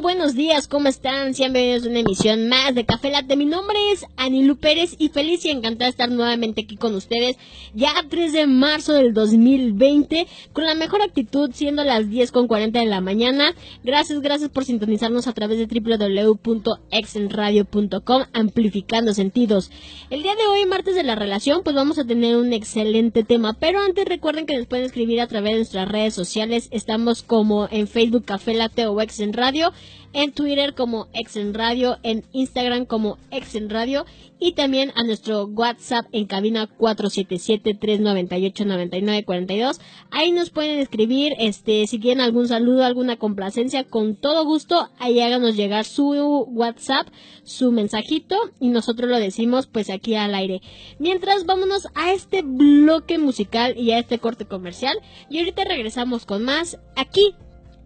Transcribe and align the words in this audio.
Buenos 0.00 0.34
días, 0.34 0.66
¿cómo 0.66 0.88
están? 0.88 1.34
Sean 1.34 1.52
bienvenidos 1.52 1.86
a 1.86 1.90
una 1.90 1.98
emisión 1.98 2.48
más 2.48 2.74
de 2.74 2.86
Café 2.86 3.10
Latte. 3.10 3.36
Mi 3.36 3.44
nombre 3.44 3.76
es 3.92 4.06
Anilu 4.16 4.56
Pérez 4.56 4.94
y 4.98 5.10
feliz 5.10 5.44
y 5.44 5.50
encantada 5.50 5.84
de 5.86 5.90
estar 5.90 6.10
nuevamente 6.10 6.62
aquí 6.62 6.76
con 6.76 6.94
ustedes, 6.94 7.36
ya 7.74 7.92
3 8.08 8.32
de 8.32 8.46
marzo 8.46 8.94
del 8.94 9.12
2020, 9.12 10.26
con 10.54 10.64
la 10.64 10.74
mejor 10.74 11.02
actitud, 11.02 11.50
siendo 11.52 11.84
las 11.84 12.08
10 12.08 12.32
con 12.32 12.48
40 12.48 12.80
de 12.80 12.86
la 12.86 13.02
mañana. 13.02 13.54
Gracias, 13.84 14.20
gracias 14.20 14.48
por 14.48 14.64
sintonizarnos 14.64 15.26
a 15.26 15.34
través 15.34 15.58
de 15.58 15.66
www.exenradio.com, 15.66 18.22
amplificando 18.32 19.12
sentidos. 19.12 19.70
El 20.08 20.22
día 20.22 20.34
de 20.34 20.46
hoy, 20.46 20.64
martes 20.64 20.94
de 20.94 21.02
la 21.02 21.14
relación, 21.14 21.62
pues 21.62 21.76
vamos 21.76 21.98
a 21.98 22.06
tener 22.06 22.36
un 22.36 22.54
excelente 22.54 23.22
tema, 23.22 23.52
pero 23.52 23.80
antes 23.80 24.06
recuerden 24.06 24.46
que 24.46 24.56
nos 24.56 24.66
pueden 24.66 24.86
escribir 24.86 25.20
a 25.20 25.26
través 25.26 25.52
de 25.52 25.58
nuestras 25.58 25.88
redes 25.88 26.14
sociales, 26.14 26.68
estamos 26.70 27.22
como 27.22 27.68
en 27.70 27.86
Facebook 27.86 28.24
Café 28.24 28.54
Latte 28.54 28.86
o 28.86 28.98
Exen 29.02 29.34
Radio, 29.34 29.74
en 30.12 30.32
Twitter 30.32 30.74
como 30.74 31.06
Exen 31.12 31.54
Radio, 31.54 31.98
en 32.02 32.24
Instagram 32.32 32.86
como 32.86 33.18
Exen 33.30 33.70
Radio 33.70 34.04
y 34.40 34.52
también 34.52 34.92
a 34.96 35.04
nuestro 35.04 35.44
WhatsApp 35.44 36.06
en 36.12 36.26
cabina 36.26 36.68
477-398-9942. 36.78 39.78
Ahí 40.10 40.32
nos 40.32 40.48
pueden 40.50 40.80
escribir, 40.80 41.34
este, 41.38 41.86
si 41.86 42.00
quieren 42.00 42.22
algún 42.22 42.48
saludo, 42.48 42.84
alguna 42.84 43.16
complacencia, 43.16 43.84
con 43.84 44.16
todo 44.16 44.44
gusto, 44.44 44.88
ahí 44.98 45.20
háganos 45.20 45.56
llegar 45.56 45.84
su 45.84 46.10
WhatsApp, 46.48 47.06
su 47.44 47.70
mensajito 47.70 48.36
y 48.58 48.68
nosotros 48.68 49.10
lo 49.10 49.18
decimos 49.18 49.66
pues 49.66 49.90
aquí 49.90 50.14
al 50.14 50.34
aire. 50.34 50.62
Mientras 50.98 51.44
vámonos 51.44 51.88
a 51.94 52.12
este 52.12 52.40
bloque 52.42 53.18
musical 53.18 53.76
y 53.76 53.90
a 53.92 53.98
este 53.98 54.18
corte 54.18 54.46
comercial 54.46 54.98
y 55.28 55.38
ahorita 55.38 55.64
regresamos 55.64 56.24
con 56.24 56.44
más 56.44 56.78
aquí 56.96 57.34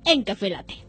en 0.06 0.22
Café 0.22 0.50
Latte. 0.50 0.83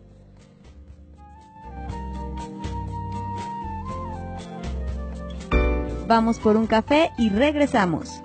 Vamos 6.07 6.37
por 6.37 6.55
un 6.55 6.67
café 6.67 7.09
y 7.17 7.29
regresamos. 7.29 8.21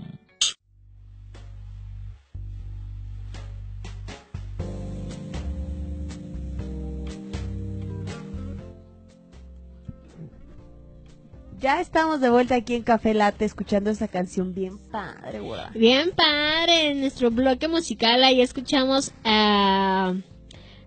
Ya 11.61 11.81
estamos 11.81 12.21
de 12.21 12.29
vuelta 12.29 12.57
aquí 12.57 12.75
en 12.75 12.83
Café 12.83 13.15
Latte 13.15 13.45
escuchando 13.45 13.91
esta 13.91 14.09
canción 14.09 14.55
bien 14.55 14.79
padre, 14.91 15.39
güey. 15.39 15.61
Bien 15.75 16.11
padre, 16.11 16.91
en 16.91 16.99
nuestro 16.99 17.31
bloque 17.31 17.69
musical 17.69 18.25
ahí 18.25 18.41
escuchamos 18.41 19.13
a 19.25 20.15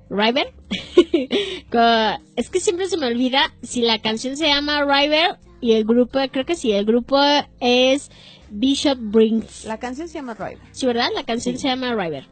River. 0.10 0.54
es 2.36 2.50
que 2.50 2.60
siempre 2.60 2.88
se 2.88 2.98
me 2.98 3.08
olvida 3.08 3.54
si 3.62 3.82
la 3.82 4.00
canción 4.00 4.38
se 4.38 4.48
llama 4.48 4.84
River 4.84 5.38
y 5.62 5.74
el 5.74 5.86
grupo, 5.86 6.20
creo 6.32 6.46
que 6.46 6.56
sí, 6.56 6.72
el 6.72 6.86
grupo 6.86 7.18
es 7.60 8.10
Bishop 8.50 8.98
Brings. 9.00 9.66
La 9.66 9.78
canción 9.78 10.08
se 10.08 10.16
llama 10.16 10.34
River. 10.34 10.60
Sí, 10.72 10.86
¿verdad? 10.86 11.10
La 11.14 11.24
canción 11.24 11.58
se 11.58 11.68
llama 11.68 11.94
River. 11.94 12.26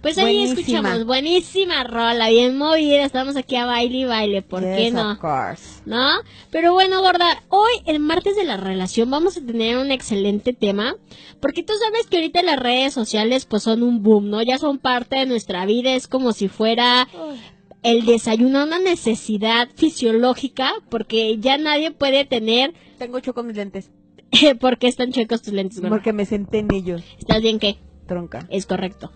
Pues 0.00 0.18
ahí 0.18 0.44
escuchamos, 0.44 1.06
buenísima 1.06 1.82
rola, 1.84 2.28
bien 2.28 2.58
movida, 2.58 3.04
estamos 3.04 3.36
aquí 3.36 3.56
a 3.56 3.64
baile 3.64 3.98
y 3.98 4.04
baile, 4.04 4.42
¿por 4.42 4.62
qué 4.62 4.90
no? 4.90 5.12
Of 5.12 5.18
course. 5.18 5.80
¿No? 5.86 6.10
Pero 6.50 6.74
bueno, 6.74 7.00
gorda, 7.00 7.42
hoy, 7.48 7.72
el 7.86 8.00
martes 8.00 8.36
de 8.36 8.44
la 8.44 8.58
relación, 8.58 9.10
vamos 9.10 9.38
a 9.38 9.40
tener 9.40 9.78
un 9.78 9.90
excelente 9.90 10.52
tema, 10.52 10.96
porque 11.40 11.62
tú 11.62 11.72
sabes 11.82 12.06
que 12.06 12.18
ahorita 12.18 12.42
las 12.42 12.58
redes 12.58 12.92
sociales 12.92 13.46
pues 13.46 13.62
son 13.62 13.82
un 13.82 14.02
boom, 14.02 14.28
¿no? 14.28 14.42
Ya 14.42 14.58
son 14.58 14.78
parte 14.78 15.16
de 15.16 15.26
nuestra 15.26 15.64
vida, 15.64 15.94
es 15.94 16.06
como 16.06 16.32
si 16.32 16.48
fuera 16.48 17.08
el 17.82 18.04
desayuno 18.06 18.64
una 18.64 18.78
necesidad 18.78 19.68
fisiológica, 19.74 20.72
porque 20.88 21.38
ya 21.38 21.56
nadie 21.58 21.92
puede 21.92 22.24
tener... 22.24 22.74
Tengo 22.98 23.20
choco 23.20 23.42
mis 23.42 23.56
lentes. 23.56 23.90
¿Por 24.60 24.78
qué 24.78 24.88
están 24.88 25.12
chuecos 25.12 25.42
tus 25.42 25.52
lentes, 25.52 25.80
gorda? 25.80 25.90
Porque 25.90 26.12
me 26.12 26.24
senté 26.24 26.58
en 26.58 26.72
ellos. 26.72 27.02
¿Estás 27.18 27.42
bien 27.42 27.58
qué? 27.58 27.76
Tronca. 28.06 28.46
Es 28.50 28.66
correcto. 28.66 29.12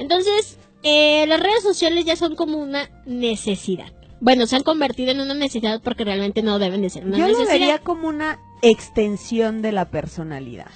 Entonces, 0.00 0.58
eh, 0.82 1.26
las 1.26 1.40
redes 1.40 1.62
sociales 1.62 2.06
ya 2.06 2.16
son 2.16 2.34
como 2.34 2.56
una 2.56 2.88
necesidad. 3.04 3.92
Bueno, 4.18 4.46
se 4.46 4.56
han 4.56 4.62
convertido 4.62 5.10
en 5.10 5.20
una 5.20 5.34
necesidad 5.34 5.82
porque 5.82 6.04
realmente 6.04 6.42
no 6.42 6.58
deben 6.58 6.80
de 6.80 6.88
ser 6.88 7.04
una 7.04 7.18
Yo 7.18 7.26
necesidad. 7.26 7.44
lo 7.44 7.50
vería 7.52 7.78
como 7.80 8.08
una 8.08 8.38
extensión 8.62 9.60
de 9.60 9.72
la 9.72 9.90
personalidad. 9.90 10.70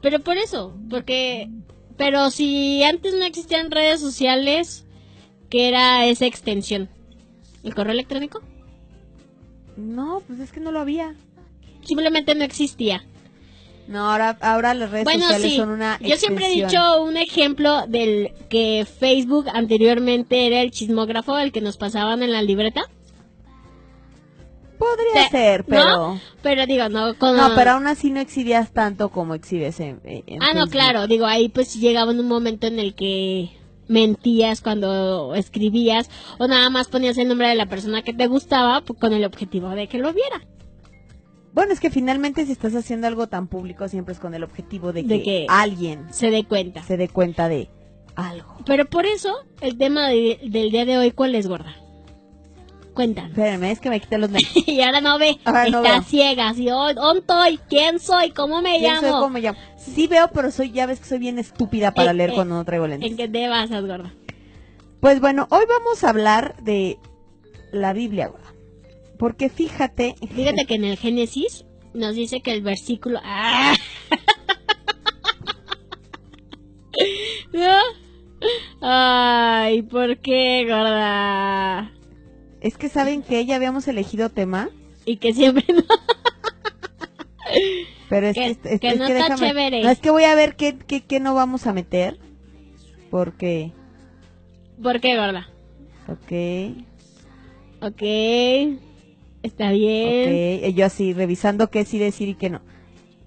Pero 0.00 0.20
por 0.20 0.36
eso, 0.36 0.76
porque... 0.88 1.48
Pero 1.96 2.30
si 2.30 2.84
antes 2.84 3.14
no 3.14 3.24
existían 3.24 3.72
redes 3.72 4.00
sociales, 4.00 4.86
¿qué 5.50 5.66
era 5.66 6.06
esa 6.06 6.26
extensión? 6.26 6.88
¿El 7.64 7.74
correo 7.74 7.92
electrónico? 7.92 8.42
No, 9.76 10.22
pues 10.26 10.38
es 10.38 10.52
que 10.52 10.60
no 10.60 10.70
lo 10.70 10.78
había. 10.78 11.16
Simplemente 11.84 12.34
no 12.36 12.44
existía. 12.44 13.04
No, 13.92 14.10
ahora, 14.10 14.36
ahora 14.40 14.74
las 14.74 14.90
redes 14.90 15.04
Bueno, 15.04 15.22
sociales 15.24 15.50
sí. 15.50 15.56
son 15.56 15.68
una 15.70 15.98
Yo 16.00 16.16
siempre 16.16 16.46
he 16.46 16.52
extensión. 16.54 16.70
dicho 16.70 17.02
un 17.04 17.16
ejemplo 17.18 17.86
del 17.86 18.32
que 18.48 18.86
Facebook 18.98 19.46
anteriormente 19.52 20.46
era 20.46 20.62
el 20.62 20.70
chismógrafo, 20.70 21.38
el 21.38 21.52
que 21.52 21.60
nos 21.60 21.76
pasaban 21.76 22.22
en 22.22 22.32
la 22.32 22.40
libreta. 22.42 22.82
Podría 24.78 25.24
Te- 25.24 25.30
ser, 25.30 25.60
¿no? 25.60 25.66
pero... 25.68 26.20
Pero 26.42 26.66
digo, 26.66 26.88
no 26.88 27.14
con... 27.16 27.36
No, 27.36 27.50
pero 27.54 27.72
aún 27.72 27.86
así 27.86 28.10
no 28.10 28.18
exhibías 28.20 28.72
tanto 28.72 29.10
como 29.10 29.34
exhibes 29.34 29.78
en, 29.78 30.00
en 30.04 30.42
Ah, 30.42 30.54
no, 30.54 30.66
claro, 30.66 31.06
digo, 31.06 31.24
ahí 31.26 31.48
pues 31.48 31.74
llegaba 31.76 32.10
un 32.10 32.26
momento 32.26 32.66
en 32.66 32.80
el 32.80 32.94
que 32.94 33.50
mentías 33.88 34.60
cuando 34.60 35.34
escribías 35.34 36.08
o 36.38 36.48
nada 36.48 36.68
más 36.70 36.88
ponías 36.88 37.18
el 37.18 37.28
nombre 37.28 37.48
de 37.48 37.54
la 37.54 37.66
persona 37.66 38.02
que 38.02 38.12
te 38.14 38.26
gustaba 38.26 38.80
pues, 38.80 38.98
con 38.98 39.12
el 39.12 39.24
objetivo 39.24 39.68
de 39.70 39.86
que 39.86 39.98
lo 39.98 40.12
viera. 40.12 40.40
Bueno, 41.54 41.72
es 41.72 41.80
que 41.80 41.90
finalmente 41.90 42.46
si 42.46 42.52
estás 42.52 42.74
haciendo 42.74 43.06
algo 43.06 43.26
tan 43.26 43.46
público 43.46 43.86
siempre 43.88 44.14
es 44.14 44.20
con 44.20 44.34
el 44.34 44.42
objetivo 44.42 44.92
de 44.92 45.02
que, 45.02 45.08
De 45.08 45.22
que- 45.22 45.46
alguien 45.48 46.06
Se 46.10 46.30
dé 46.30 46.44
cuenta. 46.44 46.82
se 46.82 46.96
dé 46.96 47.08
cuenta 47.08 47.48
de 47.48 47.68
algo. 48.14 48.56
Pero 48.64 48.86
por 48.86 49.04
eso, 49.06 49.34
el 49.60 49.76
tema 49.76 50.08
de- 50.08 50.38
del 50.42 50.70
día 50.70 50.84
de 50.86 50.96
hoy, 50.98 51.10
¿cuál 51.12 51.34
es, 51.34 51.46
gorda? 51.46 51.76
Cuéntanos. 52.94 53.30
Espérame, 53.30 53.64
es 53.70 53.80
que 53.80 53.88
me 53.88 54.00
quité 54.00 54.18
los 54.18 54.30
lentes. 54.30 54.52
y 54.68 54.82
ahora 54.82 55.00
no 55.00 55.18
ve. 55.18 55.38
Ahora 55.44 55.66
no 55.70 55.78
está 55.78 55.92
veo. 55.94 56.02
ciega. 56.02 56.48
Así, 56.50 56.68
"Oh, 56.70 56.92
¿dónde 56.92 57.20
estoy? 57.20 57.58
¿Quién 57.68 57.98
soy? 57.98 58.30
¿Cómo 58.32 58.60
me 58.60 58.78
¿Quién 58.78 58.92
llamo? 58.94 59.00
soy? 59.00 59.10
¿Cómo 59.12 59.28
me 59.30 59.40
llamo? 59.40 59.58
Sí 59.78 60.06
veo, 60.06 60.28
pero 60.34 60.50
soy, 60.50 60.72
ya 60.72 60.84
ves 60.86 61.00
que 61.00 61.06
soy 61.06 61.18
bien 61.18 61.38
estúpida 61.38 61.92
para 61.94 62.10
Eh, 62.10 62.14
leer 62.14 62.30
eh, 62.30 62.34
cuando 62.34 62.54
no 62.54 62.64
traigo 62.66 62.86
lentes. 62.86 63.10
¿En 63.10 63.16
qué 63.16 63.28
te 63.28 63.48
basas, 63.48 63.86
gorda? 63.86 64.12
Pues 65.00 65.20
bueno, 65.20 65.48
hoy 65.50 65.64
vamos 65.68 66.04
a 66.04 66.10
hablar 66.10 66.54
de 66.62 66.98
la 67.72 67.94
Biblia, 67.94 68.28
güey. 68.28 68.42
Porque 69.18 69.48
fíjate, 69.48 70.14
Fíjate 70.34 70.66
que 70.66 70.74
en 70.74 70.84
el 70.84 70.96
Génesis 70.96 71.64
nos 71.94 72.14
dice 72.16 72.40
que 72.40 72.52
el 72.52 72.62
versículo. 72.62 73.20
¡Ah! 73.22 73.74
¿No? 77.52 77.76
Ay, 78.80 79.82
¿por 79.82 80.18
qué, 80.18 80.64
gorda? 80.68 81.92
es 82.60 82.76
que 82.78 82.88
saben 82.88 83.22
que 83.22 83.44
ya 83.44 83.56
habíamos 83.56 83.88
elegido 83.88 84.30
tema, 84.30 84.68
Y 85.04 85.16
que 85.16 85.32
siempre 85.34 85.64
no. 85.74 85.82
pero 88.08 88.28
es 88.28 88.34
Que- 88.34 88.46
es- 88.46 88.58
que 88.80 88.88
es 88.88 88.98
no 88.98 89.06
que 89.06 89.18
está 89.18 89.34
déjame- 89.34 89.48
chévere. 89.48 89.82
no, 89.82 89.90
es 89.90 89.98
que 89.98 90.10
voy 90.10 90.24
a 90.24 90.34
ver 90.34 90.56
qué, 90.56 90.78
qué, 90.78 91.02
qué 91.04 91.20
no 91.20 91.34
vamos 91.34 91.66
a 91.66 91.72
meter. 91.72 92.18
Porque, 93.10 93.72
¿Por 94.82 95.00
qué, 95.00 95.16
gorda? 95.16 95.48
ok, 96.08 96.32
Ok. 97.84 98.02
Está 99.42 99.70
bien. 99.72 100.60
ok, 100.60 100.68
y 100.68 100.72
yo 100.74 100.86
así 100.86 101.12
revisando 101.12 101.70
qué 101.70 101.84
sí 101.84 101.98
decir 101.98 102.28
y 102.28 102.34
qué 102.34 102.50
no. 102.50 102.60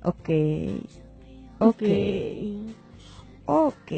Ok, 0.03 0.29
ok, 1.59 1.83
ok. 3.45 3.91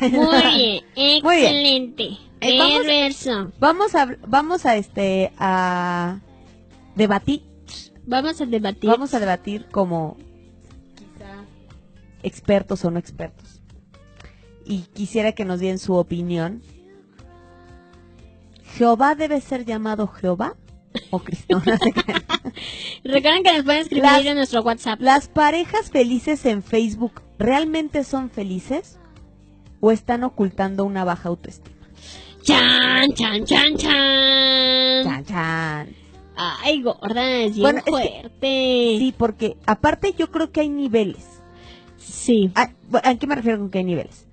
Muy 0.00 0.54
bien. 0.94 1.22
Muy 1.22 1.36
bien. 1.36 1.54
Excelente. 1.54 2.04
Eh, 2.40 2.58
vamos-. 2.58 3.52
Vamos 3.58 3.94
a, 3.94 4.16
vamos 4.26 4.66
a 4.66 4.76
este, 4.76 5.32
a 5.38 6.20
debatir, 6.96 7.42
Vamos 8.06 8.40
a 8.40 8.46
debatir. 8.46 8.88
vamos 8.90 9.14
a 9.14 9.20
debatir 9.20 9.66
como 9.70 10.16
expertos 12.22 12.84
o 12.84 12.90
no 12.90 12.98
expertos. 12.98 13.60
Y 14.64 14.80
quisiera 14.94 15.32
que 15.32 15.44
nos 15.44 15.60
dieran 15.60 15.78
su 15.78 15.94
opinión. 15.94 16.62
¿Jehová 18.76 19.14
debe 19.14 19.40
ser 19.40 19.64
llamado 19.64 20.06
Jehová? 20.06 20.56
¿O 21.10 21.18
Cristo? 21.20 21.60
No 21.64 21.76
sé 21.76 21.92
qué. 21.92 22.14
Recuerden 23.04 23.42
que 23.44 23.52
nos 23.54 23.64
pueden 23.64 23.80
escribir 23.82 24.02
Las- 24.04 24.24
en 24.26 24.34
nuestro 24.36 24.62
WhatsApp. 24.62 25.00
¿Las 25.00 25.28
parejas 25.28 25.90
felices 25.90 26.44
en 26.46 26.62
Facebook 26.62 27.22
realmente 27.38 28.04
son 28.04 28.30
felices? 28.30 28.98
¿O 29.80 29.92
están 29.92 30.24
ocultando 30.24 30.84
una 30.84 31.04
baja 31.04 31.28
autoestima? 31.28 31.76
Chan, 32.42 33.12
chan, 33.14 33.44
chan, 33.44 33.76
chan. 33.76 35.04
Chan, 35.04 35.24
chan. 35.24 35.88
Ay, 36.36 36.82
gorda, 36.82 37.30
es 37.36 37.54
bien 37.54 37.62
Bueno, 37.62 37.78
es 37.78 37.84
que- 37.84 37.90
fuerte. 37.90 38.96
Sí, 38.98 39.14
porque 39.16 39.56
aparte 39.66 40.14
yo 40.18 40.30
creo 40.30 40.50
que 40.50 40.60
hay 40.60 40.68
niveles. 40.70 41.26
Sí. 41.98 42.50
¿A 42.54 43.14
qué 43.14 43.26
me 43.26 43.34
refiero 43.36 43.58
con 43.58 43.70
que 43.70 43.78
hay 43.78 43.84
niveles? 43.84 44.26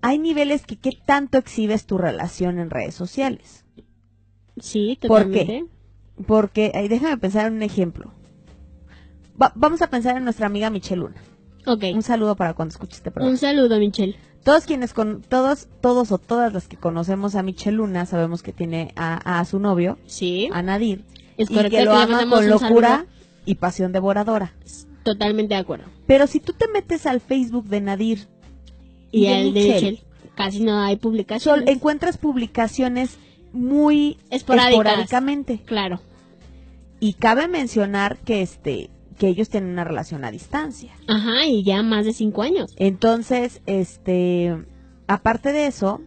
Hay 0.00 0.18
niveles 0.18 0.66
que 0.66 0.76
qué 0.76 0.90
tanto 1.06 1.38
exhibes 1.38 1.86
tu 1.86 1.96
relación 1.98 2.58
en 2.58 2.70
redes 2.70 2.94
sociales. 2.94 3.64
Sí, 4.58 4.98
¿Por 5.06 5.30
qué? 5.30 5.64
Porque, 6.26 6.72
ay, 6.74 6.88
déjame 6.88 7.16
pensar 7.18 7.46
en 7.46 7.54
un 7.54 7.62
ejemplo. 7.62 8.12
Va- 9.40 9.52
vamos 9.54 9.82
a 9.82 9.88
pensar 9.88 10.16
en 10.16 10.24
nuestra 10.24 10.46
amiga 10.46 10.70
Michelle 10.70 11.00
Luna. 11.00 11.16
Ok. 11.66 11.84
Un 11.94 12.02
saludo 12.02 12.36
para 12.36 12.54
cuando 12.54 12.72
escuche 12.72 12.96
este 12.96 13.10
programa. 13.10 13.30
Un 13.32 13.38
saludo, 13.38 13.78
Michelle. 13.78 14.16
Todos 14.44 14.64
quienes 14.64 14.92
con 14.92 15.22
todos 15.22 15.68
todos 15.80 16.10
o 16.10 16.18
todas 16.18 16.52
las 16.52 16.66
que 16.66 16.76
conocemos 16.76 17.36
a 17.36 17.42
Michelle 17.42 17.76
Luna 17.76 18.06
sabemos 18.06 18.42
que 18.42 18.52
tiene 18.52 18.92
a, 18.96 19.38
a 19.38 19.44
su 19.44 19.60
novio, 19.60 19.98
Sí. 20.06 20.48
a 20.52 20.62
Nadir, 20.62 21.04
Es 21.36 21.48
y 21.50 21.54
correcto 21.54 21.78
que 21.78 21.84
lo 21.84 21.92
ama 21.94 22.28
con 22.28 22.48
locura 22.48 23.06
y 23.46 23.54
pasión 23.54 23.92
devoradora. 23.92 24.52
Totalmente 25.04 25.54
de 25.54 25.60
acuerdo. 25.60 25.84
Pero 26.06 26.26
si 26.26 26.40
tú 26.40 26.52
te 26.52 26.66
metes 26.68 27.06
al 27.06 27.20
Facebook 27.20 27.66
de 27.66 27.80
Nadir 27.80 28.26
Y, 29.12 29.24
Y 29.24 29.28
de 29.28 29.40
el 29.42 29.54
de 29.54 29.60
Michelle. 29.60 30.02
Casi 30.34 30.60
no 30.64 30.80
hay 30.80 30.94
sol- 30.94 31.00
publicaciones. 31.00 31.68
encuentras 31.68 32.18
publicaciones 32.18 33.18
muy 33.52 34.18
esporádicamente. 34.30 35.60
Claro. 35.64 36.00
Y 37.00 37.14
cabe 37.14 37.48
mencionar 37.48 38.18
que 38.18 38.42
este 38.42 38.90
que 39.18 39.28
ellos 39.28 39.48
tienen 39.50 39.70
una 39.70 39.84
relación 39.84 40.24
a 40.24 40.30
distancia. 40.32 40.92
Ajá, 41.06 41.46
y 41.46 41.62
ya 41.62 41.82
más 41.82 42.04
de 42.06 42.12
cinco 42.12 42.42
años. 42.42 42.72
Entonces, 42.76 43.60
este, 43.66 44.56
aparte 45.06 45.52
de 45.52 45.66
eso, 45.66 46.00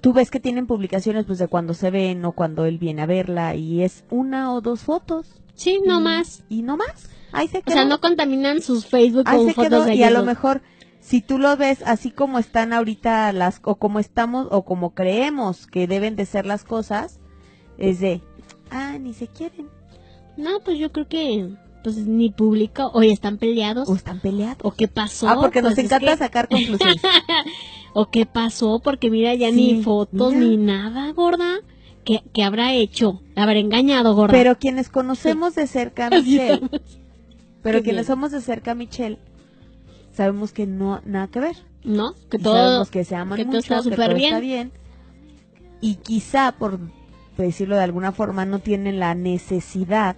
tú 0.00 0.12
ves 0.12 0.30
que 0.30 0.40
tienen 0.40 0.66
publicaciones 0.66 1.26
pues 1.26 1.38
de 1.38 1.46
cuando 1.48 1.74
se 1.74 1.90
ven 1.90 2.24
o 2.24 2.32
cuando 2.32 2.64
él 2.64 2.78
viene 2.78 3.02
a 3.02 3.06
verla 3.06 3.54
y 3.54 3.82
es 3.82 4.04
una 4.10 4.52
o 4.52 4.60
dos 4.60 4.80
fotos. 4.80 5.26
Sí, 5.54 5.80
no 5.86 6.00
Y- 6.00 6.02
más. 6.02 6.42
Y 6.48 6.62
no 6.62 6.76
más. 6.76 7.08
Ahí 7.32 7.48
se 7.48 7.58
O 7.58 7.62
quedó. 7.62 7.74
sea, 7.74 7.84
no 7.84 8.00
contaminan 8.00 8.60
sus 8.62 8.86
Facebook 8.86 9.24
Ahí 9.26 9.36
con 9.38 9.46
se 9.48 9.52
fotos 9.54 9.70
quedó 9.70 9.84
de 9.84 9.94
y 9.94 10.02
a 10.02 10.10
lo 10.10 10.24
mejor 10.24 10.62
si 11.06 11.20
tú 11.20 11.38
lo 11.38 11.54
ves 11.58 11.82
así 11.84 12.10
como 12.10 12.38
están 12.38 12.72
ahorita 12.72 13.30
las 13.32 13.60
o 13.64 13.74
como 13.76 13.98
estamos 14.00 14.48
o 14.50 14.64
como 14.64 14.94
creemos 14.94 15.66
que 15.66 15.86
deben 15.86 16.16
de 16.16 16.24
ser 16.24 16.46
las 16.46 16.64
cosas 16.64 17.20
es 17.76 18.00
de 18.00 18.22
ah 18.70 18.96
ni 18.98 19.12
se 19.12 19.26
quieren 19.28 19.68
No, 20.38 20.60
pues 20.64 20.78
yo 20.78 20.90
creo 20.92 21.06
que 21.06 21.50
pues 21.82 21.96
ni 21.98 22.30
publica 22.30 22.86
o 22.86 23.02
están 23.02 23.36
peleados 23.36 23.86
o 23.90 23.94
están 23.94 24.18
peleados. 24.20 24.60
o 24.62 24.70
qué 24.72 24.88
pasó. 24.88 25.28
Ah, 25.28 25.36
porque 25.38 25.60
nos 25.60 25.74
Pues 25.74 25.80
es 25.80 25.84
encanta 25.84 26.12
que- 26.12 26.16
sacar 26.18 26.48
conclusiones. 26.48 27.02
o 27.92 28.06
qué 28.10 28.24
pasó 28.24 28.80
porque 28.82 29.10
mira 29.10 29.34
ya 29.34 29.50
Sí, 29.50 29.54
ni 29.74 29.82
fotos 29.82 30.32
mira. 30.32 30.46
ni 30.46 30.56
nada, 30.56 31.12
gorda. 31.12 31.58
¿Qué, 32.06 32.22
qué 32.32 32.42
habrá 32.42 32.72
hecho? 32.72 33.20
¿Habrá 33.36 33.58
engañado, 33.58 34.14
gorda? 34.14 34.32
Pero 34.32 34.58
quienes 34.58 34.88
conocemos 34.88 35.54
de 35.56 35.66
cerca 35.66 36.06
a 36.06 36.10
Michelle, 36.10 36.62
pero 37.62 37.82
quienes 37.82 38.06
somos 38.06 38.30
de 38.32 38.40
cerca 38.40 38.70
a 38.72 38.74
Michelle, 38.74 39.18
sabemos 40.14 40.52
que 40.52 40.66
no 40.66 41.00
nada 41.04 41.28
que 41.28 41.40
ver. 41.40 41.56
¿No? 41.84 42.14
Que 42.30 42.38
Y 42.38 42.42
todo 42.42 42.54
sabemos 42.56 42.90
que 42.90 43.04
se 43.04 43.14
aman 43.14 43.36
que 43.36 43.44
todo 43.44 43.56
mucho, 43.56 43.74
está 43.74 43.76
que 43.76 43.82
súper 43.82 44.06
todo 44.08 44.16
bien. 44.16 44.32
está 44.32 44.40
bien. 44.40 44.72
Y 45.80 45.96
quizá, 45.96 46.52
por 46.52 46.78
decirlo 47.36 47.76
de 47.76 47.82
alguna 47.82 48.12
forma, 48.12 48.46
no 48.46 48.60
tienen 48.60 48.98
la 48.98 49.14
necesidad 49.14 50.16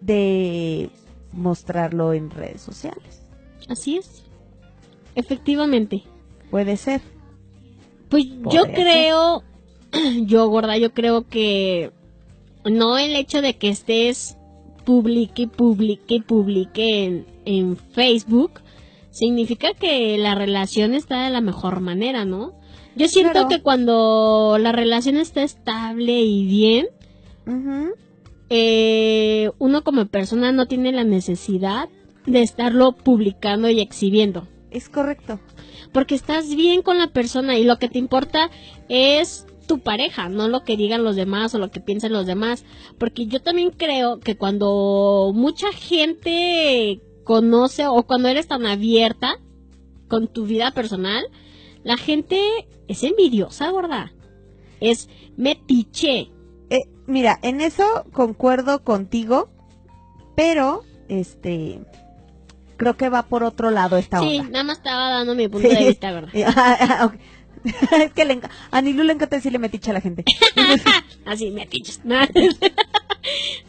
de 0.00 0.90
mostrarlo 1.32 2.12
en 2.14 2.30
redes 2.30 2.62
sociales. 2.62 3.22
Así 3.68 3.98
es. 3.98 4.22
Efectivamente. 5.14 6.02
Puede 6.50 6.76
ser. 6.76 7.00
Pues 8.08 8.24
yo 8.50 8.64
creo, 8.64 9.42
yo 10.22 10.48
gorda, 10.48 10.76
yo 10.78 10.92
creo 10.92 11.26
que 11.26 11.92
no 12.64 12.98
el 12.98 13.16
hecho 13.16 13.42
de 13.42 13.56
que 13.56 13.68
estés 13.68 14.36
publique, 14.84 15.46
publique, 15.48 16.20
publique 16.20 17.04
en, 17.04 17.26
en 17.44 17.76
Facebook 17.76 18.60
significa 19.10 19.74
que 19.74 20.16
la 20.18 20.34
relación 20.34 20.94
está 20.94 21.24
de 21.24 21.30
la 21.30 21.40
mejor 21.40 21.80
manera, 21.80 22.24
¿no? 22.24 22.54
Yo 22.96 23.08
siento 23.08 23.32
Claro. 23.32 23.48
que 23.48 23.62
cuando 23.62 24.56
la 24.60 24.72
relación 24.72 25.16
está 25.16 25.42
estable 25.42 26.20
y 26.22 26.46
bien, 26.46 26.86
eh, 28.48 29.50
uno 29.58 29.82
como 29.82 30.06
persona 30.06 30.52
no 30.52 30.66
tiene 30.66 30.92
la 30.92 31.04
necesidad 31.04 31.88
de 32.26 32.42
estarlo 32.42 32.92
publicando 32.92 33.68
y 33.70 33.80
exhibiendo. 33.80 34.46
Es 34.70 34.88
correcto. 34.88 35.40
Porque 35.92 36.14
estás 36.14 36.54
bien 36.54 36.82
con 36.82 36.98
la 36.98 37.08
persona 37.08 37.58
y 37.58 37.64
lo 37.64 37.78
que 37.78 37.88
te 37.88 37.98
importa 37.98 38.50
es 38.88 39.46
tu 39.66 39.78
pareja, 39.80 40.28
no 40.28 40.48
lo 40.48 40.64
que 40.64 40.76
digan 40.76 41.04
los 41.04 41.16
demás 41.16 41.54
o 41.54 41.58
lo 41.58 41.70
que 41.70 41.80
piensen 41.80 42.12
los 42.12 42.26
demás. 42.26 42.64
Porque 42.98 43.26
yo 43.26 43.40
también 43.40 43.70
creo 43.70 44.20
que 44.20 44.36
cuando 44.36 45.32
mucha 45.34 45.72
gente 45.72 47.00
conoce 47.24 47.86
o 47.86 48.02
cuando 48.04 48.28
eres 48.28 48.48
tan 48.48 48.66
abierta 48.66 49.38
con 50.08 50.28
tu 50.28 50.44
vida 50.44 50.72
personal, 50.72 51.24
la 51.84 51.96
gente 51.96 52.38
es 52.88 53.02
envidiosa, 53.04 53.70
gorda. 53.70 54.12
Es 54.80 55.08
metiche. 55.36 56.30
Eh, 56.70 56.80
mira, 57.06 57.38
en 57.42 57.60
eso 57.60 57.84
concuerdo 58.12 58.82
contigo, 58.84 59.48
pero 60.36 60.82
este 61.08 61.80
creo 62.76 62.96
que 62.96 63.08
va 63.08 63.22
por 63.22 63.44
otro 63.44 63.70
lado 63.70 63.96
esta 63.96 64.18
Sí, 64.20 64.38
onda. 64.38 64.50
nada 64.50 64.64
más 64.64 64.78
estaba 64.78 65.10
dando 65.10 65.34
mi 65.36 65.46
punto 65.48 65.68
Sí. 65.68 65.74
de 65.76 65.84
vista. 65.88 66.10
Eh, 66.32 66.44
ah, 66.46 66.76
ah, 66.80 67.12
es 68.02 68.12
que 68.12 68.24
le 68.24 68.40
a 68.72 68.80
Nilu 68.82 69.04
le 69.04 69.12
encanta 69.12 69.36
decirle 69.36 69.58
metiche 69.60 69.90
a 69.90 69.94
la 69.94 70.00
gente. 70.00 70.24
Así, 71.24 71.50
metiches. 71.52 72.00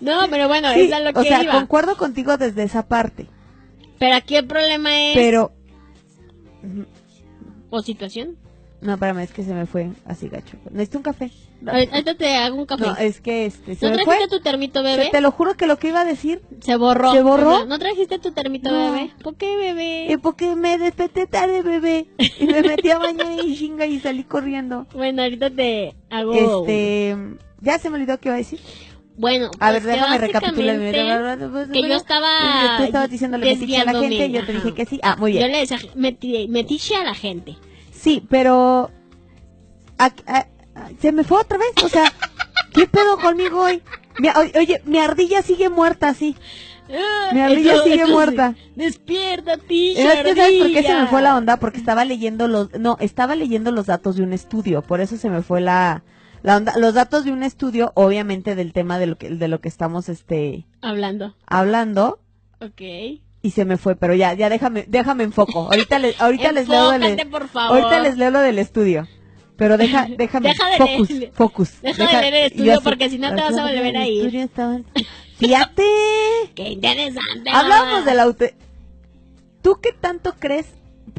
no, 0.01 0.13
pero 0.29 0.47
bueno, 0.47 0.73
Sí, 0.73 0.81
es 0.81 0.89
lo 1.03 1.09
o 1.11 1.13
que 1.23 1.29
sea, 1.29 1.43
iba. 1.43 1.53
concuerdo 1.53 1.95
contigo 1.95 2.37
desde 2.37 2.63
esa 2.63 2.87
parte, 2.87 3.27
Pero 3.99 4.15
aquí 4.15 4.35
el 4.35 4.45
problema 4.47 4.89
es... 4.95 5.15
pero 5.15 5.51
¿O 7.69 7.81
situación? 7.81 8.37
No, 8.81 8.93
espérame, 8.95 9.19
es 9.19 9.31
que 9.31 9.43
se 9.43 9.53
me 9.53 9.65
fue 9.65 9.89
así 10.05 10.27
gacho. 10.27 10.57
Necesito 10.69 10.97
un 10.97 11.03
café. 11.03 11.31
Ahorita 11.65 12.15
te 12.15 12.35
hago 12.35 12.57
un 12.57 12.65
café. 12.65 12.83
No, 12.85 12.95
es 12.97 13.21
que 13.21 13.45
este, 13.45 13.75
se 13.75 13.85
¿No 13.85 13.91
me 13.95 14.03
fue. 14.03 14.15
trajiste 14.15 14.37
tu 14.37 14.43
termito 14.43 14.83
bebé? 14.83 15.07
Te 15.09 15.21
lo 15.21 15.31
juro 15.31 15.55
que 15.55 15.67
lo 15.67 15.79
que 15.79 15.87
iba 15.87 16.01
a 16.01 16.05
decir, 16.05 16.41
Se 16.61 16.75
borró. 16.75 17.13
¿Se 17.13 17.21
borró? 17.21 17.65
¿No 17.65 17.79
trajiste 17.79 18.19
tu 18.19 18.33
termito 18.33 18.69
No. 18.69 18.91
bebé? 18.91 19.11
¿Por 19.23 19.35
qué 19.35 19.55
bebé? 19.55 20.11
eh, 20.11 20.17
porque 20.17 20.53
me 20.57 20.77
desperté 20.77 21.25
tarde, 21.27 21.61
bebé. 21.61 22.07
Y 22.39 22.45
me 22.45 22.61
metí 22.61 22.89
a 22.89 22.97
bañar 22.99 23.39
y 23.45 23.55
chinga 23.57 23.85
y 23.85 23.99
salí 24.01 24.23
corriendo. 24.25 24.85
Bueno, 24.93 25.23
ahorita 25.23 25.49
te 25.49 25.95
hago... 26.09 26.33
Este, 26.33 27.15
ya 27.61 27.79
se 27.79 27.89
me 27.89 27.95
olvidó 27.95 28.19
qué 28.19 28.27
iba 28.29 28.35
a 28.35 28.39
decir. 28.39 28.59
Bueno, 29.15 29.51
A 29.59 29.71
ver, 29.71 29.81
pues 29.83 29.93
que 29.93 29.99
déjame 29.99 30.17
recapitular. 30.17 30.79
Que 31.71 31.87
yo 31.87 31.95
estaba... 31.95 32.77
Tú 32.77 32.83
estabas 32.83 33.09
diciéndole 33.09 33.45
metiche 33.45 33.77
a 33.77 33.85
la 33.85 33.99
gente 33.99 34.25
y 34.25 34.31
yo 34.31 34.45
te 34.45 34.51
ajá. 34.51 34.61
dije 34.63 34.73
que 34.73 34.85
sí. 34.85 34.99
Ah, 35.03 35.15
muy 35.19 35.31
bien. 35.33 35.43
Yo 35.45 35.51
le 35.51 35.59
decía 35.59 35.77
meti- 35.95 36.47
metiche 36.49 36.95
a 36.95 37.03
la 37.03 37.13
gente. 37.13 37.55
Sí, 37.91 38.25
pero 38.29 38.89
a- 39.97 40.11
a- 40.25 40.47
a- 40.75 40.89
se 40.99 41.11
me 41.11 41.23
fue 41.23 41.39
otra 41.41 41.57
vez, 41.57 41.83
o 41.83 41.89
sea, 41.89 42.11
¿qué 42.73 42.87
pedo 42.87 43.17
conmigo 43.17 43.61
hoy? 43.61 43.81
Mi- 44.19 44.29
oye, 44.59 44.81
mi 44.85 44.97
ardilla 44.97 45.41
sigue 45.43 45.69
muerta, 45.69 46.13
sí. 46.13 46.35
Mi 47.31 47.39
ardilla 47.39 47.73
Eso- 47.75 47.83
sigue 47.83 47.95
eso 47.95 48.05
sí. 48.07 48.11
muerta. 48.11 48.55
Es 48.77 48.97
que 48.99 49.15
¿sabes 49.33 49.53
por 49.55 49.67
qué 49.67 50.81
se 50.81 50.87
me 50.89 50.93
ardilla. 50.93 51.07
fue 51.07 51.21
la 51.21 51.37
onda? 51.37 51.57
Porque 51.57 51.77
estaba 51.77 52.03
leyendo 52.03 52.47
los, 52.47 52.71
no, 52.79 52.97
estaba 52.99 53.35
leyendo 53.35 53.71
los 53.71 53.85
datos 53.85 54.15
de 54.15 54.23
un 54.23 54.33
estudio, 54.33 54.81
por 54.81 55.01
eso 55.01 55.17
se 55.17 55.29
me 55.29 55.41
fue 55.41 55.61
la, 55.61 56.03
la 56.43 56.57
onda, 56.57 56.73
los 56.77 56.93
datos 56.93 57.25
de 57.25 57.31
un 57.31 57.41
estudio, 57.41 57.91
obviamente 57.95 58.53
del 58.55 58.71
tema 58.73 58.99
de 58.99 59.07
lo 59.07 59.17
que, 59.17 59.29
de 59.31 59.47
lo 59.47 59.59
que 59.61 59.69
estamos, 59.69 60.09
este, 60.09 60.65
Hablando. 60.81 61.35
hablando, 61.47 62.19
Ok. 62.61 62.81
y 63.41 63.51
se 63.51 63.65
me 63.65 63.77
fue, 63.77 63.95
pero 63.95 64.13
ya, 64.13 64.33
ya 64.33 64.49
déjame, 64.49 64.85
déjame 64.87 65.23
en 65.23 65.31
foco. 65.33 65.69
Ahorita 65.71 65.97
les, 65.99 66.19
ahorita 66.21 66.51
les 66.51 66.67
leo 66.67 66.91
del- 66.91 67.03
Enfócate, 67.03 67.29
por 67.29 67.47
favor. 67.47 67.77
Ahorita 67.79 67.99
les 68.01 68.17
leo 68.17 68.29
lo 68.29 68.39
del 68.39 68.59
estudio. 68.59 69.07
Pero 69.55 69.77
deja, 69.77 70.07
déjame. 70.17 70.49
Deja 70.49 70.69
de 70.69 70.77
focus, 70.77 71.09
leer- 71.11 71.31
focus. 71.33 71.81
deja 71.81 72.05
de 72.07 72.21
leer 72.21 72.33
el 72.33 72.51
estudio, 72.51 72.81
porque 72.83 73.09
si 73.09 73.17
no 73.19 73.29
te 73.35 73.41
vas 73.41 73.55
a 73.57 73.63
volver 73.63 73.95
a 73.97 74.07
ir. 74.07 74.35
estaba- 74.35 74.81
Fíjate. 75.37 75.83
Qué 76.55 76.69
interesante. 76.69 77.49
Hablábamos 77.51 78.05
del 78.05 78.19
auto. 78.19 78.45
¿Tú 79.61 79.79
qué 79.81 79.91
tanto 79.93 80.33
crees? 80.39 80.67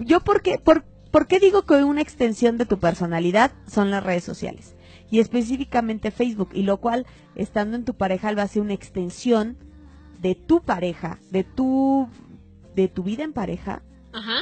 Yo, 0.04 0.20
¿por 0.20 0.42
qué, 0.42 0.58
por, 0.58 0.84
¿por 1.10 1.26
qué 1.26 1.40
digo 1.40 1.62
que 1.62 1.74
una 1.84 2.00
extensión 2.02 2.58
de 2.58 2.66
tu 2.66 2.78
personalidad 2.78 3.52
son 3.66 3.90
las 3.90 4.02
redes 4.04 4.24
sociales? 4.24 4.74
Y 5.14 5.20
específicamente 5.20 6.10
Facebook, 6.10 6.48
y 6.54 6.64
lo 6.64 6.78
cual, 6.78 7.06
estando 7.36 7.76
en 7.76 7.84
tu 7.84 7.94
pareja, 7.94 8.34
va 8.34 8.42
a 8.42 8.48
ser 8.48 8.62
una 8.62 8.74
extensión 8.74 9.56
de 10.20 10.34
tu 10.34 10.60
pareja, 10.60 11.20
de 11.30 11.44
tu, 11.44 12.08
de 12.74 12.88
tu 12.88 13.04
vida 13.04 13.22
en 13.22 13.32
pareja, 13.32 13.84
Ajá. 14.12 14.40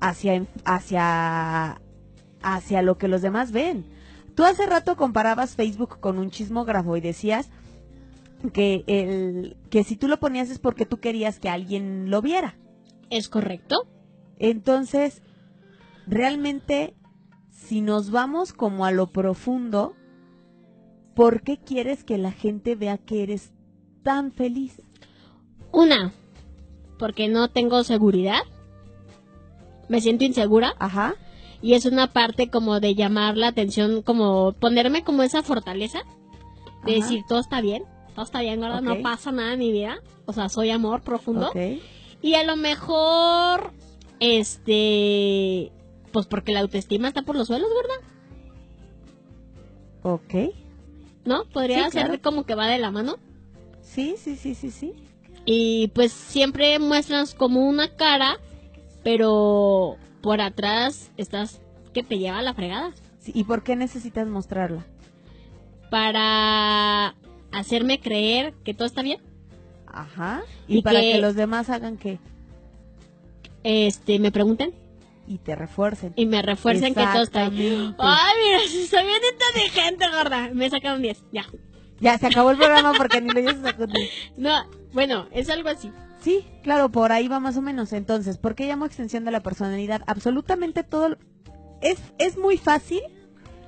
hacia, 0.00 0.44
hacia, 0.64 1.80
hacia 2.42 2.82
lo 2.82 2.98
que 2.98 3.06
los 3.06 3.22
demás 3.22 3.52
ven. 3.52 3.84
Tú 4.34 4.42
hace 4.42 4.66
rato 4.66 4.96
comparabas 4.96 5.54
Facebook 5.54 6.00
con 6.00 6.18
un 6.18 6.32
chismógrafo 6.32 6.96
y 6.96 7.00
decías 7.00 7.50
que, 8.52 8.82
el, 8.88 9.56
que 9.70 9.84
si 9.84 9.94
tú 9.94 10.08
lo 10.08 10.18
ponías 10.18 10.50
es 10.50 10.58
porque 10.58 10.84
tú 10.84 10.98
querías 10.98 11.38
que 11.38 11.48
alguien 11.48 12.10
lo 12.10 12.22
viera. 12.22 12.56
¿Es 13.08 13.28
correcto? 13.28 13.86
Entonces, 14.40 15.22
realmente, 16.08 16.96
si 17.52 17.82
nos 17.82 18.10
vamos 18.10 18.52
como 18.52 18.84
a 18.84 18.90
lo 18.90 19.12
profundo, 19.12 19.94
¿por 21.18 21.42
qué 21.42 21.56
quieres 21.58 22.04
que 22.04 22.16
la 22.16 22.30
gente 22.30 22.76
vea 22.76 22.96
que 22.96 23.24
eres 23.24 23.50
tan 24.04 24.30
feliz? 24.30 24.80
Una, 25.72 26.12
porque 26.96 27.26
no 27.26 27.48
tengo 27.48 27.82
seguridad. 27.82 28.42
Me 29.88 30.00
siento 30.00 30.22
insegura. 30.24 30.76
Ajá. 30.78 31.16
Y 31.60 31.74
es 31.74 31.86
una 31.86 32.12
parte 32.12 32.50
como 32.50 32.78
de 32.78 32.94
llamar 32.94 33.36
la 33.36 33.48
atención, 33.48 34.02
como 34.02 34.52
ponerme 34.52 35.02
como 35.02 35.24
esa 35.24 35.42
fortaleza. 35.42 36.02
De 36.86 36.92
Ajá. 36.92 37.02
decir, 37.02 37.24
todo 37.28 37.40
está 37.40 37.60
bien. 37.60 37.82
Todo 38.14 38.24
está 38.24 38.40
bien, 38.40 38.60
gorda. 38.60 38.78
Ok. 38.78 38.84
No 38.84 39.02
pasa 39.02 39.32
nada 39.32 39.54
en 39.54 39.58
mi 39.58 39.72
vida. 39.72 39.98
O 40.24 40.32
sea, 40.32 40.48
soy 40.48 40.70
amor 40.70 41.02
profundo. 41.02 41.50
Y 42.22 42.34
a 42.34 42.44
lo 42.44 42.54
mejor, 42.54 43.72
este, 44.20 45.72
pues 46.12 46.26
porque 46.26 46.52
la 46.52 46.60
autoestima 46.60 47.08
está 47.08 47.22
por 47.22 47.34
los 47.34 47.48
suelos, 47.48 47.68
¿verdad? 47.74 48.08
Ok. 50.04 50.67
¿No? 51.28 51.44
Podría 51.44 51.84
Sí, 51.86 51.90
ser 51.92 52.06
claro. 52.06 52.22
como 52.22 52.44
que 52.44 52.54
va 52.54 52.66
de 52.68 52.78
la 52.78 52.90
mano. 52.90 53.16
Sí, 53.82 54.14
sí, 54.16 54.34
sí, 54.36 54.54
sí, 54.54 54.70
sí. 54.70 54.94
Y 55.44 55.88
pues 55.88 56.10
siempre 56.12 56.78
muestras 56.78 57.34
como 57.34 57.68
una 57.68 57.94
cara, 57.96 58.38
pero 59.04 59.96
por 60.22 60.40
atrás 60.40 61.10
estás 61.18 61.60
que 61.92 62.02
te 62.02 62.18
lleva 62.18 62.38
a 62.38 62.42
la 62.42 62.54
fregada. 62.54 62.92
Sí, 63.20 63.32
¿Y 63.34 63.44
por 63.44 63.62
qué 63.62 63.76
necesitas 63.76 64.26
mostrarla? 64.26 64.86
Para 65.90 67.14
hacerme 67.52 68.00
creer 68.00 68.54
que 68.64 68.72
todo 68.74 68.86
está 68.86 69.02
bien. 69.02 69.20
Ajá. 69.86 70.42
Y, 70.66 70.78
Y 70.78 70.82
para 70.82 71.00
que- 71.00 71.12
que... 71.12 71.20
los 71.20 71.34
demás 71.34 71.68
hagan 71.70 71.96
qué? 71.98 72.18
Este, 73.64 74.18
me 74.18 74.30
pregunten 74.32 74.72
Y 75.30 75.38
te 75.38 75.54
refuercen. 75.54 76.14
y 76.16 76.24
me 76.26 76.40
refuercen 76.40 76.94
que 76.94 77.04
todo 77.06 77.22
está 77.22 77.48
bien. 77.50 77.94
Ay, 77.98 78.32
mira, 78.42 78.58
soy 78.90 79.04
bien 79.06 79.20
inteligente, 79.32 80.06
gorda. 80.10 80.50
Me 80.54 80.70
sacaron 80.70 81.02
10, 81.02 81.24
ya. 81.32 81.44
Ya, 82.00 82.16
se 82.16 82.28
acabó 82.28 82.50
el 82.52 82.56
programa 82.56 82.92
porque 82.96 83.20
ni 83.20 83.30
lo 83.42 83.50
se 83.50 83.60
sacó 83.60 83.86
de- 83.86 84.08
No, 84.36 84.64
bueno, 84.92 85.26
es 85.32 85.50
algo 85.50 85.68
así. 85.68 85.92
Sí, 86.20 86.46
claro, 86.62 86.90
por 86.90 87.12
ahí 87.12 87.28
va 87.28 87.40
más 87.40 87.56
o 87.56 87.62
menos. 87.62 87.92
Entonces, 87.92 88.38
¿por 88.38 88.54
qué 88.54 88.66
llamo 88.66 88.86
extensión 88.86 89.24
de 89.24 89.30
la 89.32 89.42
personalidad? 89.42 90.02
Absolutamente 90.06 90.82
todo. 90.82 91.16
Es, 91.82 91.98
es 92.18 92.38
muy 92.38 92.56
fácil 92.56 93.00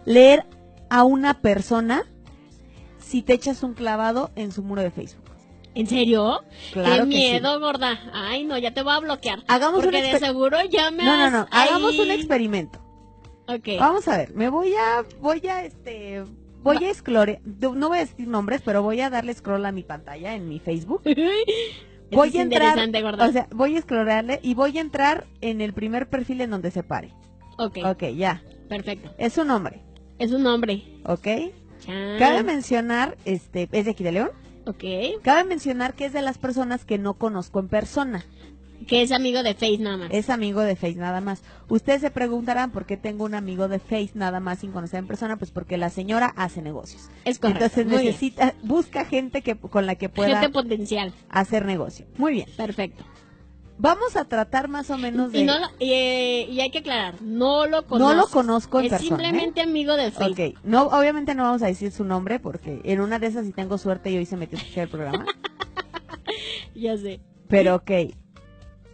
leer 0.07 0.47
a 0.88 1.05
una 1.05 1.40
persona 1.43 2.05
si 2.99 3.23
te 3.23 3.35
echas 3.35 3.62
un 3.62 3.75
clavado 3.75 4.31
en 4.37 4.50
su 4.52 4.62
muro 4.62 4.83
de 4.83 4.90
Facebook. 4.90 5.20
¿En 5.75 5.87
serio? 5.87 6.41
Claro 6.73 7.05
Qué 7.05 7.11
que 7.11 7.17
sí. 7.17 7.23
miedo, 7.31 7.61
gorda. 7.61 7.99
Ay, 8.12 8.45
no, 8.45 8.59
ya 8.59 8.73
te 8.75 8.83
voy 8.83 8.93
a 8.93 8.99
bloquear. 8.99 9.41
Hagamos 9.49 9.79
un 9.79 9.85
Porque 9.85 10.03
de 10.03 10.12
exper- 10.12 10.27
seguro 10.27 10.59
ya 10.69 10.91
me 10.91 11.05
No, 11.05 11.17
no, 11.17 11.31
no. 11.31 11.47
Hagamos 11.50 11.99
un 11.99 12.11
experimento. 12.11 12.81
Ok. 13.47 13.69
Vamos 13.79 14.07
a 14.09 14.17
ver. 14.19 14.35
Me 14.35 14.49
voy 14.49 14.73
a, 14.75 15.05
voy 15.21 15.47
a, 15.47 15.65
este, 15.65 16.25
voy 16.62 16.85
a 16.85 16.91
esclore. 16.91 17.41
No 17.45 17.89
voy 17.89 17.99
a 17.99 18.00
decir 18.00 18.27
nombres, 18.27 18.62
pero 18.65 18.83
voy 18.83 19.00
a 19.00 19.11
darle 19.11 19.33
scroll 19.35 19.65
a 19.65 19.73
mi 19.73 19.83
pantalla 19.83 20.35
en 20.35 20.49
mi 20.49 20.59
Facebook. 20.59 21.03
Voy 22.12 22.31
es 22.31 22.35
a 22.35 22.43
entrar, 22.43 23.03
gorda. 23.03 23.29
o 23.29 23.31
sea, 23.31 23.47
voy 23.53 23.77
a 23.77 23.79
escrolearle 23.79 24.41
y 24.43 24.55
voy 24.55 24.77
a 24.77 24.81
entrar 24.81 25.29
en 25.41 25.61
el 25.61 25.73
primer 25.73 26.09
perfil 26.09 26.41
en 26.41 26.50
donde 26.50 26.73
se 26.73 26.83
pare. 26.83 27.15
ok, 27.57 27.79
Ok, 27.85 28.03
ya. 28.17 28.43
perfecto. 28.69 29.12
Es 29.17 29.39
un 29.39 29.49
hombre, 29.50 29.81
Es 30.19 30.33
un 30.33 30.45
hombre. 30.45 30.83
¿ok? 31.05 31.29
Chan. 31.79 32.19
Cabe 32.19 32.43
mencionar, 32.43 33.17
este, 33.25 33.69
es 33.71 33.85
de 33.85 33.93
aquí 33.93 34.03
de 34.03 34.11
León. 34.11 34.31
Ok. 34.71 35.23
Cabe 35.23 35.45
mencionar 35.45 35.95
que 35.95 36.07
es 36.07 36.12
de 36.12 36.23
las 36.23 36.39
personas 36.39 36.85
que 36.85 36.99
no 36.99 37.15
conozco 37.15 37.59
en 37.61 37.69
persona. 37.69 38.25
Que 38.87 39.03
es 39.03 39.12
amigo 39.12 39.43
de 39.43 39.53
Face 39.55 39.79
nada 39.79 39.97
más. 39.99 40.09
Es 40.11 40.31
amigo 40.31 40.62
de 40.62 40.75
Face 40.75 40.95
nada 40.95 41.21
más. 41.21 41.43
Ustedes 41.69 42.00
se 42.00 42.11
preguntarán 42.11 42.71
por 42.71 42.87
qué 42.87 42.97
tengo 42.97 43.25
un 43.25 43.35
amigo 43.35 43.69
de 43.69 43.79
Face 43.79 44.12
nada 44.15 44.41
más 44.41 44.61
sin 44.61 44.73
conocer 44.73 45.00
en 45.00 45.07
persona, 45.07 45.37
pues 45.37 45.50
porque 45.50 45.77
la 45.77 45.91
señora 45.91 46.33
hace 46.37 46.62
negocios. 46.62 47.11
Es 47.25 47.39
correcto. 47.39 47.65
Entonces 47.65 47.87
bien. 47.87 48.05
necesita, 48.07 48.55
busca 48.62 49.05
gente 49.05 49.43
que 49.43 49.55
con 49.57 49.85
la 49.87 49.97
que 49.97 50.09
pueda 50.09 50.41
Gente 50.41 50.49
potencial. 50.49 51.12
hacer 51.29 51.67
negocio. 51.67 52.07
Muy 52.17 52.33
bien. 52.33 52.49
Perfecto. 52.57 53.05
Vamos 53.83 54.15
a 54.17 54.27
tratar 54.27 54.69
más 54.69 54.91
o 54.91 54.99
menos 54.99 55.33
de. 55.33 55.41
Y, 55.41 55.45
no 55.45 55.59
lo- 55.59 55.69
eh, 55.81 56.47
y 56.51 56.61
hay 56.61 56.71
que 56.71 56.79
aclarar, 56.81 57.15
no 57.23 57.67
lo 57.67 57.87
conozco. 57.87 57.99
No 57.99 58.15
lo 58.15 58.27
conozco 58.29 58.79
en 58.81 58.85
Es 58.87 58.91
persona, 58.91 59.07
¿eh? 59.23 59.25
simplemente 59.27 59.61
amigo 59.63 59.97
de 59.97 60.11
Facebook. 60.11 60.55
Ok, 60.59 60.65
no, 60.65 60.83
obviamente 60.89 61.35
no 61.35 61.45
vamos 61.45 61.63
a 61.63 61.67
decir 61.67 61.91
su 61.91 62.05
nombre 62.05 62.39
porque 62.41 62.83
en 62.85 63.01
una 63.01 63.19
de 63.19 63.29
esas 63.29 63.47
si 63.47 63.53
tengo 63.53 63.79
suerte 63.79 64.11
y 64.11 64.19
hoy 64.19 64.27
se 64.27 64.37
metió 64.37 64.59
a 64.59 64.61
escuchar 64.61 64.85
el 64.85 64.91
programa. 64.91 65.25
Ya 66.75 66.97
sé. 66.97 67.21
Pero 67.49 67.75
ok, 67.77 67.91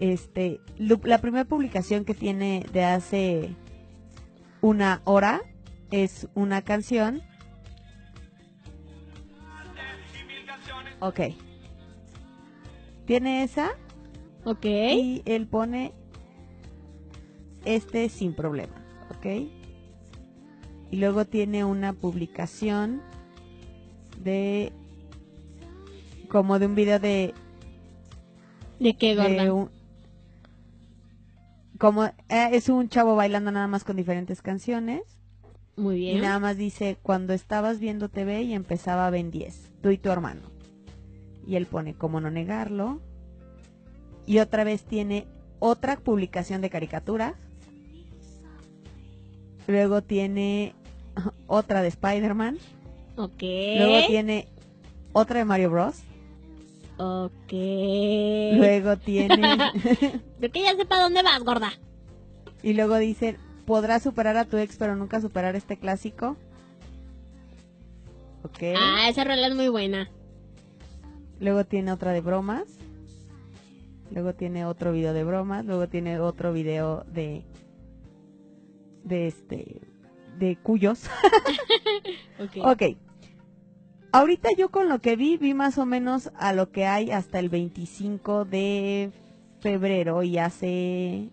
este, 0.00 0.60
la 0.78 1.18
primera 1.18 1.44
publicación 1.44 2.04
que 2.04 2.14
tiene 2.14 2.64
de 2.72 2.84
hace 2.84 3.54
una 4.60 5.02
hora 5.04 5.42
es 5.90 6.26
una 6.34 6.62
canción. 6.62 7.22
Ok. 11.00 11.20
Tiene 13.04 13.42
esa 13.44 13.70
Ok. 14.46 14.64
y 14.64 15.22
él 15.26 15.46
pone 15.48 15.92
este 17.64 18.08
sin 18.08 18.32
problema, 18.32 18.74
¿ok? 19.10 19.26
Y 20.92 20.96
luego 20.98 21.24
tiene 21.24 21.64
una 21.64 21.92
publicación 21.92 23.02
de 24.22 24.72
como 26.28 26.58
de 26.58 26.66
un 26.66 26.74
video 26.76 26.98
de, 27.00 27.34
¿De 28.78 28.94
qué, 28.96 29.16
gorda? 29.16 29.44
de 29.44 29.50
un- 29.50 29.70
como 31.78 32.04
eh, 32.04 32.14
es 32.52 32.68
un 32.68 32.88
chavo 32.88 33.16
bailando 33.16 33.50
nada 33.50 33.66
más 33.66 33.84
con 33.84 33.96
diferentes 33.96 34.42
canciones 34.42 35.02
Muy 35.76 35.96
y 35.96 35.98
bien. 36.12 36.22
nada 36.22 36.38
más 36.38 36.56
dice 36.56 36.96
cuando 37.02 37.32
estabas 37.32 37.80
viendo 37.80 38.08
TV 38.08 38.42
y 38.42 38.54
empezaba 38.54 39.10
Ben 39.10 39.30
10, 39.30 39.70
tú 39.82 39.90
y 39.90 39.98
tu 39.98 40.08
hermano. 40.10 40.42
Y 41.46 41.56
él 41.56 41.66
pone 41.66 41.94
cómo 41.94 42.20
no 42.20 42.30
negarlo. 42.30 43.00
Y 44.26 44.38
otra 44.40 44.64
vez 44.64 44.82
tiene 44.84 45.26
otra 45.58 45.96
publicación 45.96 46.60
de 46.60 46.70
caricaturas. 46.70 47.34
Luego 49.66 50.02
tiene 50.02 50.74
otra 51.46 51.82
de 51.82 51.88
Spider-Man. 51.88 52.58
Ok. 53.16 53.42
Luego 53.42 54.06
tiene 54.08 54.48
otra 55.12 55.38
de 55.38 55.44
Mario 55.44 55.70
Bros. 55.70 56.02
Ok. 56.98 57.52
Luego 57.52 58.96
tiene... 58.96 59.56
Creo 60.38 60.52
que 60.52 60.62
ya 60.62 60.76
sepa 60.76 61.00
dónde 61.00 61.22
vas, 61.22 61.42
gorda. 61.42 61.72
y 62.62 62.72
luego 62.72 62.96
dice, 62.96 63.36
podrás 63.66 64.02
superar 64.02 64.36
a 64.36 64.44
tu 64.44 64.56
ex, 64.56 64.76
pero 64.76 64.96
nunca 64.96 65.20
superar 65.20 65.56
este 65.56 65.76
clásico. 65.78 66.36
Ok. 68.44 68.62
Ah, 68.76 69.08
esa 69.08 69.24
rola 69.24 69.46
es 69.48 69.54
muy 69.54 69.68
buena. 69.68 70.10
Luego 71.40 71.64
tiene 71.64 71.92
otra 71.92 72.12
de 72.12 72.20
bromas. 72.20 72.64
Luego 74.10 74.34
tiene 74.34 74.64
otro 74.64 74.92
video 74.92 75.12
de 75.12 75.24
bromas. 75.24 75.64
Luego 75.64 75.88
tiene 75.88 76.20
otro 76.20 76.52
video 76.52 77.04
de... 77.04 77.44
De 79.04 79.26
este... 79.26 79.80
De 80.38 80.56
cuyos. 80.56 81.08
Ok. 82.38 82.66
Ok. 82.66 82.82
Ahorita 84.12 84.50
yo 84.56 84.70
con 84.70 84.88
lo 84.88 85.00
que 85.00 85.16
vi, 85.16 85.36
vi 85.36 85.54
más 85.54 85.78
o 85.78 85.86
menos 85.86 86.30
a 86.36 86.52
lo 86.52 86.70
que 86.70 86.86
hay 86.86 87.10
hasta 87.10 87.38
el 87.38 87.48
25 87.48 88.44
de 88.44 89.10
febrero 89.60 90.22
y 90.22 90.38
hace, 90.38 91.30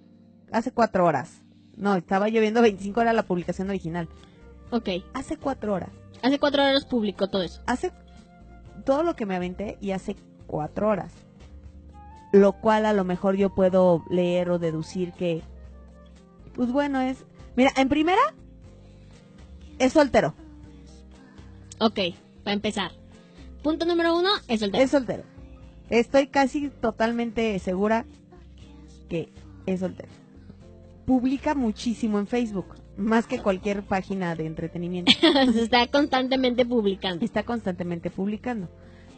hace 0.51 0.71
cuatro 0.71 1.05
horas. 1.05 1.43
No, 1.75 1.95
estaba 1.95 2.29
lloviendo 2.29 2.61
25 2.61 2.99
horas 2.99 3.15
la 3.15 3.23
publicación 3.23 3.69
original. 3.69 4.07
Ok. 4.71 4.89
Hace 5.13 5.37
cuatro 5.37 5.73
horas. 5.73 5.89
Hace 6.21 6.39
cuatro 6.39 6.63
horas 6.63 6.85
publicó 6.85 7.29
todo 7.29 7.43
eso. 7.43 7.61
Hace 7.65 7.91
todo 8.85 9.03
lo 9.03 9.15
que 9.15 9.25
me 9.25 9.35
aventé 9.35 9.77
y 9.81 9.91
hace 9.91 10.15
cuatro 10.47 10.89
horas. 10.89 11.11
Lo 12.33 12.53
cual 12.53 12.87
a 12.87 12.93
lo 12.93 13.03
mejor 13.03 13.35
yo 13.35 13.53
puedo 13.53 14.03
leer 14.09 14.49
o 14.49 14.57
deducir 14.57 15.13
que, 15.13 15.43
pues 16.55 16.71
bueno, 16.71 16.99
es... 16.99 17.23
Mira, 17.55 17.71
en 17.77 17.87
primera, 17.87 18.33
es 19.77 19.93
soltero. 19.93 20.33
Ok, 21.79 21.99
para 22.43 22.55
empezar. 22.55 22.91
Punto 23.61 23.85
número 23.85 24.17
uno 24.17 24.29
es 24.47 24.63
el 24.63 24.73
Es 24.75 24.91
soltero. 24.91 25.23
Estoy 25.91 26.25
casi 26.25 26.69
totalmente 26.69 27.57
segura 27.59 28.05
que 29.09 29.29
es 29.67 29.81
soltero. 29.81 30.09
Publica 31.05 31.53
muchísimo 31.53 32.17
en 32.17 32.25
Facebook, 32.25 32.75
más 32.97 33.27
que 33.27 33.43
cualquier 33.43 33.83
página 33.83 34.35
de 34.35 34.47
entretenimiento. 34.47 35.11
Se 35.53 35.61
está 35.61 35.85
constantemente 35.85 36.65
publicando. 36.65 37.23
Está 37.23 37.43
constantemente 37.43 38.09
publicando, 38.09 38.69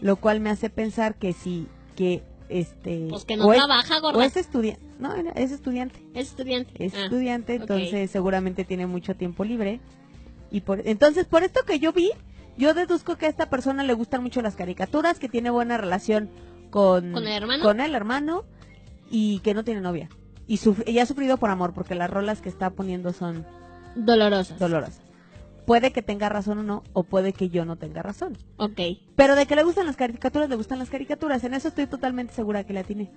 lo 0.01 0.17
cual 0.17 0.41
me 0.41 0.49
hace 0.49 0.69
pensar 0.69 1.15
que 1.15 1.31
sí, 1.31 1.67
que 1.95 2.23
este 2.49 3.07
Pues 3.09 3.25
que 3.25 3.37
no 3.37 3.45
o 3.47 3.53
es- 3.53 3.59
trabaja, 3.59 3.97
o 3.97 4.01
gorda. 4.01 4.25
es 4.25 4.37
estudiante, 4.37 4.81
no, 4.99 5.13
es 5.15 5.51
estudiante, 5.51 5.99
Es 6.13 6.29
estudiante. 6.29 6.71
es 6.85 6.93
Ah, 6.95 7.03
estudiante, 7.05 7.55
entonces 7.55 8.11
seguramente 8.11 8.63
tiene 8.65 8.85
mucho 8.87 9.15
tiempo 9.15 9.43
libre 9.43 9.79
y 10.51 10.61
por 10.61 10.81
entonces 10.87 11.25
por 11.25 11.43
esto 11.43 11.61
que 11.65 11.79
yo 11.79 11.91
vi, 11.91 12.11
yo 12.57 12.73
deduzco 12.73 13.15
que 13.17 13.25
a 13.25 13.29
esta 13.29 13.49
persona 13.49 13.83
le 13.83 13.93
gustan 13.93 14.21
mucho 14.23 14.41
las 14.41 14.55
caricaturas, 14.55 15.19
que 15.19 15.27
tiene 15.29 15.49
buena 15.49 15.77
relación 15.77 16.29
con 16.69 17.11
¿Con 17.13 17.27
el 17.27 17.33
hermano? 17.33 17.63
con 17.63 17.79
el 17.81 17.95
hermano 17.95 18.43
y 19.09 19.39
que 19.39 19.53
no 19.53 19.63
tiene 19.63 19.81
novia. 19.81 20.09
Y, 20.47 20.57
suf- 20.57 20.87
y 20.87 20.99
ha 20.99 21.05
sufrido 21.05 21.37
por 21.37 21.49
amor 21.49 21.73
porque 21.73 21.95
las 21.95 22.09
rolas 22.09 22.41
que 22.41 22.49
está 22.49 22.69
poniendo 22.69 23.11
son 23.13 23.45
Dolorosas. 23.95 24.59
dolorosas. 24.59 25.01
Puede 25.65 25.91
que 25.91 26.01
tenga 26.01 26.29
razón 26.29 26.59
o 26.59 26.63
no, 26.63 26.83
o 26.93 27.03
puede 27.03 27.33
que 27.33 27.49
yo 27.49 27.65
no 27.65 27.77
tenga 27.77 28.01
razón. 28.03 28.37
ok. 28.57 28.79
Pero 29.15 29.35
de 29.35 29.45
que 29.45 29.55
le 29.55 29.63
gustan 29.63 29.85
las 29.87 29.95
caricaturas, 29.95 30.49
le 30.49 30.55
gustan 30.55 30.79
las 30.79 30.89
caricaturas. 30.89 31.43
En 31.43 31.53
eso 31.53 31.69
estoy 31.69 31.87
totalmente 31.87 32.33
segura 32.33 32.63
que 32.63 32.73
la 32.73 32.83
tiene. 32.83 33.11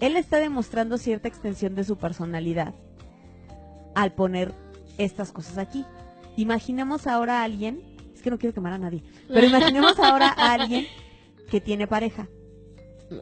Él 0.00 0.16
está 0.16 0.38
demostrando 0.38 0.98
cierta 0.98 1.28
extensión 1.28 1.74
de 1.74 1.84
su 1.84 1.96
personalidad 1.96 2.74
al 3.94 4.12
poner 4.12 4.52
estas 4.98 5.32
cosas 5.32 5.58
aquí. 5.58 5.84
Imaginemos 6.36 7.06
ahora 7.06 7.40
a 7.40 7.44
alguien, 7.44 7.82
es 8.14 8.22
que 8.22 8.30
no 8.30 8.38
quiero 8.38 8.54
quemar 8.54 8.72
a 8.72 8.78
nadie, 8.78 9.02
pero 9.28 9.46
imaginemos 9.46 9.98
ahora 9.98 10.34
a 10.36 10.52
alguien 10.54 10.86
que 11.50 11.60
tiene 11.60 11.86
pareja. 11.86 12.28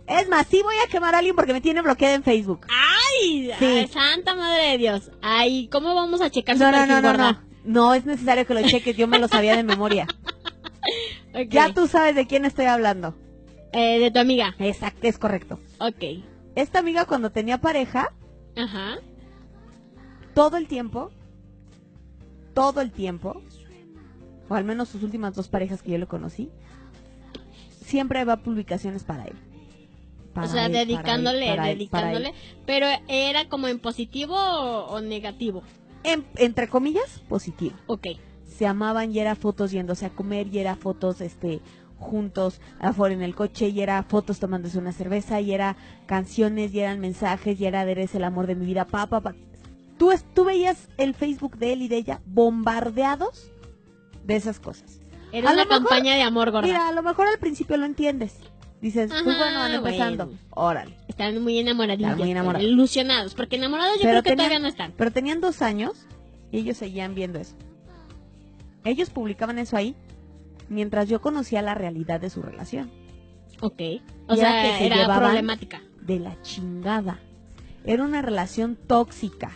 Es 0.07 0.29
más, 0.29 0.47
sí 0.47 0.61
voy 0.63 0.77
a 0.87 0.89
quemar 0.89 1.15
a 1.15 1.19
alguien 1.19 1.35
porque 1.35 1.53
me 1.53 1.61
tiene 1.61 1.83
bloqueada 1.83 2.15
en 2.15 2.23
Facebook. 2.23 2.67
¡Ay! 2.69 3.51
Sí. 3.59 3.65
ay, 3.65 3.89
¡Santa 3.89 4.35
madre 4.37 4.71
de 4.71 4.79
Dios! 4.79 5.11
Ay, 5.21 5.69
¿cómo 5.73 5.95
vamos 5.95 6.21
a 6.21 6.31
checar 6.31 6.57
su 6.57 6.63
No, 6.63 6.71
no, 6.71 6.87
no, 6.87 7.01
no, 7.03 7.13
no. 7.17 7.50
No 7.65 7.95
es 7.95 8.07
necesario 8.07 8.47
que 8.47 8.55
lo 8.55 8.63
cheques, 8.63 8.97
yo 8.97 9.07
me 9.07 9.19
lo 9.19 9.29
sabía 9.29 9.57
de 9.57 9.63
memoria. 9.63 10.07
Ya 11.49 11.73
tú 11.73 11.87
sabes 11.87 12.17
de 12.17 12.27
quién 12.27 12.45
estoy 12.45 12.65
hablando. 12.65 13.15
Eh, 13.73 14.01
de 14.01 14.11
tu 14.11 14.19
amiga. 14.19 14.55
Exacto, 14.59 15.07
es 15.07 15.19
correcto. 15.19 15.61
Ok. 15.79 16.25
Esta 16.57 16.81
amiga 16.81 17.05
cuando 17.05 17.31
tenía 17.31 17.59
pareja, 17.59 18.13
Ajá. 18.57 18.99
todo 20.35 20.57
el 20.57 20.67
tiempo, 20.67 21.13
todo 22.53 22.81
el 22.81 22.91
tiempo, 22.91 23.43
o 24.49 24.55
al 24.55 24.65
menos 24.65 24.89
sus 24.89 25.05
últimas 25.05 25.35
dos 25.35 25.49
parejas 25.49 25.83
que 25.83 25.93
yo 25.93 25.99
le 25.99 26.07
conocí, 26.07 26.51
siempre 27.81 28.25
va 28.25 28.39
publicaciones 28.39 29.05
para 29.05 29.27
él. 29.27 29.37
Para 30.35 30.47
o 30.49 30.51
sea, 30.51 30.67
él, 30.67 30.73
dedicándole, 30.73 31.47
para 31.47 31.71
él, 31.71 31.89
para 31.89 32.13
él. 32.13 32.23
dedicándole. 32.23 32.35
Pero 32.67 32.87
era 33.09 33.49
como 33.49 33.69
en 33.69 33.79
positivo 33.79 34.35
o, 34.35 34.87
o 34.87 35.01
negativo. 35.01 35.63
En- 36.05 36.25
entre 36.37 36.69
comillas, 36.69 37.21
positivo. 37.29 37.77
Ok. 37.87 38.07
Se 38.47 38.67
amaban 38.67 39.13
y 39.15 39.19
era 39.19 39.35
fotos 39.35 39.71
yéndose 39.71 40.07
a 40.07 40.11
comer 40.11 40.47
y 40.49 40.59
era 40.59 40.77
fotos 40.77 41.21
este 41.21 41.61
juntos 41.99 42.61
afuera 42.79 43.15
en 43.15 43.21
el 43.23 43.35
coche 43.35 43.69
y 43.69 43.81
era 43.83 44.03
fotos 44.03 44.39
tomándose 44.39 44.79
una 44.79 44.93
cerveza 44.93 45.41
y 45.43 45.53
era 45.53 45.77
canciones 46.07 46.73
y 46.73 46.81
eran 46.81 46.99
mensajes 47.01 47.61
y 47.61 47.67
era 47.67 47.85
de 47.85 47.93
eres 47.93 48.15
el 48.15 48.25
amor 48.25 48.47
de 48.47 48.55
mi 48.55 48.65
vida, 48.65 48.87
pa, 48.87 49.07
pa, 49.07 49.21
pa. 49.21 49.35
Tú, 49.99 50.11
tú 50.35 50.45
veías 50.45 50.89
el 50.97 51.13
Facebook 51.15 51.59
de 51.59 51.75
él 51.75 51.83
y 51.83 51.89
de 51.89 51.97
ella 51.97 52.21
bombardeados 52.25 53.51
de 54.25 54.37
esas 54.37 54.59
cosas. 54.61 55.01
Era 55.33 55.51
A 55.51 55.53
una 55.53 55.65
mejor- 55.65 55.79
campaña 55.89 56.15
de 56.17 56.23
amor, 56.23 56.51
gorda. 56.51 56.67
Mira, 56.67 56.89
a 56.89 56.93
lo 56.93 57.03
mejor 57.03 57.29
al 57.29 57.39
principio 57.39 57.77
lo 57.77 57.85
entiendes. 57.85 58.35
Dices, 58.81 59.11
pues 59.11 59.21
Ajá, 59.21 59.39
bueno, 59.39 59.59
van 59.59 59.73
empezando. 59.75 60.27
bueno. 60.27 60.41
Órale. 60.51 60.97
Están 61.07 61.43
muy 61.43 61.59
enamoradillos. 61.59 62.11
Están 62.11 62.19
muy 62.19 62.31
enamorados. 62.31 62.67
Ilusionados. 62.67 63.35
Porque 63.35 63.57
enamorados 63.57 63.97
yo 63.97 64.03
Pero 64.03 64.11
creo 64.13 64.23
que 64.23 64.31
tenían- 64.31 64.39
todavía 64.39 64.59
no 64.61 64.69
están. 64.69 64.93
Pero 64.97 65.11
tenían 65.13 65.41
dos 65.41 65.61
años 65.61 66.07
y 66.51 66.59
ellos 66.59 66.79
seguían 66.79 67.15
viendo 67.15 67.39
eso. 67.39 67.57
Ellos 68.85 69.11
publicaban 69.11 69.59
eso 69.59 69.77
ahí 69.77 69.95
mientras 70.69 71.09
yo 71.09 71.21
conocía 71.21 71.61
la 71.63 71.75
realidad 71.75 72.21
de 72.21 72.31
su 72.31 72.41
relación. 72.43 72.91
Ok. 73.61 73.81
O 74.29 74.33
era 74.33 74.37
sea, 74.37 74.63
que 74.63 74.79
se 74.79 74.87
era 74.87 75.19
problemática. 75.19 75.83
De 76.01 76.19
la 76.19 76.41
chingada. 76.43 77.19
Era 77.85 78.03
una 78.05 78.23
relación 78.23 78.77
tóxica. 78.87 79.53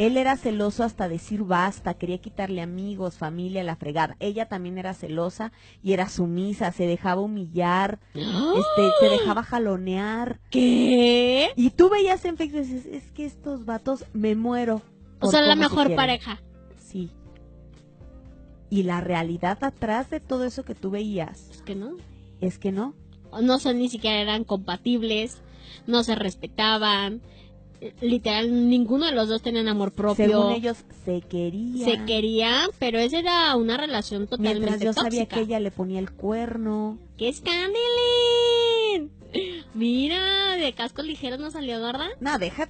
Él 0.00 0.16
era 0.16 0.38
celoso 0.38 0.82
hasta 0.82 1.10
decir 1.10 1.42
basta, 1.42 1.92
quería 1.92 2.16
quitarle 2.16 2.62
amigos, 2.62 3.18
familia, 3.18 3.62
la 3.62 3.76
fregada. 3.76 4.16
Ella 4.18 4.48
también 4.48 4.78
era 4.78 4.94
celosa 4.94 5.52
y 5.82 5.92
era 5.92 6.08
sumisa, 6.08 6.72
se 6.72 6.86
dejaba 6.86 7.20
humillar, 7.20 7.98
este, 8.14 8.88
se 8.98 9.08
dejaba 9.10 9.42
jalonear. 9.42 10.40
¿Qué? 10.50 11.50
Y 11.54 11.68
tú 11.68 11.90
veías 11.90 12.24
en 12.24 12.38
Facebook 12.38 12.60
y 12.60 12.64
dices, 12.64 12.86
es 12.86 13.10
que 13.12 13.26
estos 13.26 13.66
vatos 13.66 14.06
me 14.14 14.34
muero. 14.36 14.80
O 15.20 15.30
sea, 15.30 15.42
la 15.42 15.52
se 15.52 15.58
mejor 15.60 15.88
quieren". 15.88 15.96
pareja. 15.96 16.40
Sí. 16.78 17.10
Y 18.70 18.84
la 18.84 19.02
realidad 19.02 19.58
atrás 19.62 20.08
de 20.08 20.20
todo 20.20 20.44
eso 20.44 20.64
que 20.64 20.74
tú 20.74 20.90
veías 20.90 21.50
Es 21.50 21.60
que 21.60 21.74
no. 21.74 21.96
es 22.40 22.58
que 22.58 22.72
no. 22.72 22.94
No 23.42 23.58
son 23.58 23.78
ni 23.78 23.90
siquiera 23.90 24.18
eran 24.22 24.44
compatibles. 24.44 25.42
No 25.86 26.04
se 26.04 26.14
respetaban. 26.14 27.20
Literal, 28.02 28.68
ninguno 28.68 29.06
de 29.06 29.12
los 29.12 29.28
dos 29.28 29.40
tenían 29.42 29.66
amor 29.68 29.92
propio. 29.92 30.26
Según 30.26 30.52
ellos 30.52 30.84
se 31.04 31.22
querían. 31.22 31.84
se 31.90 32.04
querían, 32.04 32.68
pero 32.78 32.98
esa 32.98 33.18
era 33.20 33.56
una 33.56 33.76
relación 33.78 34.26
totalmente 34.26 34.58
Mientras 34.60 34.80
yo 34.82 34.92
sabía 34.92 35.26
que 35.26 35.40
ella 35.40 35.58
le 35.60 35.70
ponía 35.70 35.98
el 35.98 36.10
cuerno. 36.10 36.98
¡Qué 37.16 37.28
escandalín! 37.30 39.10
Mira, 39.74 40.56
de 40.56 40.72
casco 40.74 41.02
ligero 41.02 41.38
no 41.38 41.50
salió, 41.50 41.80
gorda. 41.80 42.08
No, 42.20 42.38
deja. 42.38 42.68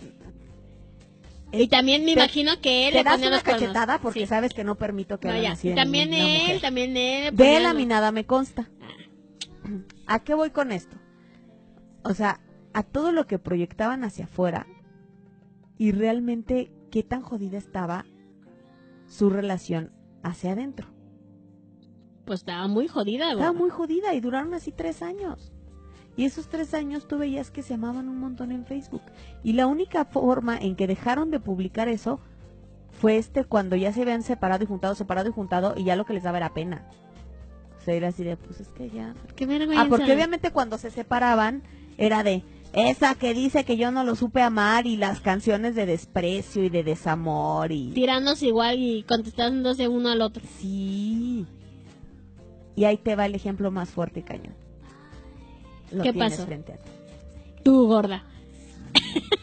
Y 1.53 1.67
también 1.67 2.03
me 2.05 2.15
Te- 2.15 2.21
imagino 2.21 2.61
que 2.61 2.87
él 2.87 2.93
Te 2.93 2.99
le 2.99 3.05
das 3.05 3.15
ponía 3.15 3.29
una 3.29 3.37
los 3.39 3.45
cuernos. 3.45 3.63
cachetada 3.63 3.99
porque 4.01 4.21
Sí. 4.21 4.27
sabes 4.27 4.55
que 4.55 4.63
no 4.63 4.77
permito 4.77 5.19
que 5.19 5.27
No, 5.29 5.49
así 5.49 5.71
Y 5.71 5.75
también 5.75 6.15
él, 6.15 6.41
mujer. 6.43 6.61
también 6.61 6.97
él. 6.97 7.35
De 7.35 7.59
la 7.59 7.75
minada 7.75 8.13
me 8.13 8.25
consta. 8.27 8.69
¿A 10.07 10.21
qué 10.23 10.35
voy 10.35 10.51
con 10.51 10.71
esto? 10.71 10.97
O 12.05 12.15
sea, 12.15 12.39
a 12.73 12.85
todo 12.85 13.11
lo 13.11 13.27
que 13.27 13.39
proyectaban 13.41 14.05
hacia 14.05 14.27
afuera 14.27 14.67
y 15.81 15.93
realmente 15.93 16.71
qué 16.91 17.03
tan 17.03 17.23
jodida 17.23 17.57
estaba 17.57 18.05
su 19.07 19.31
relación 19.31 19.95
hacia 20.23 20.53
adentro. 20.53 20.89
Pues 22.27 22.41
estaba 22.41 22.69
muy 22.69 22.87
jodida, 22.87 23.31
Estaba 23.31 23.47
gorda. 23.49 23.59
muy 23.59 23.71
jodida 23.71 24.13
y 24.13 24.21
duraron 24.21 24.53
así 24.53 24.73
tres 24.73 25.01
años. 25.01 25.55
Y 26.17 26.27
esos 26.27 26.51
tres 26.51 26.75
años 26.75 27.09
tú 27.09 27.17
veías 27.17 27.51
que 27.51 27.63
se 27.63 27.73
amaban 27.73 28.11
un 28.11 28.19
montón 28.19 28.53
en 28.53 28.67
Facebook. 28.67 29.01
Y 29.43 29.55
la 29.55 29.67
única 29.67 30.05
forma 30.05 30.59
en 30.59 30.77
que 30.77 30.87
dejaron 30.87 31.31
de 31.31 31.41
publicar 31.41 31.89
eso 31.89 32.21
fue 32.91 33.17
este 33.17 33.45
cuando 33.45 33.75
ya 33.75 33.91
se 33.95 34.03
habían 34.03 34.23
separado 34.23 34.63
y 34.63 34.67
juntado, 34.67 34.95
separado 34.95 35.31
y 35.31 35.33
juntado 35.33 35.73
y 35.79 35.85
ya 35.85 35.97
lo 35.97 36.05
que 36.05 36.13
les 36.13 36.25
daba 36.25 36.37
era 36.37 36.53
pena. 36.53 36.91
O 37.79 37.81
sea, 37.83 37.95
era 37.95 38.09
así 38.09 38.23
de, 38.23 38.37
pues 38.37 38.61
es 38.61 38.69
que 38.69 38.91
ya... 38.91 39.15
Qué 39.35 39.47
vergüenza. 39.47 39.83
Ah, 39.83 39.87
porque 39.89 40.13
obviamente 40.13 40.51
cuando 40.51 40.77
se 40.77 40.91
separaban 40.91 41.63
era 41.97 42.23
de, 42.23 42.45
Esa 42.73 43.17
que 43.17 43.35
dice 43.35 43.65
que 43.65 43.77
yo 43.77 43.91
no 43.91 44.05
lo 44.05 44.15
supe 44.15 44.43
amar 44.43 44.87
y 44.87 44.97
las 44.97 45.21
canciones 45.21 45.75
de 45.75 45.87
desprecio 45.87 46.63
y 46.63 46.69
de 46.69 46.85
desamor 46.85 47.73
y... 47.73 47.91
Tirándose 47.91 48.47
igual 48.47 48.79
y 48.79 49.03
contestándose 49.03 49.89
uno 49.89 50.09
al 50.11 50.23
otro. 50.23 50.43
Sí. 50.59 51.47
Y 52.77 52.85
ahí 52.85 52.97
te 52.97 53.17
va 53.17 53.27
el 53.27 53.35
ejemplo 53.35 53.73
más 53.73 53.91
fuerte, 53.91 54.23
cañón. 54.23 54.55
Lo 55.91 56.05
¿Qué 56.05 56.15
pasó? 56.15 56.47
frente 56.47 56.75
a 56.75 56.77
ti. 56.77 56.91
Tú, 57.65 57.89
gorda. 57.89 58.25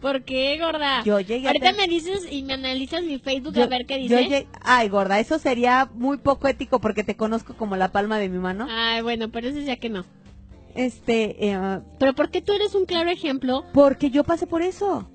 ¿Por 0.00 0.22
qué, 0.22 0.58
gorda? 0.60 1.02
Yo 1.02 1.18
llegué 1.20 1.46
a 1.48 1.50
Ahorita 1.50 1.72
me 1.72 1.88
dices 1.88 2.26
y 2.30 2.42
me 2.44 2.52
analizas 2.54 3.02
mi 3.02 3.18
Facebook 3.18 3.54
Yo- 3.54 3.64
a 3.64 3.66
ver 3.66 3.84
qué 3.86 3.94
yo 4.06 4.16
dice. 4.16 4.28
llegué- 4.28 4.46
Ay, 4.62 4.88
gorda, 4.88 5.18
eso 5.18 5.38
sería 5.38 5.90
muy 5.94 6.18
poco 6.18 6.46
ético 6.46 6.80
porque 6.80 7.02
te 7.02 7.16
conozco 7.16 7.54
como 7.56 7.74
la 7.76 7.90
palma 7.90 8.18
de 8.18 8.28
mi 8.28 8.38
mano. 8.38 8.66
Ay, 8.70 9.02
bueno, 9.02 9.28
pero 9.30 9.48
eso 9.48 9.58
ya 9.60 9.76
que 9.76 9.88
no. 9.88 10.04
Este, 10.74 11.48
eh, 11.50 11.80
Pero 11.98 12.14
¿por 12.14 12.30
qué 12.30 12.40
tú 12.42 12.52
eres 12.52 12.74
un 12.76 12.84
claro 12.86 13.10
ejemplo? 13.10 13.64
porque 13.72 14.10
yo 14.10 14.22
pasé 14.22 14.46
por 14.46 14.62
eso. 14.62 15.10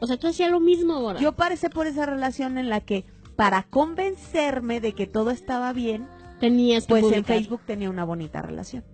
O 0.00 0.06
sea, 0.06 0.16
tú 0.16 0.26
hacías 0.28 0.50
lo 0.50 0.60
mismo, 0.60 1.00
gorda. 1.00 1.20
Yo 1.20 1.32
pasé 1.32 1.68
por 1.68 1.86
esa 1.86 2.06
relación 2.06 2.56
en 2.56 2.70
la 2.70 2.80
que 2.80 3.04
para 3.36 3.64
convencerme 3.64 4.80
de 4.80 4.92
que 4.94 5.06
todo 5.06 5.30
estaba 5.30 5.72
bien, 5.74 6.06
Tenías 6.40 6.84
que 6.86 6.90
pues 6.90 7.02
en 7.04 7.10
publicar. 7.10 7.36
Facebook 7.36 7.60
tenía 7.66 7.90
una 7.90 8.04
bonita 8.04 8.40
relación. 8.42 8.84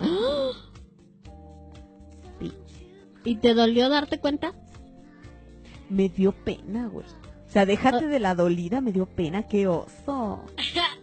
Sí. 0.00 0.08
¿Y 3.26 3.36
te 3.36 3.52
dolió 3.54 3.88
darte 3.88 4.18
cuenta? 4.18 4.54
Me 5.90 6.08
dio 6.08 6.32
pena, 6.32 6.86
güey. 6.86 7.04
O 7.04 7.50
sea, 7.50 7.64
déjate 7.66 8.06
de 8.06 8.18
la 8.18 8.34
dolida, 8.34 8.80
me 8.80 8.92
dio 8.92 9.06
pena, 9.06 9.42
qué 9.46 9.66
oso. 9.66 10.44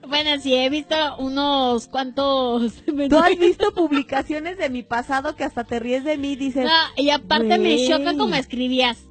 Bueno, 0.06 0.40
sí, 0.40 0.54
he 0.54 0.70
visto 0.70 0.96
unos 1.18 1.88
cuantos... 1.88 2.84
Tú 3.10 3.18
has 3.18 3.40
visto 3.40 3.74
publicaciones 3.74 4.58
de 4.60 4.70
mi 4.70 4.84
pasado 4.84 5.36
que 5.36 5.44
hasta 5.44 5.64
te 5.64 5.80
ríes 5.80 6.04
de 6.04 6.18
mí 6.20 6.36
dices, 6.36 6.66
No, 6.66 7.04
y 7.04 7.10
aparte 7.10 7.58
me 7.58 7.88
choca 7.88 8.16
como 8.16 8.36
escribías. 8.36 9.08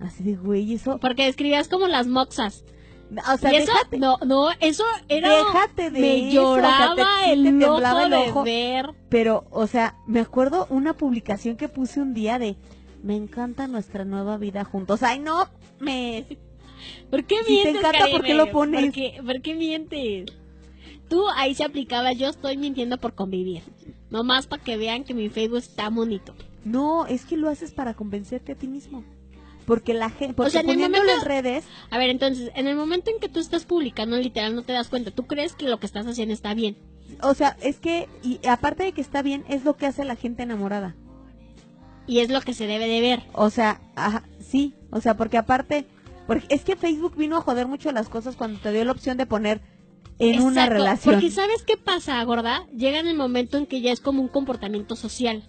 así 0.00 0.22
de 0.22 0.34
güey, 0.34 0.74
eso. 0.74 0.98
Porque 0.98 1.28
escribías 1.28 1.68
como 1.68 1.86
las 1.86 2.08
moxas. 2.08 2.64
O 3.32 3.36
sea, 3.36 3.52
y 3.52 3.56
eso, 3.56 3.72
déjate, 3.72 3.98
no, 3.98 4.18
no, 4.24 4.50
eso 4.60 4.84
era... 5.08 5.28
déjate 5.28 5.90
de 5.90 6.00
me 6.00 6.28
eso, 6.28 6.52
o 6.52 6.54
sea, 6.56 6.62
lloraba 6.62 6.94
te- 6.94 7.02
sí 7.02 7.42
te 7.42 7.52
el, 8.04 8.14
ojo 8.14 8.44
de 8.44 8.50
ver. 8.50 8.90
Pero, 9.08 9.44
o 9.50 9.66
sea, 9.66 9.96
me 10.06 10.20
acuerdo 10.20 10.66
una 10.70 10.94
publicación 10.94 11.56
que 11.56 11.68
puse 11.68 12.00
un 12.00 12.14
día 12.14 12.38
de, 12.38 12.56
me 13.02 13.16
encanta 13.16 13.66
nuestra 13.66 14.04
nueva 14.04 14.36
vida 14.38 14.64
juntos. 14.64 15.02
Ay, 15.02 15.18
no, 15.18 15.48
me... 15.78 16.24
¿Por 17.10 17.24
qué 17.24 17.36
Si 17.38 17.44
te 17.44 17.50
mientes, 17.50 17.76
encanta, 17.76 18.06
¿por 18.10 18.22
qué 18.22 18.34
lo 18.34 18.50
pones? 18.50 18.84
¿Por 18.84 18.92
qué, 18.92 19.20
por 19.24 19.40
qué 19.42 19.54
mientes? 19.54 20.26
Tú 21.08 21.28
ahí 21.36 21.54
se 21.54 21.64
aplicaba, 21.64 22.12
yo 22.12 22.28
estoy 22.28 22.56
mintiendo 22.56 22.98
por 22.98 23.14
convivir. 23.14 23.62
Nomás 24.10 24.46
para 24.46 24.62
que 24.62 24.76
vean 24.76 25.04
que 25.04 25.14
mi 25.14 25.28
Facebook 25.28 25.58
está 25.58 25.88
bonito. 25.90 26.34
No, 26.64 27.06
es 27.06 27.24
que 27.24 27.36
lo 27.36 27.48
haces 27.48 27.72
para 27.72 27.94
convencerte 27.94 28.52
a 28.52 28.54
ti 28.54 28.66
mismo. 28.66 29.04
Porque 29.72 29.94
la 29.94 30.10
gente, 30.10 30.34
porque 30.34 30.50
sea, 30.52 30.60
en 30.60 30.66
poniéndolo 30.66 31.04
momento- 31.04 31.22
en 31.22 31.28
redes, 31.28 31.64
A 31.90 31.96
ver, 31.98 32.10
entonces, 32.10 32.50
en 32.54 32.66
el 32.66 32.76
momento 32.76 33.10
en 33.10 33.18
que 33.20 33.28
tú 33.30 33.40
estás 33.40 33.64
publicando, 33.64 34.18
literal, 34.18 34.54
no 34.54 34.62
te 34.62 34.74
das 34.74 34.88
cuenta. 34.88 35.10
Tú 35.12 35.26
crees 35.26 35.54
que 35.54 35.66
lo 35.66 35.78
que 35.80 35.86
estás 35.86 36.06
haciendo 36.06 36.34
está 36.34 36.52
bien. 36.54 36.76
o 37.22 37.34
sea, 37.34 37.56
es 37.62 37.78
que, 37.78 38.08
y 38.22 38.38
aparte 38.46 38.82
de 38.84 38.92
que 38.92 39.00
está 39.00 39.22
bien, 39.22 39.44
es 39.48 39.64
lo 39.64 39.76
que 39.76 39.86
hace 39.86 40.04
la 40.04 40.16
gente 40.16 40.42
enamorada. 40.42 40.94
Y 42.06 42.18
es 42.18 42.30
lo 42.30 42.40
que 42.40 42.52
se 42.54 42.66
debe 42.66 42.86
de 42.88 43.00
ver. 43.00 43.22
O 43.32 43.48
sea, 43.50 43.80
ajá, 43.96 44.24
sí, 44.40 44.74
o 44.90 45.00
sea, 45.00 45.16
porque 45.16 45.36
aparte, 45.38 45.86
porque 46.26 46.46
es 46.48 46.62
que 46.64 46.76
Facebook 46.76 47.14
vino 47.16 47.36
a 47.36 47.40
joder 47.42 47.66
mucho 47.66 47.92
las 47.92 48.08
cosas 48.08 48.36
cuando 48.36 48.60
te 48.60 48.72
dio 48.72 48.84
la 48.84 48.92
opción 48.92 49.16
de 49.16 49.26
poner 49.26 49.60
en 50.18 50.42
una 50.42 50.66
relación. 50.66 51.14
Porque 51.14 51.30
¿sabes 51.30 51.62
qué 51.64 51.76
pasa, 51.76 52.22
gorda? 52.24 52.66
Llega 52.76 52.98
en 52.98 53.06
el 53.08 53.16
momento 53.16 53.56
en 53.58 53.66
que 53.66 53.80
ya 53.80 53.92
es 53.92 54.00
como 54.00 54.20
un 54.22 54.28
comportamiento 54.28 54.96
social. 54.96 55.44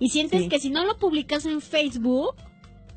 Y 0.00 0.10
sientes 0.10 0.42
Sí. 0.42 0.48
que 0.48 0.60
si 0.60 0.70
no 0.70 0.84
lo 0.84 0.98
publicas 0.98 1.44
en 1.46 1.60
Facebook, 1.60 2.34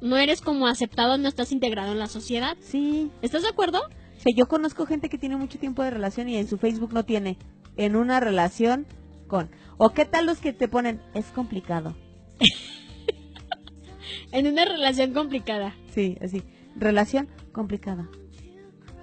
no 0.02 0.18
eres 0.18 0.42
como 0.42 0.68
aceptado, 0.68 1.18
no 1.18 1.28
estás 1.28 1.52
integrado 1.52 1.92
en 1.92 2.00
la 2.00 2.08
sociedad. 2.08 2.58
Sí, 2.60 3.12
¿Estás 3.22 3.44
de 3.44 3.50
acuerdo? 3.50 3.80
o 3.82 4.20
sea, 4.24 4.34
yo 4.36 4.48
conozco 4.48 4.86
gente 4.86 5.10
que 5.10 5.18
tiene 5.18 5.36
mucho 5.38 5.58
tiempo 5.60 5.84
de 5.84 5.90
relación 5.92 6.30
y 6.30 6.38
en 6.38 6.48
su 6.48 6.58
Facebook 6.58 6.94
no 6.94 7.06
tiene 7.06 7.38
en 7.78 7.96
una 7.96 8.20
relación 8.20 8.86
con. 9.28 9.50
O 9.78 9.92
qué 9.94 10.06
tal 10.06 10.26
los 10.28 10.40
que 10.40 10.54
te 10.54 10.68
ponen, 10.68 11.02
es 11.14 11.26
complicado. 11.28 11.96
En 14.32 14.48
una 14.48 14.64
relación 14.66 15.14
complicada. 15.14 15.76
Sí, 15.94 16.18
así, 16.22 16.42
relación 16.78 17.28
complicada. 17.52 18.08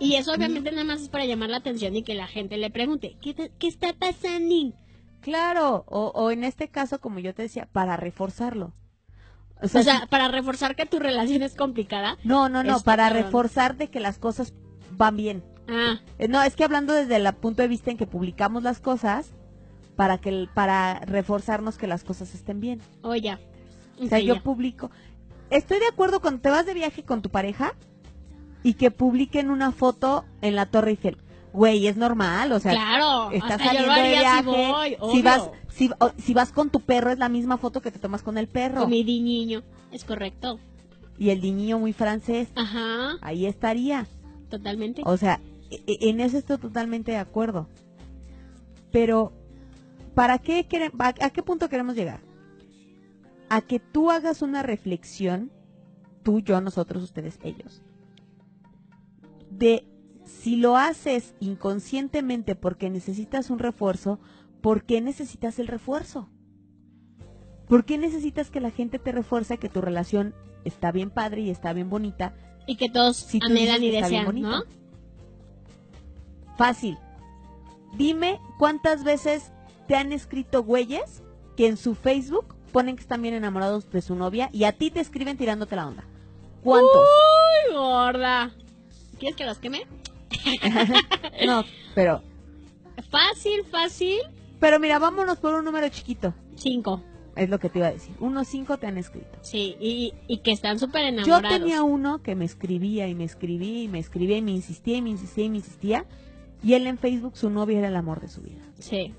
Y 0.01 0.15
eso 0.15 0.33
obviamente 0.33 0.71
nada 0.71 0.85
más 0.85 1.03
es 1.03 1.09
para 1.09 1.27
llamar 1.27 1.51
la 1.51 1.59
atención 1.59 1.95
y 1.97 2.03
que 2.03 2.15
la 2.15 2.27
gente 2.27 2.57
le 2.57 2.71
pregunte, 2.71 3.17
¿qué, 3.21 3.35
te- 3.35 3.51
qué 3.59 3.67
está 3.69 3.93
pasando? 3.93 4.73
Claro, 5.21 5.85
o, 5.89 6.13
o 6.15 6.31
en 6.31 6.45
este 6.45 6.69
caso, 6.69 7.01
como 7.01 7.19
yo 7.19 7.35
te 7.35 7.43
decía, 7.43 7.69
para 7.73 7.97
reforzarlo. 7.97 8.73
O 9.61 9.67
O 9.67 9.69
sea, 9.69 10.01
si- 10.01 10.07
para 10.07 10.29
reforzar 10.29 10.77
que 10.77 10.87
tu 10.87 10.99
relación 10.99 11.43
es 11.43 11.55
complicada. 11.57 12.17
no, 12.25 12.49
no, 12.49 12.63
no, 12.63 12.81
para 12.81 13.09
cabrón. 13.09 13.25
reforzar 13.25 13.77
de 13.77 13.89
que 13.89 14.01
las 14.01 14.19
cosas 14.19 14.55
van 14.93 15.17
bien. 15.17 15.43
Ah, 15.69 16.01
Eh, 16.19 16.29
No, 16.29 16.43
es 16.43 16.57
que 16.57 16.65
hablando 16.65 16.93
desde 16.95 17.17
el 17.17 17.33
punto 17.35 17.63
de 17.63 17.69
vista 17.69 17.91
en 17.91 17.97
que 17.99 18.07
publicamos 18.07 18.63
las 18.63 18.81
cosas, 18.81 19.33
para 19.97 20.19
que 20.19 20.47
para 20.55 21.01
reforzarnos 21.01 21.77
que 21.77 21.87
las 21.89 22.05
cosas 22.05 22.35
estén 22.35 22.61
bien. 22.61 22.81
o 23.03 23.15
ya. 23.17 23.39
O 24.01 24.07
sea, 24.07 24.21
yo 24.21 24.37
ya. 24.37 24.43
publico. 24.43 24.91
Estoy 25.51 25.81
de 25.81 25.89
acuerdo 25.89 26.21
cuando 26.21 26.41
te 26.41 26.51
vas 26.51 26.65
de 26.67 26.75
viaje 26.75 27.03
con 27.03 27.21
tu 27.21 27.31
pareja 27.31 27.75
y 28.63 28.75
que 28.75 28.91
publiquen 28.93 29.51
una 29.51 29.73
foto 29.73 30.25
en 30.41 30.55
la 30.55 30.67
Torre 30.67 30.91
Eiffel. 30.91 31.19
Güey, 31.53 31.87
es 31.89 31.97
normal, 31.97 32.53
o 32.53 32.61
sea, 32.61 32.73
claro, 32.73 33.31
estás 33.33 33.61
saliendo 33.61 33.93
de 33.95 34.09
viaje. 34.11 34.39
si 34.41 34.45
voy, 34.45 34.89
si 34.91 34.97
obvio. 35.01 35.23
vas 35.25 35.51
si, 35.79 35.91
o- 36.01 36.13
si 36.19 36.35
vas 36.35 36.53
con 36.53 36.71
tu 36.71 36.81
perro 36.81 37.11
es 37.11 37.19
la 37.19 37.29
misma 37.29 37.57
foto 37.57 37.81
que 37.81 37.91
te 37.93 37.99
tomas 37.99 38.23
con 38.23 38.37
el 38.37 38.49
perro. 38.49 38.81
Con 38.83 38.91
mi 38.91 39.05
niño. 39.05 39.63
Es 39.93 40.05
correcto. 40.05 40.59
Y 41.17 41.31
el 41.31 41.41
niño 41.41 41.79
muy 41.79 41.93
francés, 41.93 42.49
Ajá, 42.57 43.13
ahí 43.23 43.47
estaría. 43.47 44.07
totalmente. 44.51 45.03
O 45.05 45.17
sea, 45.17 45.41
e- 45.71 45.83
e- 45.87 46.11
en 46.11 46.21
eso 46.21 46.37
estoy 46.39 46.59
totalmente 46.59 47.13
de 47.13 47.19
acuerdo. 47.19 47.69
Pero, 48.93 49.33
¿para 50.15 50.39
qué 50.39 50.67
a 51.21 51.31
qué 51.31 51.43
punto 51.43 51.69
queremos 51.69 51.95
llegar? 51.95 52.21
A 53.49 53.61
que 53.63 53.79
tú 53.81 54.11
hagas 54.11 54.43
una 54.43 54.63
reflexión, 54.63 55.51
tú, 56.23 56.41
yo, 56.41 56.61
nosotros, 56.61 57.03
ustedes, 57.03 57.39
ellos, 57.43 57.83
de 59.51 59.85
si 60.25 60.57
lo 60.57 60.77
haces 60.77 61.35
inconscientemente 61.41 62.55
porque 62.55 62.91
necesitas 62.91 63.49
un 63.51 63.59
refuerzo, 63.59 64.19
¿por 64.61 64.85
qué 64.85 65.01
necesitas 65.01 65.59
el 65.59 65.67
refuerzo? 65.67 66.29
¿Por 67.69 67.85
qué 67.85 67.99
necesitas 67.99 68.51
que 68.51 68.61
la 68.61 68.71
gente 68.71 68.99
te 68.99 69.13
refuerce 69.13 69.59
que 69.59 69.69
tu 69.69 69.81
relación 69.81 70.35
está 70.65 70.91
bien 70.93 71.11
padre 71.11 71.43
y 71.43 71.51
está 71.51 71.73
bien 71.73 71.91
bonita 71.91 72.35
Y 72.67 72.77
que 72.77 72.89
todos 72.89 73.17
Si 73.17 73.41
anhelan 73.43 73.83
y 73.83 73.91
desean, 73.91 74.41
¿no? 74.41 74.63
Fácil. 76.57 76.99
Dime 77.97 78.41
cuántas 78.59 79.05
veces 79.05 79.53
te 79.87 79.97
han 79.97 80.13
escrito 80.13 80.63
güeyes 80.63 81.23
que 81.57 81.67
en 81.67 81.77
su 81.77 81.95
Facebook 81.95 82.57
ponen 82.73 82.97
que 82.97 83.03
están 83.03 83.23
bien 83.23 83.35
enamorados 83.35 83.91
de 83.91 84.03
su 84.03 84.15
novia 84.15 84.51
y 84.53 84.65
a 84.65 84.73
ti 84.73 84.91
te 84.91 85.01
escriben 85.01 85.37
tirándote 85.37 85.77
la 85.77 85.87
onda. 85.87 86.05
¿Cuántos? 86.63 86.91
Uy, 86.91 87.75
gorda. 87.75 88.51
¿Quieres 89.19 89.37
que 89.37 89.47
los 89.47 89.59
queme? 89.59 89.87
No, 91.47 91.65
pero 91.95 92.23
Fácil, 93.11 93.65
fácil. 93.65 94.19
Pero 94.61 94.79
mira, 94.81 94.99
vámonos 94.99 95.39
por 95.39 95.55
un 95.55 95.65
número 95.65 95.89
chiquito. 95.89 96.35
Cinco. 96.57 97.03
Es 97.37 97.49
lo 97.49 97.61
que 97.61 97.69
te 97.69 97.79
iba 97.79 97.87
a 97.89 97.93
decir. 97.93 98.15
Unos 98.19 98.49
cinco 98.49 98.79
te 98.79 98.89
han 98.89 98.99
escrito. 98.99 99.39
Sí, 99.43 99.77
y, 99.79 100.13
y 100.27 100.39
que 100.39 100.51
están 100.51 100.79
súper 100.81 101.03
Yo 101.03 101.09
enamorados. 101.23 101.59
tenía 101.59 101.83
uno 101.85 102.21
que 102.21 102.35
me 102.35 102.45
escribía 102.45 103.07
y 103.07 103.15
me 103.15 103.23
escribía 103.25 103.83
y 103.85 103.89
me 103.89 104.01
escribía 104.01 104.39
y 104.39 104.43
me 104.43 104.51
insistía 104.51 104.97
y 104.97 105.03
me 105.03 105.11
insistía 105.11 105.45
y 105.45 105.51
me 105.51 105.59
insistía. 105.59 106.05
Y 106.65 106.75
él 106.75 106.89
en 106.89 106.99
Facebook, 106.99 107.37
su 107.37 107.49
novia 107.51 107.79
era 107.79 107.89
el 107.89 107.97
amor 107.97 108.21
de 108.21 108.29
su 108.29 108.41
vida. 108.41 108.61
Sí. 108.81 109.15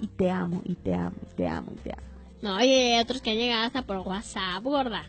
Y 0.00 0.08
te 0.08 0.28
amo, 0.30 0.60
y 0.64 0.74
te 0.74 0.92
amo, 0.94 1.14
y 1.22 1.34
te 1.36 1.46
amo, 1.46 1.72
y 1.72 1.78
te 1.78 1.92
amo. 1.92 2.02
No, 2.42 2.64
y 2.64 2.68
hay 2.68 3.00
otros 3.00 3.22
que 3.22 3.30
han 3.30 3.36
llegado 3.36 3.64
hasta 3.64 3.82
por 3.82 3.98
WhatsApp, 3.98 4.64
gorda. 4.64 5.08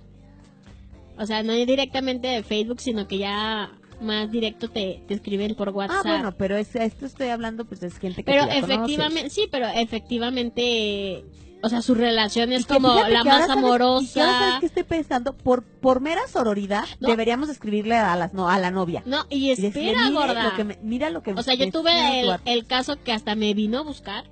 O 1.18 1.26
sea, 1.26 1.42
no 1.42 1.54
directamente 1.54 2.28
de 2.28 2.44
Facebook, 2.44 2.82
sino 2.82 3.08
que 3.08 3.18
ya 3.18 3.72
más 4.02 4.32
directo 4.32 4.70
te, 4.70 5.02
te 5.08 5.14
escriben 5.14 5.56
por 5.56 5.70
WhatsApp. 5.70 6.06
Ah, 6.06 6.10
bueno, 6.10 6.32
pero 6.38 6.58
es, 6.58 6.76
esto 6.76 7.06
estoy 7.06 7.28
hablando, 7.30 7.66
pues 7.66 7.82
es 7.84 7.98
gente 8.00 8.24
que 8.24 8.32
pero 8.32 8.44
tú 8.44 8.50
ya 8.50 8.58
efectivamente, 8.58 9.30
sí, 9.30 9.48
pero 9.52 9.68
efectivamente, 9.68 11.26
o 11.64 11.70
sea, 11.70 11.82
su 11.82 11.94
relación 11.96 12.52
es 12.52 12.62
Y 12.62 12.66
que 12.66 12.74
como 12.74 12.94
la 12.96 13.08
que 13.08 13.14
más 13.14 13.26
sabes- 13.26 13.44
y 13.44 13.48
que 13.48 13.52
amorosa. 13.60 14.26
¿Sabes 14.26 14.60
qué 14.62 14.66
estoy 14.66 14.84
pensando? 14.84 15.34
Por, 15.38 15.64
por 15.64 16.02
mera 16.02 16.22
sororidad, 16.28 16.86
No. 17.00 17.10
deberíamos 17.10 17.50
escribirle 17.50 17.96
a, 17.96 18.16
las, 18.16 18.34
no, 18.34 18.50
a 18.50 18.58
la 18.60 18.72
novia. 18.72 19.04
No, 19.06 19.26
y 19.30 19.46
Y 19.46 19.50
decirle, 19.50 19.68
espera, 19.92 20.04
"Mire 20.10 20.16
gorda. 20.16 20.44
Lo 20.44 20.56
que 20.56 20.64
me- 20.64 20.80
mira 20.82 21.10
lo 21.10 21.22
que 21.22 21.32
o 21.34 21.44
sea, 21.44 21.56
me 21.56 21.66
yo 21.66 21.72
tuve 21.72 21.92
el, 22.20 22.26
Eduardo". 22.26 22.44
el 22.46 22.66
caso 22.66 22.98
que 23.04 23.12
hasta 23.14 23.36
me 23.36 23.54
vino 23.54 23.80
a 23.80 23.84
buscar. 23.84 24.26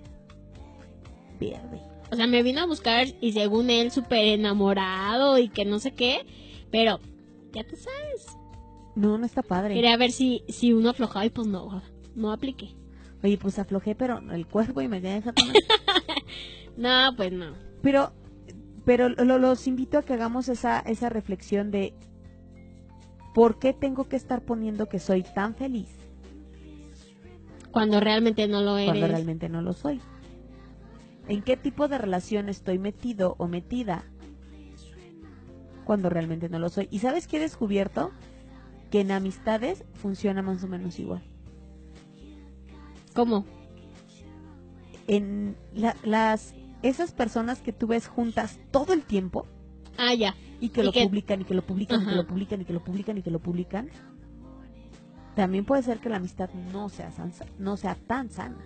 Verde. 1.39 1.81
O 2.11 2.15
sea, 2.15 2.25
me 2.27 2.41
vino 2.43 2.61
a 2.61 2.65
buscar 2.65 3.07
y 3.21 3.33
según 3.33 3.69
él 3.69 3.91
súper 3.91 4.25
enamorado 4.25 5.37
y 5.37 5.49
que 5.49 5.63
no 5.65 5.79
sé 5.79 5.91
qué. 5.91 6.25
Pero, 6.71 6.99
ya 7.53 7.63
tú 7.63 7.75
sabes. 7.75 8.25
No, 8.95 9.17
no 9.17 9.25
está 9.25 9.41
padre. 9.41 9.75
Quería 9.75 9.95
ver 9.97 10.11
si, 10.11 10.43
si 10.49 10.73
uno 10.73 10.89
aflojaba 10.89 11.25
y 11.25 11.29
pues 11.29 11.47
no, 11.47 11.81
no 12.15 12.31
apliqué. 12.31 12.75
Oye, 13.23 13.37
pues 13.37 13.59
aflojé, 13.59 13.95
pero 13.95 14.19
el 14.31 14.45
cuerpo 14.47 14.81
y 14.81 14.87
me 14.87 15.01
deja 15.01 15.33
tomar. 15.33 15.55
No, 16.77 17.09
pues 17.17 17.33
no. 17.33 17.53
Pero, 17.81 18.13
pero 18.85 19.09
lo- 19.09 19.37
los 19.37 19.67
invito 19.67 19.97
a 19.97 20.03
que 20.03 20.13
hagamos 20.13 20.47
esa, 20.47 20.79
esa 20.79 21.09
reflexión 21.09 21.71
de 21.71 21.93
por 23.35 23.59
qué 23.59 23.73
tengo 23.73 24.07
que 24.07 24.15
estar 24.15 24.41
poniendo 24.43 24.87
que 24.87 24.97
soy 24.99 25.23
tan 25.23 25.55
feliz 25.55 25.89
Cuando 27.71 27.99
realmente 27.99 28.47
no 28.47 28.61
lo 28.61 28.77
eres. 28.77 28.89
cuando 28.91 29.07
realmente 29.07 29.49
no 29.49 29.61
lo 29.61 29.73
soy. 29.73 29.99
¿En 31.27 31.41
qué 31.43 31.57
tipo 31.57 31.87
de 31.89 31.97
relación 31.97 32.47
estoy 32.47 32.79
metido 32.79 33.35
o 33.37 33.47
metida 33.49 34.03
cuando 35.85 36.09
realmente 36.09 36.47
no 36.49 36.59
lo 36.59 36.69
soy? 36.69 36.87
¿Y 36.91 36.99
sabes 36.99 37.27
qué 37.27 37.37
he 37.37 37.41
descubierto? 37.41 38.11
Que 38.89 39.01
en 39.01 39.11
amistades 39.11 39.83
funciona 39.93 40.41
más 40.41 40.63
o 40.63 40.67
menos 40.67 40.99
igual. 40.99 41.21
¿Cómo? 43.13 43.45
En 45.07 45.55
la- 45.73 45.95
las 46.03 46.53
esas 46.81 47.11
personas 47.11 47.61
que 47.61 47.73
tú 47.73 47.87
ves 47.87 48.07
juntas 48.07 48.57
todo 48.71 48.93
el 48.93 49.03
tiempo 49.03 49.45
Ah, 49.97 50.13
ya. 50.13 50.33
y 50.61 50.69
que 50.69 50.81
Y 50.81 50.83
lo 50.85 50.91
que- 50.91 51.03
publican 51.05 51.41
y 51.41 51.45
que 51.45 51.53
lo 51.53 51.61
publican 51.63 52.01
y 52.03 52.05
que 52.05 52.15
lo 52.15 52.25
publican 52.27 52.61
y 52.61 52.65
que 52.65 52.73
lo 52.73 52.83
publican 52.83 53.17
y 53.17 53.21
que 53.21 53.31
lo 53.31 53.39
publican, 53.39 53.89
también 55.35 55.65
puede 55.65 55.83
ser 55.83 55.99
que 55.99 56.09
la 56.09 56.17
amistad 56.17 56.49
no 56.71 56.89
sea 56.89 57.11
san- 57.11 57.33
no 57.57 57.75
sea 57.77 57.95
tan 57.95 58.29
sana 58.29 58.57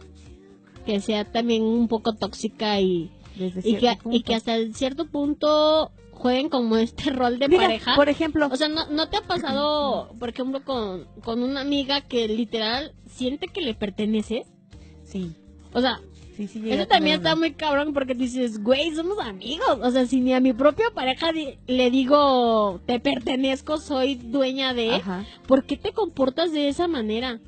Que 0.85 0.99
sea 0.99 1.23
también 1.31 1.63
un 1.63 1.87
poco 1.87 2.13
tóxica 2.13 2.79
y, 2.81 3.09
desde 3.37 3.61
y, 3.67 3.77
y 4.11 4.21
que 4.23 4.35
hasta 4.35 4.53
cierto 4.73 5.05
punto 5.09 5.91
jueguen 6.23 6.49
como 6.49 6.77
este 6.87 7.11
rol 7.11 7.37
de 7.37 7.47
Mira, 7.49 7.63
pareja. 7.63 7.95
por 7.95 8.09
ejemplo, 8.09 8.47
O 8.51 8.55
sea, 8.55 8.69
¿no, 8.69 8.87
¿no 8.87 9.09
te 9.09 9.17
ha 9.17 9.21
pasado, 9.21 10.15
por 10.19 10.29
ejemplo, 10.29 10.63
con, 10.63 11.05
con 11.23 11.43
una 11.43 11.61
amiga 11.61 12.01
que 12.01 12.27
literal 12.27 12.93
siente 13.05 13.47
que 13.49 13.61
le 13.61 13.75
pertenece? 13.75 14.45
sí, 15.03 15.35
O 15.73 15.81
sea, 15.81 15.99
sí, 16.37 16.47
sí. 16.47 16.59
llega 16.61 16.75
eso 16.75 16.87
también 16.87 17.17
está 17.17 17.35
muy 17.35 17.51
cabrón 17.53 17.93
porque 17.93 18.15
dices, 18.15 18.63
güey, 18.63 18.95
somos 18.95 19.19
amigos. 19.19 19.77
O 19.81 19.91
sea, 19.91 20.05
si 20.07 20.21
ni 20.21 20.33
a 20.33 20.39
mi 20.39 20.53
propia 20.53 20.85
pareja 20.95 21.31
le 21.67 21.91
digo, 21.91 22.81
te 22.87 22.99
pertenezco, 22.99 23.77
soy 23.77 24.15
dueña 24.15 24.73
de, 24.73 24.95
Ajá, 24.95 25.25
¿por 25.47 25.65
qué 25.65 25.77
te 25.77 25.91
comportas 25.91 26.51
de 26.51 26.69
esa 26.69 26.87
manera? 26.87 27.39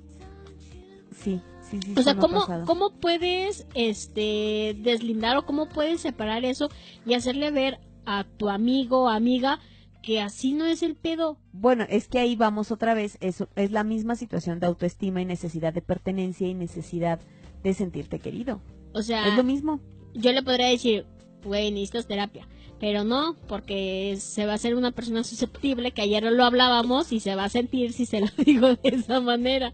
sí, 1.12 1.40
sí, 1.70 1.80
sí. 1.84 1.94
O 1.98 2.02
sea, 2.04 2.16
¿cómo. 2.16 2.46
¿cómo 2.66 2.92
puedes 2.92 3.66
este 3.74 4.76
deslindar 4.80 5.38
o 5.38 5.46
cómo 5.46 5.68
puedes 5.70 6.02
separar 6.02 6.46
eso 6.46 6.70
y 7.06 7.14
hacerle 7.16 7.50
ver 7.52 7.80
a 8.06 8.24
tu 8.24 8.50
amigo 8.50 9.04
o 9.04 9.08
amiga 9.10 9.60
que 10.02 10.22
así 10.22 10.54
no 10.54 10.66
es 10.66 10.84
el 10.84 10.96
pedo? 10.96 11.40
Bueno, 11.52 11.86
es 11.90 12.08
que 12.08 12.20
ahí 12.20 12.36
vamos 12.36 12.72
otra 12.72 12.94
vez, 12.94 13.18
eso 13.22 13.50
es 13.56 13.72
la 13.72 13.84
misma 13.84 14.16
situación 14.16 14.60
de 14.60 14.68
autoestima 14.68 15.22
y 15.22 15.26
necesidad 15.26 15.74
de 15.74 15.82
pertenencia 15.82 16.48
y 16.48 16.54
necesidad 16.54 17.20
de 17.64 17.74
sentirte 17.74 18.20
querido. 18.20 18.62
O 18.94 19.02
sea, 19.02 19.28
Es 19.28 19.36
lo 19.36 19.44
mismo. 19.44 19.80
yo 20.14 20.32
le 20.32 20.44
podría 20.44 20.68
decir, 20.68 21.06
güey, 21.44 21.72
necesitas 21.72 22.08
terapia. 22.08 22.48
Pero 22.80 23.04
no, 23.06 23.36
porque 23.48 24.18
se 24.20 24.46
va 24.46 24.54
a 24.54 24.58
ser 24.58 24.76
una 24.76 24.92
persona 24.92 25.24
susceptible, 25.24 25.92
que 25.92 26.02
ayer 26.02 26.24
lo 26.24 26.44
hablábamos, 26.44 27.12
y 27.14 27.22
se 27.22 27.34
va 27.34 27.46
a 27.46 27.50
sentir 27.50 27.94
si 27.94 28.06
se 28.06 28.20
lo 28.20 28.28
digo 28.46 28.68
de 28.76 28.80
esa 28.84 29.22
manera. 29.22 29.74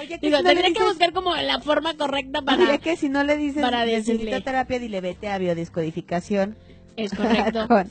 Oye, 0.00 0.18
Digo, 0.20 0.38
si 0.38 0.42
no 0.42 0.48
le 0.48 0.54
tendré 0.62 0.72
que 0.72 0.82
buscar 0.82 1.12
como 1.12 1.36
la 1.36 1.60
forma 1.60 1.94
correcta 1.96 2.38
Oye, 2.38 2.46
para... 2.46 2.78
que 2.78 2.96
si 2.96 3.10
no 3.10 3.22
le 3.22 3.36
dices 3.36 3.60
para 3.60 3.84
necesita 3.84 4.14
decirle. 4.16 4.40
terapia, 4.40 4.78
dile 4.78 5.00
vete 5.02 5.28
a 5.28 5.36
biodescodificación. 5.38 6.56
Es 6.98 7.14
correcto. 7.14 7.66
Con- 7.68 7.90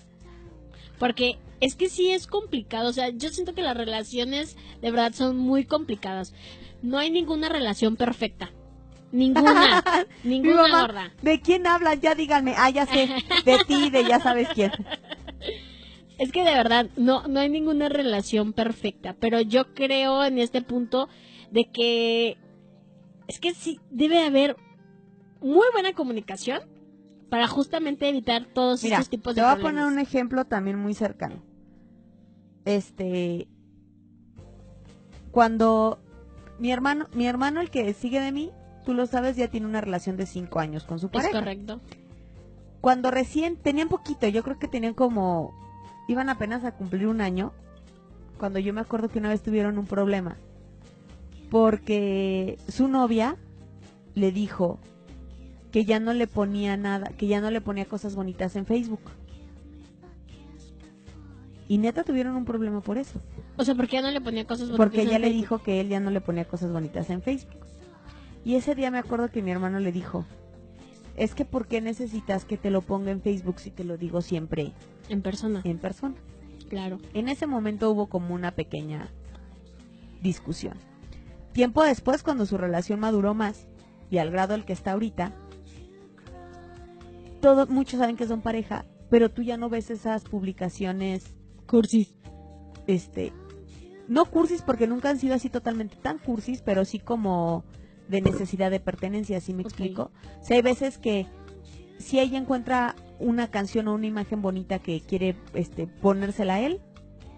Porque 0.99 1.37
es 1.59 1.75
que 1.75 1.89
sí 1.89 2.11
es 2.11 2.27
complicado. 2.27 2.89
O 2.89 2.93
sea, 2.93 3.09
yo 3.09 3.29
siento 3.29 3.53
que 3.55 3.61
las 3.61 3.75
relaciones 3.77 4.57
de 4.81 4.91
verdad 4.91 5.13
son 5.13 5.37
muy 5.37 5.65
complicadas. 5.65 6.33
No 6.81 6.97
hay 6.99 7.09
ninguna 7.09 7.49
relación 7.49 7.95
perfecta. 7.95 8.51
Ninguna. 9.11 9.83
Ninguna 10.23 10.63
mamá, 10.63 10.81
gorda. 10.81 11.13
¿De 11.21 11.39
quién 11.41 11.65
hablan? 11.65 11.99
Ya 12.01 12.13
díganme. 12.13 12.53
Ah, 12.57 12.69
ya 12.69 12.85
sé. 12.85 13.07
De 13.45 13.57
ti, 13.65 13.89
de 13.89 14.03
ya 14.03 14.19
sabes 14.19 14.49
quién. 14.53 14.71
Es 16.19 16.31
que 16.31 16.43
de 16.43 16.51
verdad 16.55 16.87
no, 16.97 17.27
no 17.27 17.39
hay 17.39 17.47
ninguna 17.47 17.89
relación 17.89 18.51
perfecta. 18.51 19.15
Pero 19.19 19.39
yo 19.39 19.75
creo 19.75 20.25
en 20.25 20.39
este 20.39 20.63
punto 20.63 21.09
de 21.51 21.65
que 21.71 22.37
es 23.27 23.39
que 23.39 23.53
sí 23.53 23.79
debe 23.91 24.25
haber 24.25 24.55
muy 25.41 25.67
buena 25.73 25.93
comunicación 25.93 26.61
para 27.29 27.47
justamente 27.47 28.07
evitar 28.09 28.45
todos 28.53 28.83
Mira, 28.83 28.97
estos 28.97 29.09
tipos 29.09 29.35
te 29.35 29.41
de 29.41 29.45
voy 29.45 29.51
a 29.51 29.55
problemas. 29.55 29.83
poner 29.83 29.93
un 29.93 29.99
ejemplo 29.99 30.45
también 30.45 30.77
muy 30.79 30.93
cercano. 30.93 31.35
Este, 32.65 33.47
cuando 35.31 35.99
mi 36.59 36.71
hermano, 36.71 37.07
mi 37.13 37.27
hermano 37.27 37.61
el 37.61 37.69
que 37.69 37.93
sigue 37.93 38.19
de 38.19 38.31
mí, 38.31 38.51
tú 38.85 38.93
lo 38.93 39.05
sabes, 39.05 39.35
ya 39.35 39.49
tiene 39.49 39.67
una 39.67 39.81
relación 39.81 40.17
de 40.17 40.25
cinco 40.25 40.59
años 40.59 40.83
con 40.83 40.99
su 40.99 41.07
Es 41.07 41.11
pareja. 41.11 41.39
correcto. 41.39 41.81
Cuando 42.81 43.11
recién 43.11 43.57
tenían 43.57 43.89
poquito, 43.89 44.27
yo 44.27 44.43
creo 44.43 44.59
que 44.59 44.67
tenían 44.67 44.93
como, 44.93 45.53
iban 46.07 46.29
apenas 46.29 46.63
a 46.63 46.71
cumplir 46.73 47.07
un 47.07 47.21
año, 47.21 47.51
cuando 48.37 48.59
yo 48.59 48.73
me 48.73 48.81
acuerdo 48.81 49.09
que 49.09 49.19
una 49.19 49.29
vez 49.29 49.41
tuvieron 49.41 49.77
un 49.77 49.85
problema, 49.87 50.37
porque 51.49 52.57
su 52.67 52.87
novia 52.87 53.35
le 54.15 54.31
dijo 54.31 54.79
que 55.77 55.85
ya 55.85 55.99
no 55.99 56.11
le 56.11 56.25
ponía 56.25 56.75
nada, 56.75 57.11
que 57.19 57.27
ya 57.27 57.39
no 57.39 57.51
le 57.51 57.61
ponía 57.61 57.85
cosas 57.85 58.15
bonitas 58.15 58.55
en 58.55 58.65
Facebook. 58.65 59.11
Y 61.67 61.77
neta 61.77 62.03
tuvieron 62.03 62.35
un 62.35 62.45
problema 62.45 62.81
por 62.81 62.97
eso, 62.97 63.21
O 63.57 63.63
sea, 63.63 63.75
¿por 63.75 63.87
qué 63.87 64.01
no 64.01 64.09
le 64.09 64.19
ponía 64.19 64.47
cosas 64.47 64.69
bonitas 64.69 64.77
porque 64.83 65.03
en 65.03 65.09
ella 65.09 65.19
le 65.19 65.27
Facebook? 65.27 65.41
dijo 65.43 65.61
que 65.61 65.79
él 65.79 65.89
ya 65.89 65.99
no 65.99 66.09
le 66.09 66.19
ponía 66.19 66.45
cosas 66.45 66.71
bonitas 66.71 67.11
en 67.11 67.21
Facebook. 67.21 67.59
Y 68.43 68.55
ese 68.55 68.73
día 68.73 68.89
me 68.89 68.97
acuerdo 68.97 69.29
que 69.29 69.43
mi 69.43 69.51
hermano 69.51 69.79
le 69.79 69.91
dijo, 69.91 70.25
es 71.15 71.35
que 71.35 71.45
¿por 71.45 71.67
qué 71.67 71.79
necesitas 71.79 72.43
que 72.43 72.57
te 72.57 72.71
lo 72.71 72.81
ponga 72.81 73.11
en 73.11 73.21
Facebook 73.21 73.59
si 73.59 73.69
te 73.69 73.83
lo 73.83 73.97
digo 73.97 74.21
siempre 74.23 74.73
En 75.09 75.21
persona, 75.21 75.61
en 75.63 75.77
persona? 75.77 76.15
claro. 76.69 76.97
En 77.13 77.29
ese 77.29 77.45
momento 77.45 77.91
hubo 77.91 78.07
como 78.07 78.33
una 78.33 78.49
pequeña 78.55 79.11
discusión. 80.23 80.73
Tiempo 81.53 81.83
después, 81.83 82.23
cuando 82.23 82.47
su 82.47 82.57
relación 82.57 82.99
maduró 82.99 83.35
más 83.35 83.67
y 84.09 84.17
al 84.17 84.31
grado 84.31 84.55
al 84.55 84.65
que 84.65 84.73
está 84.73 84.93
ahorita, 84.93 85.33
todos, 87.39 87.69
muchos 87.69 87.99
saben 87.99 88.17
que 88.17 88.27
son 88.27 88.41
pareja, 88.41 88.85
pero 89.09 89.29
tú 89.29 89.41
ya 89.41 89.57
no 89.57 89.69
ves 89.69 89.89
esas 89.89 90.23
publicaciones, 90.23 91.35
Cursis. 91.65 92.15
este, 92.87 93.33
no 94.07 94.25
cursis 94.25 94.61
porque 94.61 94.87
nunca 94.87 95.09
han 95.09 95.19
sido 95.19 95.35
así 95.35 95.49
totalmente 95.49 95.97
tan 95.97 96.17
cursis, 96.17 96.61
pero 96.61 96.85
sí 96.85 96.99
como 96.99 97.65
de 98.07 98.21
necesidad 98.21 98.71
de 98.71 98.79
pertenencia, 98.79 99.41
¿sí 99.41 99.53
me 99.53 99.63
explico? 99.63 100.11
O 100.39 100.43
sea, 100.43 100.55
hay 100.55 100.61
veces 100.61 100.97
que 100.97 101.27
si 101.97 102.19
ella 102.19 102.37
encuentra 102.37 102.95
una 103.19 103.49
canción 103.49 103.87
o 103.87 103.95
una 103.95 104.07
imagen 104.07 104.41
bonita 104.41 104.79
que 104.79 105.01
quiere 105.01 105.35
este, 105.53 105.87
ponérsela 105.87 106.55
a 106.55 106.59
él, 106.61 106.79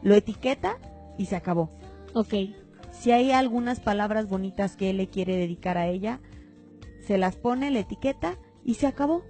lo 0.04 0.16
etiqueta 0.16 0.78
y 1.18 1.26
se 1.26 1.36
acabó. 1.36 1.72
Ok. 2.14 2.34
Si 2.92 3.12
hay 3.12 3.32
algunas 3.32 3.80
palabras 3.80 4.28
bonitas 4.28 4.76
que 4.76 4.90
él 4.90 4.98
le 4.98 5.08
quiere 5.08 5.38
dedicar 5.38 5.78
a 5.78 5.88
ella, 5.88 6.20
se 7.06 7.18
las 7.18 7.36
pone, 7.36 7.72
la 7.72 7.80
etiqueta 7.80 8.38
y 8.64 8.76
se 8.76 8.88
acabó. 8.88 9.24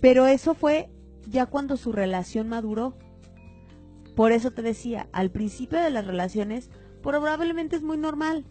Pero 0.00 0.26
eso 0.26 0.54
fue 0.54 0.88
ya 1.28 1.46
cuando 1.46 1.76
su 1.76 1.92
relación 1.92 2.48
maduró. 2.48 2.94
Por 4.16 4.32
eso 4.32 4.50
te 4.50 4.62
decía, 4.62 5.08
al 5.12 5.30
principio 5.30 5.80
de 5.80 5.90
las 5.90 6.06
relaciones 6.06 6.70
probablemente 7.02 7.76
es 7.76 7.82
muy 7.82 7.96
normal, 7.96 8.44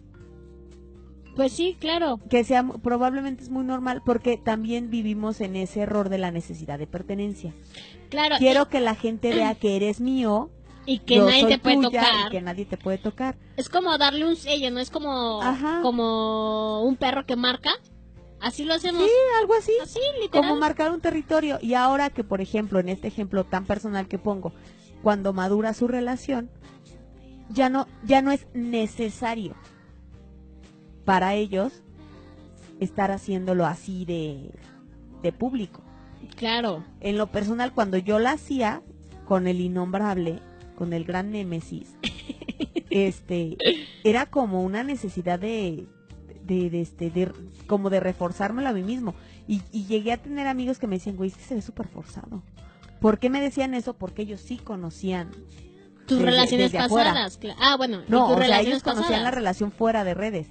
Pues 1.36 1.52
sí, 1.52 1.76
claro. 1.78 2.18
que 2.28 2.42
sea 2.42 2.66
probablemente 2.82 3.44
es 3.44 3.50
muy 3.50 3.62
normal 3.64 4.02
porque 4.04 4.36
también 4.36 4.90
vivimos 4.90 5.40
en 5.40 5.54
ese 5.54 5.80
error 5.80 6.08
de 6.08 6.18
la 6.18 6.30
necesidad 6.32 6.78
de 6.78 6.86
pertenencia. 6.88 7.54
Claro. 8.08 8.36
Quiero 8.38 8.68
que 8.68 8.80
la 8.80 8.94
gente 8.96 9.32
vea 9.32 9.54
que 9.54 9.76
eres 9.76 10.00
mío, 10.00 10.50
Y, 10.86 10.94
y 10.94 10.98
que 11.00 11.16
yo 11.16 11.26
nadie 11.26 11.42
soy 11.42 11.50
te 11.52 11.58
puede 11.60 11.76
tuya 11.76 11.88
tocar. 12.00 12.26
y 12.26 12.30
que 12.30 12.40
nadie 12.42 12.64
te 12.64 12.76
puede 12.76 12.98
tocar. 12.98 13.36
Es 13.56 13.68
como 13.68 13.96
darle 13.98 14.26
un 14.26 14.34
sello, 14.34 14.70
¿no? 14.72 14.80
Es 14.80 14.90
como, 14.90 15.40
Ajá. 15.42 15.80
como 15.82 16.82
un 16.82 16.96
perro 16.96 17.24
que 17.26 17.36
marca. 17.36 17.70
Así 18.40 18.64
lo 18.64 18.74
hacemos. 18.74 19.02
Sí, 19.02 19.10
algo 19.40 19.54
así. 19.54 19.72
Así, 19.82 19.98
literal. 20.20 20.48
como 20.48 20.60
marcar 20.60 20.90
un 20.90 21.00
territorio. 21.00 21.58
Y 21.60 21.74
ahora 21.74 22.10
que, 22.10 22.24
por 22.24 22.40
ejemplo, 22.40 22.80
en 22.80 22.88
este 22.88 23.08
ejemplo 23.08 23.44
tan 23.44 23.66
personal 23.66 24.08
que 24.08 24.18
pongo, 24.18 24.52
cuando 25.02 25.32
madura 25.32 25.74
su 25.74 25.88
relación, 25.88 26.50
ya 27.50 27.68
no, 27.68 27.86
ya 28.04 28.22
no 28.22 28.32
es 28.32 28.46
necesario 28.54 29.54
para 31.04 31.34
ellos 31.34 31.82
estar 32.78 33.10
haciéndolo 33.10 33.66
así 33.66 34.04
de, 34.04 34.50
de 35.22 35.32
público. 35.32 35.82
Claro. 36.36 36.84
En 37.00 37.18
lo 37.18 37.26
personal, 37.26 37.72
cuando 37.74 37.98
yo 37.98 38.18
la 38.18 38.32
hacía 38.32 38.82
con 39.26 39.46
el 39.46 39.60
innombrable, 39.60 40.40
con 40.76 40.92
el 40.92 41.04
gran 41.04 41.30
némesis, 41.30 41.96
este, 42.90 43.56
era 44.04 44.26
como 44.26 44.62
una 44.62 44.82
necesidad 44.82 45.38
de, 45.38 45.86
de, 46.54 46.70
de, 46.70 46.80
este, 46.80 47.10
de- 47.10 47.32
como 47.66 47.90
de 47.90 48.00
reforzármelo 48.00 48.68
a 48.68 48.72
mí 48.72 48.82
mismo. 48.82 49.14
Y, 49.48 49.62
y 49.72 49.86
llegué 49.86 50.12
a 50.12 50.16
tener 50.22 50.46
amigos 50.46 50.78
que 50.78 50.86
me 50.86 50.96
decían, 50.96 51.16
güey, 51.16 51.30
es 51.30 51.36
que 51.36 51.42
se 51.44 51.54
ve 51.54 51.62
súper 51.62 51.88
forzado. 51.88 52.42
¿Por 53.00 53.18
qué 53.18 53.30
me 53.30 53.40
decían 53.40 53.74
eso? 53.74 53.94
Porque 53.94 54.22
ellos 54.22 54.40
sí 54.40 54.58
conocían. 54.58 55.30
Tus 56.06 56.18
Desde- 56.18 56.30
relaciones 56.30 56.72
desde 56.72 56.88
pasadas. 56.88 57.38
Ah, 57.58 57.76
bueno. 57.76 58.02
y 58.06 58.10
No, 58.10 58.26
tus 58.28 58.36
o 58.36 58.38
sea, 58.42 58.60
ellos 58.60 58.82
conocían 58.82 59.10
la 59.10 59.16
pasadas. 59.18 59.34
relación 59.34 59.72
fuera 59.72 60.04
de 60.04 60.14
redes. 60.14 60.46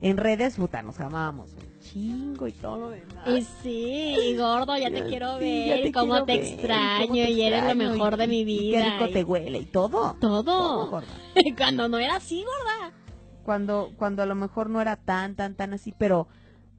en 0.00 0.18
redes, 0.18 0.56
puta, 0.56 0.82
nos 0.82 1.00
amábamos 1.00 1.50
chingo 1.80 2.46
y 2.48 2.52
todo 2.52 2.78
lo 2.78 2.88
demás. 2.90 3.26
Y 3.28 3.42
sí, 3.62 4.36
gordo, 4.36 4.76
ya 4.76 4.90
te 4.90 5.02
Sí, 5.02 5.08
quiero 5.08 5.38
ver, 5.38 5.82
te 5.82 5.92
cómo 5.92 6.12
quiero 6.12 6.26
te 6.26 6.36
ver, 6.38 6.44
extraño 6.46 7.06
cómo 7.08 7.12
te 7.14 7.30
y 7.30 7.42
eres 7.42 7.64
lo 7.64 7.74
mejor 7.74 8.16
de 8.16 8.24
y- 8.24 8.28
mi 8.28 8.40
y 8.40 8.44
vida. 8.44 8.82
Qué 8.84 8.90
rico 8.90 9.06
y 9.06 9.12
te 9.12 9.24
huele 9.24 9.58
y 9.58 9.64
todo. 9.66 10.16
Todo. 10.20 10.42
Todo, 10.42 10.90
gorda. 10.90 11.06
Cuando 11.56 11.88
no 11.88 11.98
era 11.98 12.16
así, 12.16 12.42
gorda. 12.44 12.92
Cuando, 13.44 13.92
cuando 13.96 14.22
a 14.22 14.26
lo 14.26 14.34
mejor 14.34 14.70
no 14.70 14.80
era 14.80 14.96
tan, 14.96 15.36
tan, 15.36 15.54
tan 15.54 15.72
así, 15.74 15.94
pero 15.96 16.28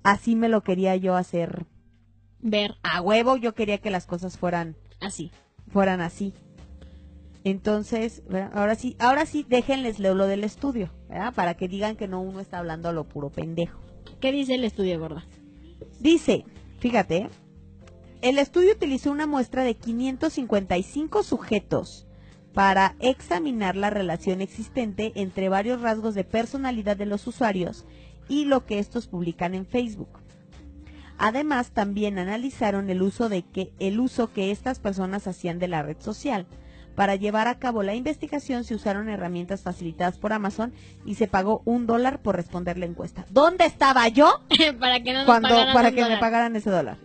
así 0.03 0.35
me 0.35 0.49
lo 0.49 0.61
quería 0.61 0.95
yo 0.95 1.15
hacer. 1.15 1.65
Ver 2.39 2.75
A 2.83 3.01
huevo 3.01 3.37
yo 3.37 3.53
quería 3.55 3.77
que 3.77 3.91
las 3.91 4.05
cosas 4.05 4.37
fueran, 4.37 4.75
así. 4.99 5.31
fueran 5.67 6.01
así. 6.01 6.33
Entonces, 7.43 8.23
¿verdad? 8.27 8.51
ahora 8.55 8.75
sí, 8.75 8.95
ahora 8.99 9.25
sí, 9.25 9.45
déjenles 9.47 9.99
lo, 9.99 10.15
lo 10.15 10.25
del 10.25 10.43
estudio, 10.43 10.89
¿verdad? 11.07 11.33
Para 11.33 11.53
que 11.53 11.67
digan 11.67 11.95
que 11.95 12.07
no 12.07 12.21
uno 12.21 12.39
está 12.39 12.57
hablando 12.57 12.89
a 12.89 12.93
lo 12.93 13.03
puro 13.03 13.29
pendejo. 13.29 13.79
¿Qué 14.19 14.31
dice 14.31 14.55
el 14.55 14.63
estudio, 14.63 14.99
gorda? 14.99 15.25
Dice, 15.99 16.45
fíjate, 16.79 17.29
el 18.21 18.39
estudio 18.39 18.73
utilizó 18.73 19.11
una 19.11 19.27
muestra 19.27 19.63
de 19.63 19.75
555 19.75 21.21
sujetos 21.21 22.04
para 22.55 22.95
examinar 23.01 23.75
la 23.75 23.89
relación 23.89 24.39
existente 24.41 25.11
entre 25.15 25.49
varios 25.49 25.81
rasgos 25.81 26.15
de 26.15 26.23
personalidad 26.23 26.95
de 26.95 27.05
los 27.05 27.27
usuarios 27.27 27.85
y 28.29 28.45
lo 28.45 28.65
que 28.65 28.79
estos 28.79 29.07
publican 29.07 29.53
en 29.53 29.65
Facebook. 29.65 30.09
Además, 31.17 31.71
también 31.71 32.17
analizaron 32.17 32.89
el 32.89 33.01
uso 33.01 33.27
de 33.27 33.43
que 33.43 33.71
el 33.79 33.99
uso 33.99 34.31
que 34.31 34.51
estas 34.51 34.79
personas 34.79 35.27
hacían 35.27 35.59
de 35.59 35.67
la 35.67 35.83
red 35.83 35.97
social. 35.99 36.47
Para 36.95 37.15
llevar 37.15 37.49
a 37.49 37.59
cabo 37.59 37.83
la 37.83 37.93
investigación 37.93 38.63
se 38.63 38.73
usaron 38.73 39.09
herramientas 39.09 39.61
facilitadas 39.61 40.17
por 40.17 40.31
Amazon 40.31 40.73
y 41.05 41.15
se 41.15 41.27
pagó 41.27 41.61
un 41.65 41.85
dólar 41.85 42.21
por 42.21 42.37
responder 42.37 42.77
la 42.77 42.85
encuesta. 42.85 43.25
¿Dónde 43.31 43.65
estaba 43.65 44.07
yo? 44.07 44.41
para 44.79 45.03
que 45.03 45.11
no 45.11 45.19
nos 45.19 45.25
cuando 45.25 45.49
pagaran 45.49 45.73
para 45.73 45.91
que 45.91 46.05
me 46.05 46.17
pagaran 46.17 46.55
ese 46.55 46.69
dólar. 46.69 46.97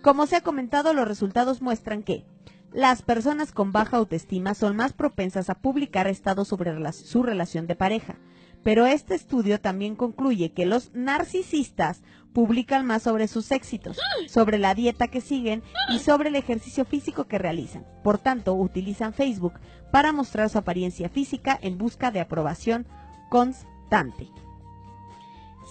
Como 0.00 0.26
se 0.26 0.36
ha 0.36 0.40
comentado, 0.40 0.94
los 0.94 1.06
resultados 1.06 1.60
muestran 1.60 2.02
que 2.02 2.24
las 2.72 3.02
personas 3.02 3.52
con 3.52 3.72
baja 3.72 3.96
autoestima 3.96 4.54
son 4.54 4.76
más 4.76 4.92
propensas 4.92 5.50
a 5.50 5.54
publicar 5.54 6.06
estados 6.06 6.48
sobre 6.48 6.92
su 6.92 7.22
relación 7.22 7.66
de 7.66 7.76
pareja. 7.76 8.16
Pero 8.62 8.86
este 8.86 9.14
estudio 9.14 9.60
también 9.60 9.94
concluye 9.94 10.52
que 10.52 10.66
los 10.66 10.92
narcisistas 10.92 12.02
publican 12.32 12.84
más 12.86 13.02
sobre 13.02 13.28
sus 13.28 13.50
éxitos, 13.50 13.98
sobre 14.28 14.58
la 14.58 14.74
dieta 14.74 15.08
que 15.08 15.20
siguen 15.20 15.62
y 15.88 16.00
sobre 16.00 16.28
el 16.28 16.36
ejercicio 16.36 16.84
físico 16.84 17.24
que 17.24 17.38
realizan. 17.38 17.86
Por 18.02 18.18
tanto, 18.18 18.54
utilizan 18.54 19.14
Facebook 19.14 19.54
para 19.90 20.12
mostrar 20.12 20.50
su 20.50 20.58
apariencia 20.58 21.08
física 21.08 21.58
en 21.62 21.78
busca 21.78 22.10
de 22.10 22.20
aprobación 22.20 22.86
constante. 23.30 24.28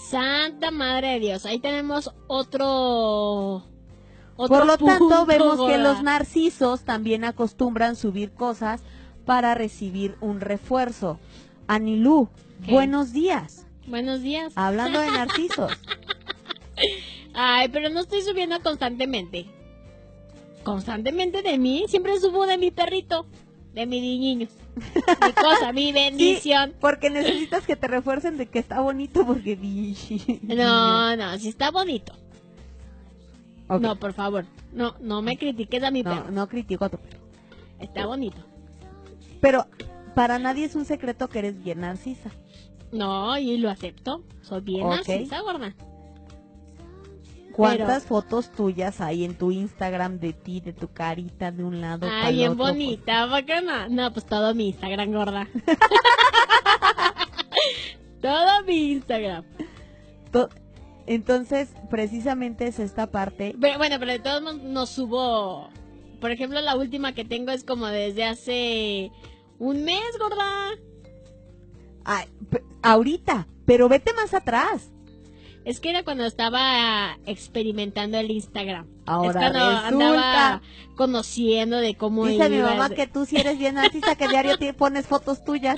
Santa 0.10 0.72
madre 0.72 1.14
de 1.14 1.20
Dios. 1.20 1.46
Ahí 1.46 1.60
tenemos 1.60 2.14
otro. 2.28 3.77
Por 4.38 4.66
lo 4.66 4.78
tanto, 4.78 5.26
vemos 5.26 5.68
que 5.68 5.78
los 5.80 6.04
narcisos 6.04 6.82
también 6.82 7.24
acostumbran 7.24 7.96
subir 7.96 8.32
cosas 8.32 8.82
para 9.26 9.56
recibir 9.56 10.16
un 10.22 10.40
refuerzo. 10.40 11.20
Anilú, 11.68 12.30
¿Qué? 12.66 12.72
buenos 12.72 13.12
días. 13.12 13.66
Buenos 13.88 14.22
días. 14.22 14.54
Hablando 14.56 15.00
de 15.00 15.12
narcisos. 15.12 15.72
Ay, 17.34 17.70
pero 17.70 17.90
no 17.90 18.02
estoy 18.02 18.22
subiendo 18.22 18.62
constantemente. 18.62 19.48
Constantemente 20.64 21.42
de 21.42 21.58
mí. 21.58 21.86
Siempre 21.88 22.20
subo 22.20 22.46
de 22.46 22.58
mi 22.58 22.72
perrito. 22.72 23.26
De 23.74 23.86
mi 23.86 24.02
niño. 24.02 24.48
Mi 24.76 25.34
cosa, 25.34 25.72
mi 25.74 25.92
bendición. 25.94 26.74
Porque 26.80 27.10
necesitas 27.10 27.66
que 27.66 27.76
te 27.76 27.88
refuercen 27.88 28.38
de 28.38 28.48
que 28.48 28.60
está 28.60 28.82
bonito 28.82 29.26
porque... 29.26 29.58
No, 30.44 31.16
no, 31.16 31.38
si 31.40 31.50
está 31.50 31.72
bonito. 31.72 32.14
No, 33.70 33.96
por 33.98 34.14
favor. 34.14 34.46
No, 34.72 34.96
no 35.00 35.22
me 35.22 35.38
critiques 35.38 35.84
a 35.84 35.92
mi 35.92 36.04
no, 36.04 36.12
perro. 36.12 36.32
no 36.32 36.48
critico 36.48 36.86
a 36.86 36.90
tu 36.90 36.98
perro. 36.98 37.20
Está 37.80 38.06
bonito. 38.06 38.38
Pero 39.42 39.66
para 40.16 40.40
nadie 40.40 40.66
es 40.66 40.76
un 40.76 40.86
secreto 40.86 41.28
que 41.28 41.40
eres 41.40 41.62
bien 41.64 41.82
narcisa. 41.82 42.32
No, 42.92 43.38
y 43.38 43.58
lo 43.58 43.70
acepto. 43.70 44.24
Soy 44.42 44.62
bien 44.62 44.88
narcisa, 44.88 45.42
gorda. 45.42 45.74
¿Cuántas 47.52 48.06
fotos 48.06 48.52
tuyas 48.52 49.02
hay 49.02 49.26
en 49.26 49.36
tu 49.36 49.52
Instagram 49.52 50.20
de 50.20 50.32
ti, 50.34 50.62
de 50.62 50.74
tu 50.74 50.94
carita, 50.94 51.52
de 51.52 51.64
un 51.64 51.82
lado? 51.82 52.08
Ay, 52.08 52.22
pa'l 52.22 52.36
bien 52.36 52.52
otro? 52.52 52.58
Pues, 52.64 52.74
bonita, 52.74 53.28
¿por 53.28 53.46
qué 53.46 53.62
no? 53.64 53.90
No, 53.90 54.14
pues 54.14 54.26
todo 54.28 54.54
mi 54.54 54.68
Instagram, 54.68 55.12
gorda. 55.12 55.48
todo 58.22 58.64
mi 58.66 58.92
Instagram. 58.92 59.44
To- 60.32 60.50
Entonces, 61.08 61.70
precisamente 61.90 62.68
es 62.68 62.80
esta 62.80 63.08
parte. 63.08 63.56
Pero, 63.60 63.78
bueno, 63.78 63.96
pero 64.00 64.12
de 64.12 64.20
todos 64.20 64.42
modos 64.42 64.62
no 64.62 64.86
subo. 64.86 65.70
Por 66.22 66.32
ejemplo, 66.32 66.60
la 66.62 66.76
última 66.76 67.14
que 67.14 67.24
tengo 67.26 67.52
es 67.52 67.64
como 67.64 67.88
desde 67.88 68.26
hace 68.26 69.12
un 69.58 69.84
mes, 69.84 70.02
gorda. 70.20 70.72
Ahorita, 72.82 73.48
pero 73.66 73.90
vete 73.90 74.14
más 74.14 74.34
atrás. 74.34 74.92
Es 75.66 75.82
que 75.82 75.90
era 75.90 76.04
cuando 76.04 76.26
estaba 76.26 77.18
experimentando 77.26 78.18
el 78.18 78.32
Instagram. 78.32 78.88
Ahora 79.06 79.30
es 79.32 79.36
cuando 79.36 79.70
resulta. 79.70 79.88
andaba 79.88 80.62
conociendo 80.96 81.78
de 81.78 81.96
cómo 81.96 82.26
Dice 82.26 82.50
mi 82.50 82.60
mamá 82.60 82.88
de- 82.90 82.96
que 82.96 83.08
tú 83.08 83.26
sí 83.26 83.36
eres 83.38 83.58
bien 83.58 83.76
narcisa, 83.76 84.16
que 84.16 84.30
diario 84.30 84.58
te 84.58 84.74
pones 84.74 85.08
fotos 85.08 85.44
tuyas. 85.44 85.76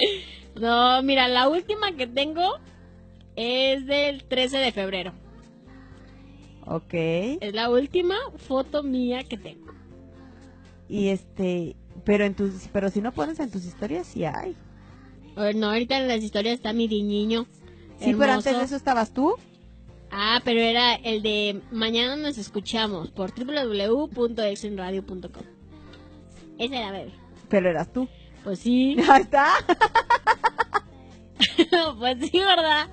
No, 0.60 1.02
mira, 1.02 1.28
la 1.28 1.48
última 1.48 1.92
que 1.94 2.06
tengo 2.06 2.60
es 3.40 3.86
del 3.86 4.26
13 4.26 4.58
de 4.58 4.72
febrero. 4.74 5.14
Ok. 6.66 6.94
Es 6.94 7.54
la 7.54 7.70
última 7.70 8.16
foto 8.36 8.84
mía 8.84 9.24
que 9.24 9.38
tengo. 9.38 9.72
Y 10.90 11.08
este, 11.08 11.78
pero 12.04 12.26
en 12.26 12.36
tus, 12.36 12.68
pero 12.74 12.90
si 12.90 13.00
no 13.02 13.14
pones 13.14 13.40
en 13.40 13.50
tus 13.50 13.64
historias, 13.66 14.08
sí 14.08 14.26
hay. 14.26 14.56
Eh, 15.38 15.54
No, 15.56 15.68
ahorita 15.68 15.98
en 15.98 16.10
las 16.10 16.22
historias 16.22 16.56
está 16.56 16.74
mi 16.74 16.88
niño. 16.88 17.46
Sí, 18.00 18.14
pero 18.18 18.34
antes 18.34 18.58
de 18.58 18.64
eso 18.64 18.76
estabas 18.76 19.14
tú. 19.14 19.36
Ah, 20.12 20.42
pero 20.44 20.60
era 20.60 20.96
el 20.96 21.22
de 21.22 21.62
mañana 21.72 22.18
nos 22.18 22.38
escuchamos 22.38 23.10
por 23.12 23.32
www.exenradio.com. 23.34 25.44
Ese 26.58 26.76
era, 26.76 26.92
bebé. 26.92 27.14
Pero 27.48 27.70
eras 27.70 27.94
tú. 27.94 28.10
Pues 28.44 28.60
sí, 28.60 28.98
Ahí 29.10 29.22
está. 29.22 29.46
pues 32.00 32.18
sí, 32.22 32.40
¿verdad? 32.40 32.90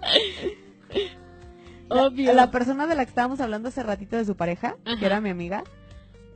Obvio. 1.89 2.33
La 2.33 2.51
persona 2.51 2.87
de 2.87 2.95
la 2.95 3.05
que 3.05 3.11
estábamos 3.11 3.41
hablando 3.41 3.69
hace 3.69 3.83
ratito 3.83 4.17
de 4.17 4.25
su 4.25 4.37
pareja, 4.37 4.77
Ajá. 4.85 4.99
que 4.99 5.07
era 5.07 5.21
mi 5.21 5.31
amiga, 5.31 5.63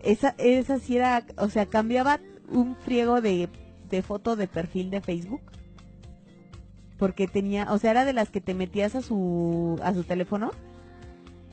esa, 0.03 0.35
esa 0.39 0.79
sí 0.79 0.97
era, 0.97 1.25
o 1.37 1.49
sea, 1.49 1.67
cambiaba 1.67 2.21
un 2.49 2.77
friego 2.77 3.21
de, 3.21 3.49
de 3.89 4.03
foto 4.03 4.37
de 4.37 4.47
perfil 4.47 4.91
de 4.91 5.01
Facebook. 5.01 5.43
Porque 6.99 7.27
tenía, 7.27 7.73
o 7.73 7.79
sea, 7.79 7.93
era 7.93 8.05
de 8.05 8.13
las 8.13 8.31
que 8.31 8.41
te 8.41 8.55
metías 8.55 8.95
a 8.95 9.01
su, 9.03 9.81
a 9.83 9.95
su 9.95 10.05
teléfono 10.05 10.51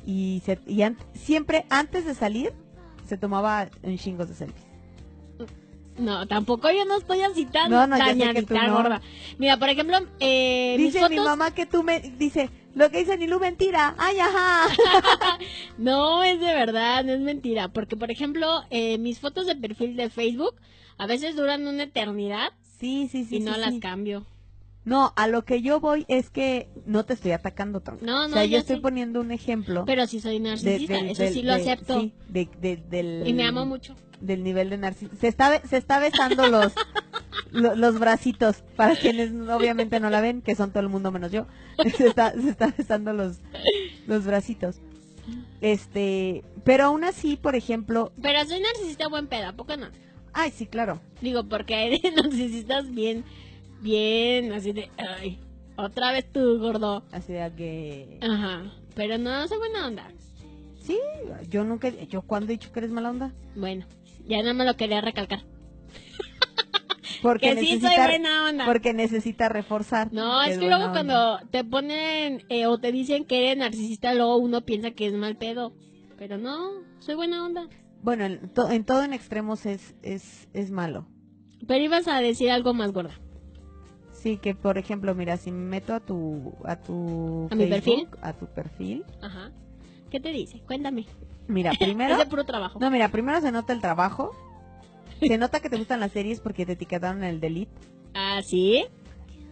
y, 0.05 0.41
se, 0.45 0.59
y 0.67 0.81
an- 0.81 0.97
siempre 1.13 1.65
antes 1.69 2.05
de 2.05 2.13
salir 2.13 2.53
se 3.05 3.17
tomaba 3.17 3.69
un 3.83 3.97
chingos 3.97 4.27
de 4.27 4.35
selfies. 4.35 4.66
No, 5.97 6.27
tampoco 6.27 6.69
yo 6.71 6.85
no 6.85 6.97
estoy 6.97 7.19
tan 7.45 7.71
No, 7.71 7.87
no, 7.87 7.97
sé 7.97 8.03
que 8.33 8.41
gorda. 8.41 9.01
Mira, 9.37 9.57
por 9.57 9.69
ejemplo, 9.69 9.97
eh, 10.19 10.75
mis 10.77 10.93
Dice 10.93 10.99
fotos... 10.99 11.17
mi 11.17 11.23
mamá 11.23 11.51
que 11.51 11.65
tú 11.65 11.83
me, 11.83 11.99
dice, 11.99 12.49
lo 12.75 12.91
que 12.91 12.99
dice 12.99 13.17
Nilu 13.17 13.39
mentira, 13.39 13.95
ay, 13.97 14.19
ajá. 14.19 14.67
No, 15.77 16.23
es 16.23 16.39
de 16.39 16.53
verdad, 16.53 17.03
no 17.03 17.13
es 17.13 17.19
mentira. 17.19 17.69
Porque, 17.69 17.95
por 17.95 18.11
ejemplo, 18.11 18.63
eh, 18.69 18.97
mis 18.99 19.19
fotos 19.19 19.47
de 19.47 19.55
perfil 19.55 19.95
de 19.95 20.09
Facebook 20.09 20.55
a 20.97 21.07
veces 21.07 21.35
duran 21.35 21.65
una 21.67 21.83
eternidad 21.83 22.53
Sí, 22.79 23.07
sí, 23.11 23.25
sí. 23.25 23.37
y 23.37 23.39
no 23.39 23.55
sí, 23.55 23.59
las 23.59 23.73
sí. 23.73 23.79
cambio. 23.79 24.25
No, 24.87 25.11
a 25.17 25.27
lo 25.27 25.43
que 25.43 25.61
yo 25.61 25.81
voy 25.81 26.05
es 26.07 26.29
que 26.29 26.69
no 26.85 27.03
te 27.03 27.13
estoy 27.13 27.31
atacando, 27.33 27.81
tronco. 27.81 28.05
No, 28.05 28.23
O 28.23 28.27
no, 28.29 28.33
sea, 28.35 28.45
yo 28.45 28.57
estoy 28.57 28.79
poniendo 28.79 29.19
un 29.19 29.31
ejemplo. 29.31 29.83
Pero 29.85 30.07
sí 30.07 30.21
soy 30.21 30.35
de- 30.35 30.49
narcisista, 30.49 30.97
eso 30.99 31.23
del- 31.23 31.33
sí 31.33 31.41
lo 31.41 31.53
de- 31.55 31.61
acepto. 31.61 31.99
sí, 31.99 32.13
de- 32.29 32.49
de- 32.61 32.77
del, 32.77 33.27
Y 33.27 33.33
me 33.33 33.43
amo 33.43 33.65
mucho. 33.65 33.95
Del 34.21 34.43
nivel 34.43 34.69
de 34.69 34.77
narcisismo. 34.77 35.19
Se 35.19 35.27
está, 35.27 35.61
se 35.67 35.75
está 35.75 35.99
besando 35.99 36.47
los, 36.47 36.73
lo- 37.51 37.75
los 37.75 37.99
bracitos. 37.99 38.63
Para 38.77 38.95
quienes 38.95 39.31
obviamente 39.49 39.99
no 39.99 40.09
la 40.09 40.21
ven, 40.21 40.41
que 40.41 40.55
son 40.55 40.71
todo 40.71 40.79
el 40.79 40.89
mundo 40.89 41.11
menos 41.11 41.33
yo. 41.33 41.47
Se 41.97 42.07
está, 42.07 42.31
se 42.31 42.49
está 42.49 42.73
besando 42.75 43.11
los, 43.11 43.39
los 44.07 44.23
bracitos. 44.25 44.79
Este, 45.59 46.43
pero 46.63 46.85
aún 46.85 47.03
así, 47.03 47.35
por 47.35 47.55
ejemplo, 47.55 48.11
Pero 48.21 48.45
soy 48.45 48.59
narcisista 48.61 49.07
buen 49.09 49.27
pedo, 49.27 49.47
¿a 49.49 49.53
poco 49.53 49.75
no? 49.75 49.87
ay, 50.33 50.51
sí, 50.51 50.67
claro. 50.67 50.99
Digo, 51.21 51.43
porque 51.49 51.75
hay 51.75 51.99
narcisistas 52.15 52.89
bien, 52.91 53.23
bien, 53.81 54.51
así 54.53 54.71
de, 54.71 54.89
ay, 54.97 55.39
otra 55.75 56.11
vez 56.11 56.31
tú, 56.31 56.59
gordo. 56.59 57.03
Así 57.11 57.33
de 57.33 57.51
que, 57.55 58.19
Ajá, 58.21 58.71
pero 58.95 59.17
no, 59.17 59.47
soy 59.47 59.57
buena 59.57 59.87
onda. 59.87 60.11
sí, 60.79 60.97
yo 61.49 61.63
nunca, 61.63 61.89
yo 61.89 62.21
cuando 62.21 62.47
he 62.51 62.57
dicho 62.57 62.71
que 62.71 62.79
eres 62.79 62.91
mala 62.91 63.09
onda. 63.09 63.33
Bueno, 63.55 63.85
ya 64.27 64.41
no 64.43 64.53
me 64.53 64.65
lo 64.65 64.75
quería 64.75 65.01
recalcar. 65.01 65.43
Porque 67.21 67.55
que 67.55 67.61
sí 67.61 67.79
soy 67.79 67.95
buena 67.95 68.45
onda. 68.49 68.65
porque 68.65 68.93
necesita 68.93 69.49
reforzar. 69.49 70.11
No, 70.13 70.41
es 70.43 70.57
que 70.59 70.67
luego 70.67 70.91
cuando 70.91 71.39
te 71.49 71.63
ponen 71.63 72.43
eh, 72.49 72.67
o 72.67 72.77
te 72.77 72.91
dicen 72.91 73.25
que 73.25 73.39
eres 73.47 73.57
narcisista, 73.57 74.13
luego 74.13 74.37
uno 74.37 74.61
piensa 74.61 74.91
que 74.91 75.07
es 75.07 75.13
mal 75.13 75.35
pedo. 75.35 75.73
Pero 76.17 76.37
no, 76.37 76.69
soy 76.99 77.15
buena 77.15 77.43
onda. 77.43 77.67
Bueno, 78.03 78.25
en, 78.25 78.49
to- 78.53 78.69
en 78.69 78.83
todo 78.85 79.03
en 79.03 79.13
extremos 79.13 79.65
es, 79.65 79.95
es, 80.03 80.47
es 80.53 80.69
malo. 80.69 81.07
Pero 81.67 81.83
ibas 81.83 82.07
a 82.07 82.19
decir 82.21 82.51
algo 82.51 82.73
más 82.75 82.91
gorda. 82.91 83.19
Sí, 84.17 84.37
que 84.37 84.55
por 84.55 84.77
ejemplo, 84.77 85.13
mira, 85.15 85.37
si 85.37 85.51
me 85.51 85.69
meto 85.69 85.93
a 85.93 85.99
tu 85.99 86.53
a 86.65 86.75
tu 86.75 87.47
¿A 87.51 87.55
mi 87.55 87.67
perfil? 87.67 88.07
a 88.21 88.33
tu 88.33 88.45
perfil, 88.47 89.05
Ajá. 89.21 89.51
¿Qué 90.09 90.19
te 90.19 90.29
dice? 90.29 90.59
Cuéntame. 90.65 91.05
mira, 91.47 91.71
primero 91.79 92.13
es 92.13 92.19
de 92.19 92.25
puro 92.25 92.43
trabajo. 92.45 92.79
No, 92.79 92.89
mira, 92.91 93.09
primero 93.09 93.39
se 93.41 93.51
nota 93.51 93.73
el 93.73 93.81
trabajo. 93.81 94.31
Se 95.21 95.37
nota 95.37 95.59
que 95.59 95.69
te 95.69 95.77
gustan 95.77 95.99
las 95.99 96.11
series 96.11 96.39
porque 96.41 96.65
te 96.65 96.73
etiquetaron 96.73 97.19
en 97.23 97.29
el 97.29 97.39
delete. 97.39 97.71
Ah, 98.13 98.41
sí. 98.43 98.85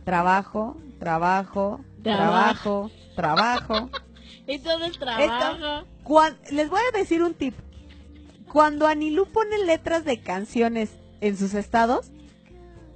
Trabajo, 0.03 0.77
trabajo, 0.99 1.81
Trabajo. 2.03 2.91
trabajo. 3.15 3.89
Y 4.47 4.59
todo 4.59 4.85
es 4.85 4.99
trabajo. 4.99 5.87
Cuan- 6.03 6.37
les 6.51 6.69
voy 6.69 6.79
a 6.93 6.95
decir 6.97 7.23
un 7.23 7.33
tip. 7.33 7.55
Cuando 8.51 8.85
Anilú 8.85 9.25
pone 9.25 9.57
letras 9.65 10.05
de 10.05 10.19
canciones 10.21 10.91
en 11.21 11.35
sus 11.35 11.55
estados, 11.55 12.11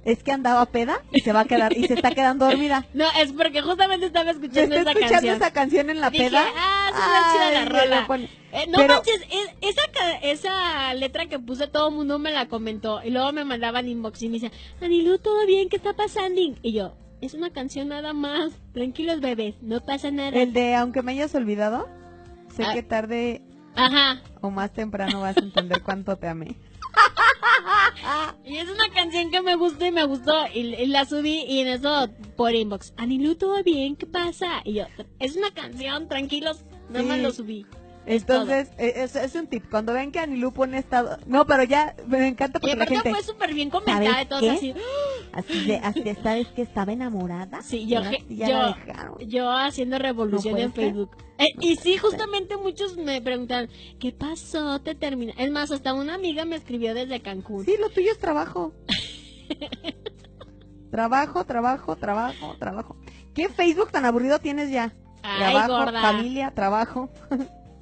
es 0.04 0.22
que 0.22 0.32
andaba 0.32 0.64
peda 0.66 1.02
y 1.12 1.20
se 1.20 1.32
va 1.32 1.40
a 1.40 1.44
quedar 1.44 1.76
y 1.76 1.86
se 1.86 1.94
está 1.94 2.10
quedando 2.12 2.46
dormida. 2.46 2.86
No, 2.94 3.06
es 3.20 3.32
porque 3.32 3.60
justamente 3.62 4.06
estaba 4.06 4.30
escuchando 4.30 4.74
esa 4.74 4.90
escuchando 4.90 5.12
canción. 5.14 5.36
esa 5.36 5.52
canción 5.52 5.90
en 5.90 6.00
la 6.00 6.10
Dije, 6.10 6.24
peda. 6.30 6.44
ah, 6.56 6.86
es 6.88 6.96
una 6.96 7.32
chida 7.32 7.60
la 7.60 7.68
rola. 8.06 8.26
Eh, 8.52 8.66
no 8.68 8.78
Pero- 8.78 8.94
manches, 8.94 9.20
es- 9.30 9.54
esa, 9.60 10.16
esa 10.22 10.94
letra 10.94 11.26
que 11.26 11.38
puse 11.38 11.66
todo 11.68 11.88
el 11.88 11.94
mundo 11.94 12.18
me 12.18 12.32
la 12.32 12.46
comentó 12.48 13.00
y 13.04 13.10
luego 13.10 13.32
me 13.32 13.44
mandaban 13.44 13.88
inbox 13.88 14.22
y 14.22 14.28
me 14.28 14.34
dice, 14.34 14.50
Anilu, 14.80 15.18
¿todo 15.18 15.46
bien? 15.46 15.68
¿Qué 15.68 15.76
está 15.76 15.92
pasando? 15.92 16.40
Y 16.62 16.72
yo, 16.72 16.94
es 17.20 17.34
una 17.34 17.50
canción 17.50 17.88
nada 17.88 18.12
más, 18.12 18.52
tranquilos 18.72 19.20
bebés, 19.20 19.54
no 19.62 19.80
pasa 19.80 20.10
nada. 20.10 20.30
El 20.30 20.52
de 20.52 20.74
aunque 20.74 21.02
me 21.02 21.12
hayas 21.12 21.34
olvidado, 21.34 21.88
sé 22.56 22.64
Ah. 22.64 22.72
que 22.72 22.82
tarde 22.82 23.42
Ajá, 23.76 24.20
o 24.40 24.50
más 24.50 24.72
temprano 24.72 25.20
vas 25.20 25.36
a 25.36 25.40
entender 25.40 25.82
cuánto 25.82 26.16
te 26.16 26.26
amé. 26.26 26.56
y 28.44 28.56
es 28.56 28.68
una 28.68 28.88
canción 28.94 29.30
que 29.30 29.40
me 29.42 29.54
gustó 29.56 29.86
y 29.86 29.90
me 29.92 30.04
gustó 30.04 30.32
y, 30.54 30.60
y 30.60 30.86
la 30.86 31.04
subí 31.04 31.44
y 31.46 31.60
en 31.60 31.68
eso 31.68 32.08
por 32.36 32.54
inbox, 32.54 32.94
Anilu, 32.96 33.34
¿todo 33.36 33.62
bien? 33.62 33.96
¿Qué 33.96 34.06
pasa? 34.06 34.62
Y 34.64 34.74
yo, 34.74 34.84
es 35.18 35.36
una 35.36 35.50
canción, 35.52 36.08
tranquilos, 36.08 36.64
nada 36.88 37.04
más 37.04 37.16
Sí. 37.18 37.22
lo 37.22 37.30
subí. 37.32 37.66
Es 38.10 38.22
Entonces, 38.22 38.70
eh, 38.78 38.92
es, 38.96 39.14
es 39.16 39.34
un 39.36 39.46
tip. 39.46 39.70
Cuando 39.70 39.92
ven 39.92 40.10
que 40.10 40.18
Anilú 40.18 40.52
pone 40.52 40.78
estado... 40.78 41.16
No, 41.26 41.46
pero 41.46 41.62
ya 41.64 41.94
me 42.06 42.26
encanta 42.26 42.58
Y 42.58 42.60
porque 42.60 42.76
la 42.76 42.86
gente... 42.86 43.10
fue 43.10 43.22
súper 43.22 43.54
bien 43.54 43.70
comentada 43.70 44.04
¿Sabes 44.04 44.24
y 44.24 44.28
todo 44.28 44.40
qué? 44.40 44.50
así. 44.50 44.74
Así 45.32 45.64
de, 45.66 45.76
así 45.76 46.02
de, 46.02 46.14
¿sabes 46.16 46.48
que 46.48 46.62
estaba 46.62 46.92
enamorada? 46.92 47.62
Sí, 47.62 47.86
yo, 47.86 48.00
ya 48.28 48.74
yo- 48.74 49.18
yo 49.20 49.50
haciendo 49.50 49.98
revolución 49.98 50.54
No 50.54 50.60
en. 50.60 50.72
Facebook. 50.72 51.16
Eh, 51.38 51.54
y 51.60 51.76
sí, 51.76 51.96
justamente 51.96 52.56
muchos 52.56 52.96
me 52.96 53.22
preguntan, 53.22 53.68
¿qué 53.98 54.12
pasó? 54.12 54.80
¿Te 54.80 54.94
termina? 54.94 55.32
Es 55.38 55.50
más, 55.50 55.70
hasta 55.70 55.94
una 55.94 56.14
amiga 56.14 56.44
me 56.44 56.56
escribió 56.56 56.92
desde 56.94 57.20
Cancún. 57.22 57.64
Sí, 57.64 57.76
lo 57.80 57.88
tuyo 57.90 58.10
es 58.12 58.18
trabajo. 58.18 58.74
trabajo, 60.90 61.44
trabajo, 61.44 61.96
trabajo, 61.96 62.56
trabajo. 62.58 62.96
¿Qué 63.34 63.48
Facebook 63.48 63.90
tan 63.90 64.04
aburrido 64.04 64.38
tienes 64.40 64.70
ya? 64.70 64.92
Ay, 65.22 65.38
trabajo, 65.52 65.84
gorda. 65.84 66.00
familia, 66.02 66.50
trabajo, 66.54 67.10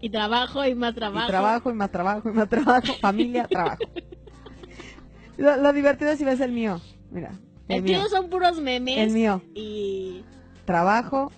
Y 0.01 0.11
trabajo 0.11 0.65
y 0.65 0.75
más 0.75 0.95
trabajo. 0.95 1.27
y 1.27 1.31
trabajo, 1.31 1.71
y 1.71 1.75
más 1.75 1.91
trabajo, 1.91 2.31
y 2.31 2.33
más 2.33 2.49
trabajo, 2.49 2.93
familia, 3.01 3.47
trabajo. 3.49 3.83
Lo, 5.37 5.57
lo 5.57 5.73
divertido 5.73 6.17
si 6.17 6.25
ves 6.25 6.41
el 6.41 6.51
mío. 6.53 6.81
Mira, 7.13 7.31
el 7.69 7.77
El 7.77 7.83
mío. 7.85 8.09
son 8.11 8.29
puros 8.29 8.61
memes. 8.61 8.99
El 8.99 9.11
mío. 9.11 9.41
Y 9.55 10.23
Trabajo, 10.65 11.31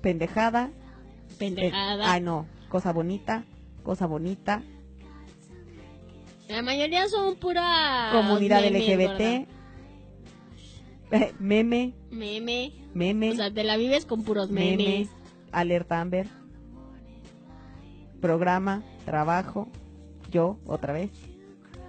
pendejada, 0.00 0.70
Eh, 0.72 1.34
pendejada. 1.38 2.10
ay, 2.12 2.20
no. 2.22 2.46
Cosa 2.70 2.92
bonita. 2.92 3.44
Cosa 3.82 4.06
bonita. 4.06 4.62
La 6.48 6.62
mayoría 6.62 7.06
son 7.08 7.36
pura. 7.36 8.08
comunidad 8.12 8.64
LGBT. 8.64 9.46
eh, 11.12 11.32
meme. 11.38 11.92
Meme. 12.10 12.72
Meme. 12.94 13.30
O 13.32 13.34
sea, 13.34 13.52
te 13.52 13.64
la 13.64 13.76
vives 13.76 14.06
con 14.06 14.22
puros 14.24 14.50
memes. 14.50 14.78
meme. 14.78 15.08
Alerta 15.52 16.00
Amber. 16.00 16.26
Programa. 18.26 18.82
Trabajo. 19.04 19.68
Yo, 20.32 20.58
otra 20.66 20.92
vez. 20.92 21.10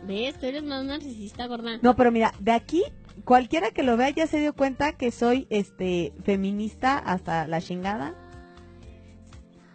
¿Ves? 0.03 0.39
Tú 0.39 0.45
eres 0.45 0.63
más 0.63 0.85
narcisista, 0.85 1.47
gorda. 1.47 1.79
No, 1.81 1.95
pero 1.95 2.11
mira, 2.11 2.31
de 2.39 2.51
aquí, 2.51 2.83
cualquiera 3.25 3.71
que 3.71 3.81
lo 3.81 3.97
vea 3.97 4.11
ya 4.11 4.27
se 4.27 4.39
dio 4.39 4.53
cuenta 4.53 4.91
que 4.91 5.09
soy 5.09 5.47
este 5.49 6.13
feminista 6.23 6.99
hasta 6.99 7.47
la 7.47 7.59
chingada. 7.59 8.13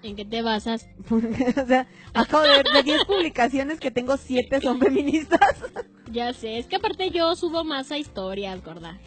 ¿En 0.05 0.15
qué 0.15 0.25
te 0.25 0.43
basas? 0.43 0.89
o 1.11 1.67
sea, 1.67 1.89
acabo 2.15 2.45
de 2.45 2.51
ver 2.51 2.67
de 2.73 2.83
10 2.85 3.05
publicaciones 3.07 3.81
que 3.81 3.91
tengo 3.91 4.17
7 4.17 4.61
son 4.61 4.79
feministas. 4.79 5.41
Ya 6.13 6.35
sé, 6.35 6.59
es 6.59 6.67
que 6.67 6.77
aparte 6.77 7.11
yo 7.11 7.35
subo 7.37 7.65
más 7.65 7.91
a 7.91 7.97
historias, 7.97 8.63
gorda. 8.63 8.99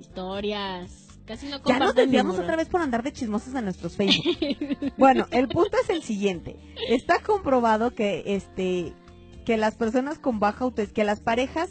Historias. 0.00 1.01
Casi 1.26 1.48
no 1.48 1.62
Ya 1.64 1.78
nos 1.78 1.94
desviamos 1.94 2.38
otra 2.38 2.56
vez 2.56 2.68
por 2.68 2.80
andar 2.80 3.02
de 3.02 3.12
chismosos 3.12 3.54
en 3.54 3.64
nuestros 3.64 3.96
Facebook. 3.96 4.92
Bueno, 4.96 5.26
el 5.30 5.48
punto 5.48 5.76
es 5.82 5.90
el 5.90 6.02
siguiente. 6.02 6.56
Está 6.88 7.20
comprobado 7.20 7.94
que 7.94 8.22
este 8.26 8.92
que 9.44 9.56
las 9.56 9.74
personas 9.74 10.18
con 10.18 10.38
baja 10.38 10.64
autoestima, 10.64 10.94
que 10.94 11.04
las 11.04 11.20
parejas 11.20 11.70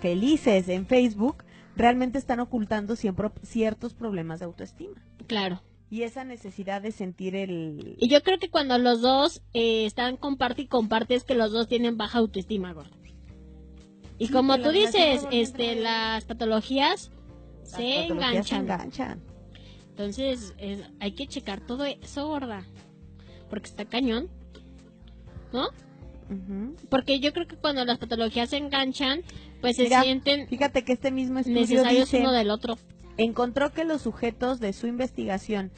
felices 0.00 0.68
en 0.68 0.86
Facebook 0.86 1.44
realmente 1.76 2.18
están 2.18 2.40
ocultando 2.40 2.96
siempre 2.96 3.30
ciertos 3.42 3.94
problemas 3.94 4.40
de 4.40 4.46
autoestima. 4.46 5.02
Claro. 5.26 5.62
Y 5.90 6.02
esa 6.02 6.24
necesidad 6.24 6.82
de 6.82 6.92
sentir 6.92 7.34
el 7.34 7.96
Y 7.98 8.08
yo 8.08 8.22
creo 8.22 8.38
que 8.38 8.50
cuando 8.50 8.76
los 8.78 9.00
dos 9.00 9.42
eh, 9.54 9.86
están 9.86 10.16
comparte 10.16 10.62
y 10.62 10.66
comparte 10.66 11.14
es 11.14 11.24
que 11.24 11.34
los 11.34 11.52
dos 11.52 11.68
tienen 11.68 11.96
baja 11.96 12.18
autoestima, 12.18 12.72
gorda. 12.72 12.96
Y 14.18 14.26
Sí, 14.26 14.32
como 14.32 14.58
tú 14.58 14.70
dices, 14.70 15.26
este, 15.30 15.76
las 15.76 16.24
patologías 16.24 17.10
se 17.70 18.02
patologías 18.02 18.46
se 18.46 18.54
enganchan. 18.56 18.60
enganchan. 18.62 19.20
Entonces, 19.90 20.54
es- 20.58 20.82
hay 21.00 21.12
que 21.12 21.26
checar 21.26 21.60
todo 21.60 21.84
eso, 21.84 22.28
gorda. 22.28 22.64
Porque 23.50 23.68
está 23.68 23.84
cañón. 23.84 24.28
¿No? 25.52 25.68
Porque 26.90 27.20
yo 27.20 27.32
creo 27.32 27.46
que 27.46 27.56
cuando 27.56 27.84
las 27.86 27.98
patologías 27.98 28.50
se 28.50 28.58
enganchan, 28.58 29.22
pues 29.62 29.76
se 29.76 29.88
sienten 29.88 30.46
Fíjate 30.46 30.84
que 30.84 30.92
este 30.92 31.10
mismo 31.10 31.38
estudio 31.38 31.60
necesarios 31.62 32.10
dice 32.10 32.20
uno 32.20 32.32
del 32.32 32.50
otro. 32.50 32.76
encontró 33.16 33.72
que 33.72 33.84
los 33.84 34.02
sujetos 34.02 34.60
de 34.60 34.74
su 34.74 34.86
investigación 34.86 35.70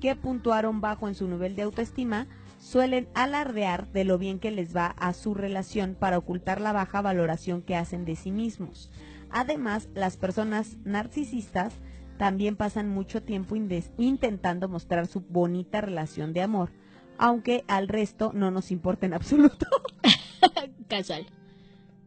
que 0.00 0.16
puntuaron 0.16 0.80
bajo 0.80 1.06
en 1.06 1.14
su 1.14 1.28
nivel 1.28 1.54
de 1.54 1.62
autoestima 1.62 2.26
suelen 2.60 3.08
alardear 3.14 3.86
de 3.92 4.04
lo 4.04 4.18
bien 4.18 4.40
que 4.40 4.50
les 4.50 4.74
va 4.74 4.86
a 4.98 5.12
su 5.12 5.34
relación 5.34 5.94
para 5.98 6.18
ocultar 6.18 6.60
la 6.60 6.72
baja 6.72 7.00
valoración 7.00 7.62
que 7.62 7.76
hacen 7.76 8.04
de 8.04 8.16
sí 8.16 8.32
mismos. 8.32 8.90
Además, 9.32 9.88
las 9.94 10.16
personas 10.16 10.76
narcisistas 10.84 11.74
también 12.18 12.56
pasan 12.56 12.88
mucho 12.88 13.22
tiempo 13.22 13.56
intentando 13.56 14.68
mostrar 14.68 15.06
su 15.06 15.20
bonita 15.20 15.80
relación 15.80 16.32
de 16.32 16.42
amor, 16.42 16.70
aunque 17.18 17.64
al 17.66 17.88
resto 17.88 18.30
no 18.34 18.50
nos 18.50 18.70
importa 18.70 19.06
en 19.06 19.14
absoluto. 19.14 19.66
Casual. 20.88 21.26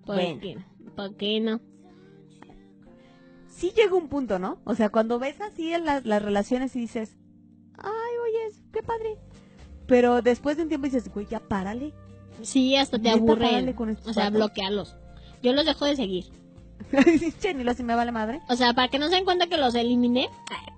¿Por 0.06 0.16
Bueno. 0.16 0.40
qué? 0.42 0.58
¿Por 0.96 1.16
qué 1.16 1.40
no? 1.40 1.60
sí 3.48 3.72
llega 3.76 3.96
un 3.96 4.10
punto, 4.10 4.38
¿no? 4.38 4.60
O 4.66 4.76
sea, 4.76 4.90
cuando 4.90 5.18
ves 5.18 5.40
así 5.40 5.74
en 5.74 5.86
las, 5.86 6.06
las 6.06 6.22
relaciones 6.22 6.76
y 6.76 6.80
dices, 6.80 7.16
ay, 7.78 7.92
oye, 8.24 8.56
qué 8.74 8.84
padre. 8.84 9.18
Pero 9.88 10.22
después 10.22 10.58
de 10.58 10.64
un 10.64 10.70
tiempo 10.70 10.86
dices, 10.86 11.10
güey, 11.14 11.26
ya 11.26 11.40
párale. 11.40 11.94
Sí, 12.42 12.76
hasta 12.76 13.00
te 13.00 13.10
estos 13.90 14.08
O 14.08 14.14
sea, 14.14 14.26
vatos. 14.26 14.38
bloquealos. 14.40 14.98
Yo 15.42 15.54
los 15.54 15.66
dejo 15.66 15.86
de 15.86 15.96
seguir. 15.96 16.26
che, 17.40 17.54
ni 17.54 17.64
lo 17.64 17.74
si 17.74 17.84
me 17.84 17.96
vale 17.96 18.12
madre. 18.12 18.42
O 18.50 18.56
sea, 18.56 18.74
para 18.74 18.88
que 18.90 19.00
no 19.00 19.08
se 19.10 19.16
den 19.16 19.26
cuenta 19.26 19.48
que 19.48 19.58
los 19.58 19.76
eliminé. 19.76 20.30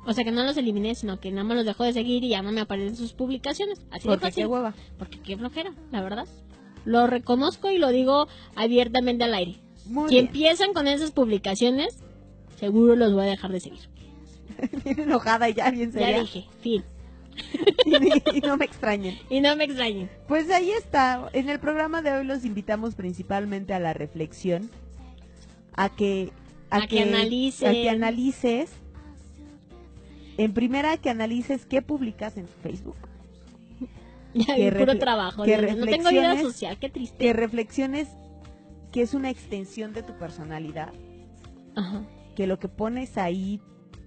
O 0.05 0.13
sea, 0.13 0.23
que 0.23 0.31
no 0.31 0.43
los 0.43 0.55
eliminé, 0.57 0.95
sino 0.95 1.19
que 1.19 1.31
nada 1.31 1.43
más 1.43 1.57
los 1.57 1.65
dejo 1.65 1.83
de 1.83 1.93
seguir 1.93 2.23
y 2.23 2.29
ya 2.29 2.41
no 2.41 2.51
me 2.51 2.61
aparecen 2.61 2.95
sus 2.95 3.13
publicaciones. 3.13 3.79
Así 3.91 4.03
de 4.03 4.09
Porque 4.09 4.27
fácil. 4.27 4.43
qué 4.43 4.47
hueva. 4.47 4.73
Porque 4.97 5.19
qué 5.19 5.37
flojera, 5.37 5.73
la 5.91 6.01
verdad. 6.01 6.27
Lo 6.85 7.07
reconozco 7.07 7.69
y 7.71 7.77
lo 7.77 7.89
digo 7.89 8.27
abiertamente 8.55 9.23
al 9.25 9.33
aire. 9.33 9.59
Muy 9.85 10.07
Si 10.09 10.15
bien. 10.15 10.27
empiezan 10.27 10.73
con 10.73 10.87
esas 10.87 11.11
publicaciones, 11.11 11.97
seguro 12.57 12.95
los 12.95 13.13
voy 13.13 13.23
a 13.23 13.29
dejar 13.29 13.51
de 13.51 13.59
seguir. 13.59 13.89
Bien 14.83 14.99
enojada 15.01 15.49
y 15.49 15.53
ya 15.53 15.69
bien 15.71 15.91
Ya 15.91 15.99
seria. 15.99 16.21
dije, 16.21 16.45
fin. 16.61 16.83
y, 17.85 18.37
y 18.37 18.41
no 18.41 18.57
me 18.57 18.65
extrañen. 18.65 19.17
Y 19.29 19.41
no 19.41 19.55
me 19.55 19.65
extrañen. 19.65 20.09
Pues 20.27 20.49
ahí 20.49 20.71
está. 20.71 21.29
En 21.33 21.49
el 21.49 21.59
programa 21.59 22.01
de 22.01 22.11
hoy 22.13 22.25
los 22.25 22.45
invitamos 22.45 22.95
principalmente 22.95 23.73
a 23.73 23.79
la 23.79 23.93
reflexión, 23.93 24.71
a 25.77 25.89
que 25.89 26.31
A 26.69 26.85
que 26.87 27.01
analicen. 27.03 27.69
a 27.69 27.71
que 27.71 27.89
analices. 27.89 28.69
En 30.37 30.53
primera, 30.53 30.97
que 30.97 31.09
analices 31.09 31.65
qué 31.65 31.81
publicas 31.81 32.35
en 32.37 32.45
tu 32.45 32.53
Facebook. 32.61 32.97
Ya 34.33 34.55
Que 34.55 34.71
puro 34.71 34.99
trabajo. 34.99 35.43
que 35.43 35.55
no 35.57 35.85
tengo 35.85 36.09
vida 36.09 36.33
reflexiones- 36.33 36.41
social, 36.41 36.77
qué 36.79 36.89
triste. 36.89 37.17
Que 37.17 37.33
reflexiones 37.33 38.07
que 38.91 39.01
es 39.01 39.13
una 39.13 39.29
extensión 39.29 39.93
de 39.93 40.03
tu 40.03 40.13
personalidad. 40.17 40.91
Ajá. 41.75 42.03
que 42.35 42.45
lo 42.47 42.57
que 42.59 42.67
pones 42.67 43.17
ahí 43.17 43.59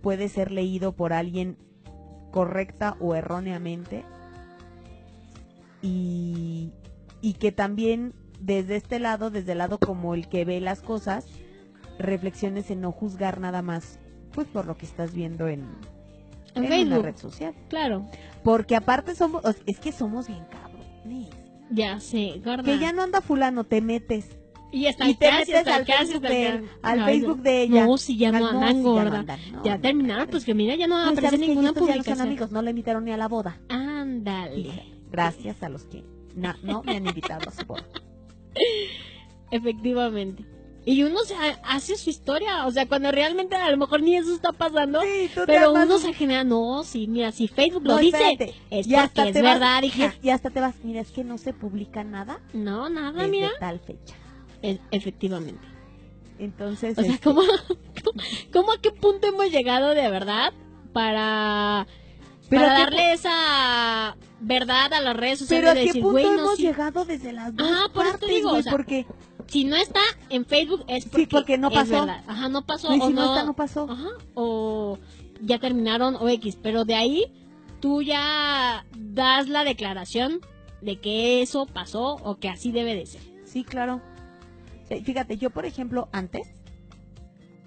puede 0.03 0.29
ser 0.29 0.51
leído 0.53 0.93
por 0.93 1.13
alguien 1.13 1.57
correcta 2.33 2.97
o 3.01 3.15
erróneamente 3.17 4.05
y, 5.83 6.71
y 7.21 7.35
que 7.35 7.53
también 7.53 8.13
desde 8.41 8.77
este 8.77 8.99
lado, 8.99 9.31
desde 9.31 9.53
el 9.53 9.59
lado 9.59 9.79
como 9.79 10.15
el 10.15 10.29
que 10.29 10.45
ve 10.45 10.61
las 10.61 10.81
cosas, 10.83 11.27
reflexiones 12.01 12.71
en 12.71 12.81
no 12.81 12.93
juzgar 12.93 13.41
nada 13.41 13.63
más 13.63 13.99
pues 14.33 14.47
por 14.47 14.67
lo 14.67 14.77
que 14.77 14.87
estás 14.87 15.13
viendo 15.13 15.49
en, 15.49 15.65
En 16.55 16.73
en 16.73 16.87
una 16.89 16.99
red 16.99 17.17
social. 17.17 17.55
Claro. 17.69 18.07
Porque 18.45 18.77
aparte 18.77 19.15
somos, 19.15 19.43
es 19.67 19.79
que 19.81 19.93
somos 19.93 20.29
bien 20.29 20.45
cabrones. 20.51 21.29
Ya 21.71 21.99
sé, 22.01 22.41
gorda. 22.45 22.63
Que 22.63 22.79
ya 22.79 22.93
no 22.93 23.03
anda 23.03 23.21
fulano, 23.21 23.65
te 23.65 23.81
metes. 23.81 24.29
Y 24.73 24.87
está 24.87 25.09
Y 25.09 25.15
te 25.15 25.33
metes 25.33 25.67
al 25.67 25.85
Facebook, 25.85 26.23
de, 26.23 26.65
al 26.83 27.05
Facebook 27.05 27.43
de 27.43 27.63
ella. 27.63 27.87
No, 27.87 27.99
si 27.99 28.17
ya 28.17 28.31
no 28.31 28.47
andan, 28.47 28.77
ya 28.77 28.83
no 28.83 28.99
andan, 29.17 29.41
no, 29.53 29.65
ya 29.65 29.75
no, 29.77 29.81
terminaron, 29.81 30.25
no. 30.27 30.31
pues 30.31 30.45
que 30.45 30.55
mira, 30.55 30.77
ya 30.77 30.87
no 30.87 30.97
No, 31.05 31.11
aparece 31.11 31.39
ninguna 31.39 31.71
estos 31.71 31.83
ya 31.89 31.97
no 31.97 31.97
son 31.97 32.03
publicación. 32.05 32.21
amigos, 32.29 32.53
no 32.53 32.63
le 32.63 32.71
invitaron 32.71 33.05
ni 33.05 33.11
a 33.11 33.17
la 33.17 33.27
boda. 33.27 33.61
Ándale. 33.69 34.85
Gracias 35.11 35.61
a 35.65 35.69
los 35.69 35.87
que 35.87 36.05
na- 36.37 36.57
no 36.63 36.85
me 36.85 36.97
han 36.97 37.07
invitado 37.07 37.49
a 37.49 37.53
su 37.53 37.67
boda. 37.67 37.85
Efectivamente. 39.51 40.45
Y 40.87 41.03
uno 41.03 41.21
se 41.25 41.35
ha- 41.35 41.61
hace 41.65 41.97
su 41.97 42.09
historia, 42.09 42.67
o 42.67 42.71
sea, 42.71 42.87
cuando 42.87 43.13
realmente 43.13 43.55
a 43.55 43.71
lo 43.71 43.77
mejor 43.77 44.01
ni 44.03 44.17
eso 44.17 44.35
está 44.35 44.53
pasando, 44.53 45.03
Sí, 45.03 45.31
pero 45.47 45.73
uno 45.73 45.97
un- 45.97 46.01
se 46.01 46.15
genera, 46.15 46.43
no, 46.43 46.83
sí, 46.85 47.07
mira, 47.07 47.33
si 47.33 47.49
Facebook 47.49 47.85
lo 47.87 47.99
dice, 47.99 48.55
es 48.71 48.87
Y 48.87 48.95
hasta 48.95 49.29
es 49.29 49.35
vas- 49.35 49.43
verdad, 49.43 49.83
hija. 49.83 50.15
Y 50.23 50.31
hasta 50.31 50.49
te 50.51 50.61
vas, 50.61 50.75
mira, 50.83 51.01
es 51.03 51.11
que 51.11 51.23
no 51.23 51.37
se 51.37 51.53
publica 51.53 52.03
nada 52.03 52.41
No, 52.55 52.89
nada, 52.89 53.13
desde 53.13 53.29
mira. 53.31 53.51
tal 53.61 53.79
fecha. 53.81 54.15
E- 54.63 54.79
efectivamente. 54.91 55.67
Entonces, 56.39 56.97
O 56.97 57.03
sea, 57.03 57.13
este, 57.13 57.25
¿cómo, 57.25 57.43
cómo, 57.43 58.23
cómo 58.53 58.73
a 58.73 58.81
qué 58.81 58.91
punto 58.91 59.27
hemos 59.27 59.51
llegado 59.51 59.91
de 59.91 60.09
verdad 60.11 60.55
para, 60.95 61.87
Pero 62.49 62.63
para 62.63 62.75
qué 62.77 62.81
darle 62.83 63.13
esa 63.13 64.17
verdad 64.41 64.93
a 64.95 65.01
las 65.03 65.15
redes 65.17 65.41
sociales? 65.41 65.69
pero 65.69 65.71
a 65.73 65.75
qué 65.83 65.87
decir, 65.89 66.03
punto 66.03 66.23
no, 66.23 66.41
hemos 66.41 66.57
sí, 66.57 66.63
llegado 66.63 67.05
desde 67.05 67.33
las 67.33 67.55
dos 67.55 67.71
Ajá, 67.71 67.89
por 67.93 68.07
eso 68.07 68.15
te 68.15 68.19
partes, 68.21 68.29
digo, 68.37 68.49
güey, 68.49 68.61
o 68.61 68.63
sea, 68.63 68.73
porque 68.73 69.07
si 69.51 69.65
no 69.65 69.75
está 69.77 70.01
en 70.29 70.45
Facebook 70.47 70.85
es 70.87 71.07
porque, 71.07 71.27
porque 71.27 71.59
no 71.59 71.69
es 71.69 71.75
pasó. 71.75 71.91
verdad. 72.07 72.25
Ajá, 72.27 72.49
no 72.49 72.65
pasó. 72.65 72.95
y 72.95 73.01
o 73.01 73.09
si 73.09 73.13
no 73.13 73.25
está, 73.35 73.45
no 73.45 73.55
pasó. 73.55 73.91
Ajá, 73.91 74.09
o 74.35 74.97
ya 75.43 75.59
terminaron 75.59 76.15
o 76.17 76.29
X, 76.29 76.57
pero 76.63 76.85
de 76.85 76.95
ahí 76.95 77.25
tú 77.81 78.01
ya 78.03 78.87
das 78.97 79.49
la 79.49 79.65
declaración 79.65 80.41
de 80.81 81.01
que 81.01 81.43
eso 81.43 81.67
pasó 81.67 82.15
o 82.23 82.37
que 82.39 82.49
así 82.49 82.71
debe 82.71 82.95
de 82.95 83.07
ser. 83.07 83.23
Sí, 83.45 83.65
claro. 83.65 84.01
Sí, 84.89 85.03
Fíjate, 85.03 85.37
yo 85.37 85.51
por 85.51 85.65
ejemplo 85.67 86.09
antes 86.13 86.49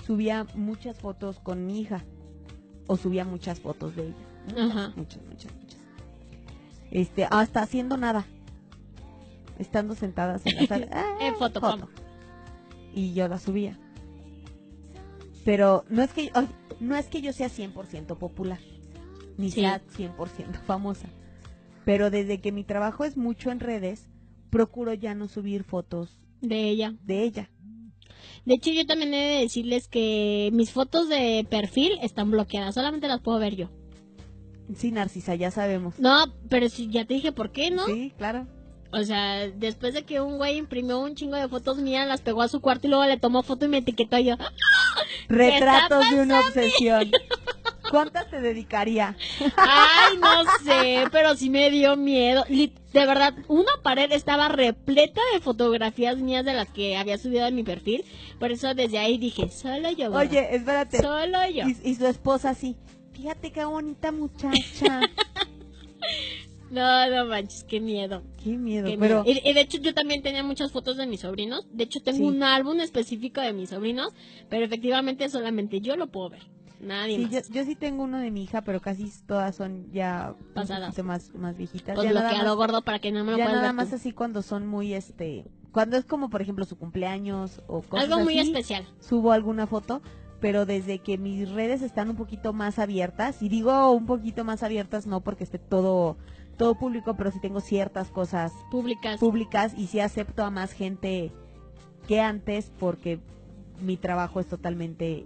subía 0.08 0.46
muchas 0.56 0.98
fotos 0.98 1.40
con 1.40 1.66
mi 1.66 1.82
hija 1.82 2.04
o 2.88 2.96
subía 2.98 3.26
muchas 3.26 3.60
fotos 3.60 3.96
de 3.96 4.08
ella. 4.08 4.16
Muchas, 4.48 4.70
Ajá. 4.72 4.94
muchas, 4.96 5.22
muchas, 5.26 5.54
muchas. 5.56 5.80
Este, 6.92 7.28
hasta 7.30 7.62
haciendo 7.62 7.98
nada. 7.98 8.26
Estando 9.60 9.96
sentadas 9.96 10.46
en 10.46 10.56
la 10.56 10.66
sala. 10.68 10.88
¡ah! 10.92 11.18
En 11.22 11.36
foto. 11.36 11.90
Y 12.94 13.14
yo 13.14 13.28
la 13.28 13.40
subía. 13.40 13.78
Pero 15.46 15.84
no 15.90 16.02
es 16.04 16.12
que 16.14 16.32
no 16.80 16.96
es 16.96 17.08
que 17.08 17.22
yo 17.22 17.34
sea 17.34 17.50
100% 17.50 18.18
popular, 18.18 18.60
ni 19.38 19.52
Sí. 19.52 19.62
sea 19.62 19.82
100% 19.98 20.62
famosa. 20.66 21.08
Pero 21.86 22.10
desde 22.10 22.40
que 22.40 22.52
mi 22.52 22.64
trabajo 22.64 23.04
es 23.04 23.18
mucho 23.18 23.52
en 23.52 23.60
redes, 23.60 24.08
procuro 24.50 24.94
ya 24.94 25.16
no 25.16 25.28
subir 25.28 25.64
fotos 25.64 26.18
De 26.42 26.70
ella. 26.70 26.94
de 27.04 27.24
ella. 27.24 27.50
De 28.46 28.56
hecho, 28.56 28.72
yo 28.72 28.86
también 28.86 29.14
he 29.14 29.18
de 29.36 29.40
decirles 29.42 29.88
que 29.88 30.50
mis 30.54 30.72
fotos 30.72 31.08
de 31.10 31.46
perfil 31.50 31.94
están 32.02 32.32
bloqueadas, 32.32 32.76
solamente 32.76 33.08
las 33.08 33.22
puedo 33.22 33.40
ver 33.40 33.56
yo. 33.56 33.70
Sí, 34.76 34.92
Narcisa, 34.92 35.36
ya 35.36 35.52
sabemos. 35.52 36.00
No, 36.00 36.26
pero 36.50 36.70
si 36.70 36.90
ya 36.90 37.06
te 37.06 37.14
dije 37.16 37.32
por 37.34 37.52
qué, 37.52 37.70
¿no? 37.72 37.86
Sí, 37.86 38.14
claro. 38.18 38.48
O 38.94 39.04
sea, 39.04 39.48
después 39.50 39.96
de 39.96 40.04
que 40.04 40.22
un 40.22 40.38
güey 40.38 40.58
imprimió 40.58 41.00
un 41.00 41.16
chingo 41.16 41.36
de 41.36 41.48
fotos 41.48 41.78
mías, 41.78 42.08
las 42.08 42.22
pegó 42.22 42.44
a 42.44 42.48
su 42.48 42.62
cuarto 42.62 42.86
y 42.86 42.92
luego 42.92 43.06
le 43.06 43.18
tomó 43.18 43.42
foto 43.42 43.66
y 43.66 43.68
me 43.68 43.80
etiquetó 43.80 44.20
y 44.20 44.26
yo. 44.26 44.38
Retratos 45.28 46.10
de 46.12 46.22
una 46.22 46.40
obsesión. 46.40 47.12
¿Cuántas 47.90 48.30
te 48.30 48.40
dedicaría? 48.40 49.16
Ay, 49.58 50.18
no 50.18 50.44
sé, 50.64 51.06
pero 51.12 51.36
sí 51.36 51.50
me 51.50 51.70
dio 51.70 51.96
miedo. 51.96 52.46
De 52.48 52.72
verdad, 52.94 53.34
una 53.48 53.72
pared 53.82 54.12
estaba 54.12 54.48
repleta 54.48 55.22
de 55.34 55.42
fotografías 55.42 56.18
mías 56.18 56.46
de 56.46 56.54
las 56.54 56.70
que 56.70 56.96
había 56.96 57.18
subido 57.18 57.48
en 57.48 57.56
mi 57.56 57.64
perfil. 57.64 58.06
Por 58.40 58.52
eso 58.52 58.74
desde 58.74 59.00
ahí 59.00 59.18
dije, 59.18 59.50
solo 59.50 59.90
yo. 59.92 60.12
gorda. 60.12 60.22
Oye, 60.22 60.56
espérate. 60.56 61.02
solo 61.02 61.40
yo. 61.50 61.68
Y, 61.68 61.78
y 61.84 61.96
su 61.96 62.06
esposa 62.06 62.52
así. 62.52 62.76
Fíjate 63.14 63.52
qué 63.52 63.64
bonita 63.66 64.12
muchacha. 64.12 65.02
No, 66.74 67.10
no 67.10 67.26
manches, 67.28 67.64
qué 67.66 67.80
miedo. 67.80 68.24
qué 68.44 68.58
miedo. 68.58 68.90
qué 68.90 68.98
pero 68.98 69.24
miedo. 69.24 69.40
Y, 69.44 69.50
y 69.50 69.54
de 69.54 69.62
hecho, 69.62 69.78
yo 69.80 69.94
también 69.94 70.22
tenía 70.24 70.44
muchas 70.44 70.72
fotos 70.72 70.98
de 70.98 71.06
mis 71.06 71.22
sobrinos. 71.22 71.66
De 71.72 71.84
hecho, 71.84 72.02
tengo 72.02 72.18
Sí. 72.18 72.24
un 72.24 72.42
álbum 72.44 72.80
específico 72.80 73.42
de 73.42 73.54
mis 73.54 73.70
sobrinos. 73.70 74.14
Pero 74.50 74.66
efectivamente, 74.66 75.30
solamente 75.30 75.82
yo 75.82 75.96
lo 75.96 76.08
puedo 76.08 76.32
ver. 76.32 76.42
Nadie 76.82 77.16
sí, 77.18 77.22
más. 77.24 77.32
yo, 77.48 77.54
yo 77.54 77.64
sí 77.64 77.76
tengo 77.76 78.04
uno 78.04 78.18
de 78.20 78.30
mi 78.32 78.44
hija, 78.44 78.62
pero 78.64 78.82
casi 78.82 79.10
todas 79.26 79.56
son 79.56 79.90
ya 79.94 80.36
Pasadas. 80.54 81.02
más, 81.04 81.34
más 81.34 81.56
viejitas. 81.56 81.96
Pues 81.96 82.08
ya 82.08 82.14
nada 82.14 82.28
bloqueado 82.28 82.50
más, 82.50 82.58
gordo 82.58 82.82
para 82.82 83.00
que 83.00 83.12
no 83.12 83.24
me 83.24 83.32
lo 83.32 83.38
ya 83.38 83.46
nada 83.46 83.62
ver 83.62 83.74
más 83.74 83.90
tú. 83.92 83.96
así 83.96 84.12
cuando 84.12 84.42
son 84.42 84.68
muy, 84.68 84.94
este, 84.94 85.46
cuando 85.72 85.96
es 85.96 86.04
como 86.04 86.30
por 86.30 86.42
ejemplo 86.42 86.66
su 86.66 86.78
cumpleaños 86.78 87.62
o 87.68 87.84
cosas 87.84 88.10
Algo 88.10 88.22
muy 88.26 88.38
así, 88.38 88.50
especial. 88.50 88.86
subo 89.00 89.32
alguna 89.32 89.66
foto, 89.66 90.02
pero 90.42 90.66
desde 90.66 91.00
que 91.00 91.18
mis 91.18 91.50
redes 91.52 91.82
están 91.84 92.10
un 92.10 92.18
poquito 92.18 92.52
más 92.52 92.78
abiertas, 92.80 93.42
y 93.42 93.48
digo 93.48 93.92
un 93.92 94.06
poquito 94.06 94.44
más 94.44 94.62
abiertas 94.62 95.08
no 95.08 95.22
porque 95.22 95.46
esté 95.46 95.60
todo, 95.60 96.18
todo 96.58 96.76
público, 96.76 97.16
pero 97.16 97.32
sí 97.32 97.40
tengo 97.40 97.62
ciertas 97.62 98.10
cosas 98.10 98.52
Públicas. 98.70 99.20
públicas 99.20 99.74
y 99.78 99.88
sí 99.88 100.00
acepto 100.00 100.44
a 100.44 100.52
más 100.52 100.72
gente 100.72 101.32
que 102.08 102.22
antes 102.22 102.72
porque 102.80 103.20
mi 103.82 103.98
trabajo 103.98 104.40
es 104.40 104.48
totalmente 104.48 105.26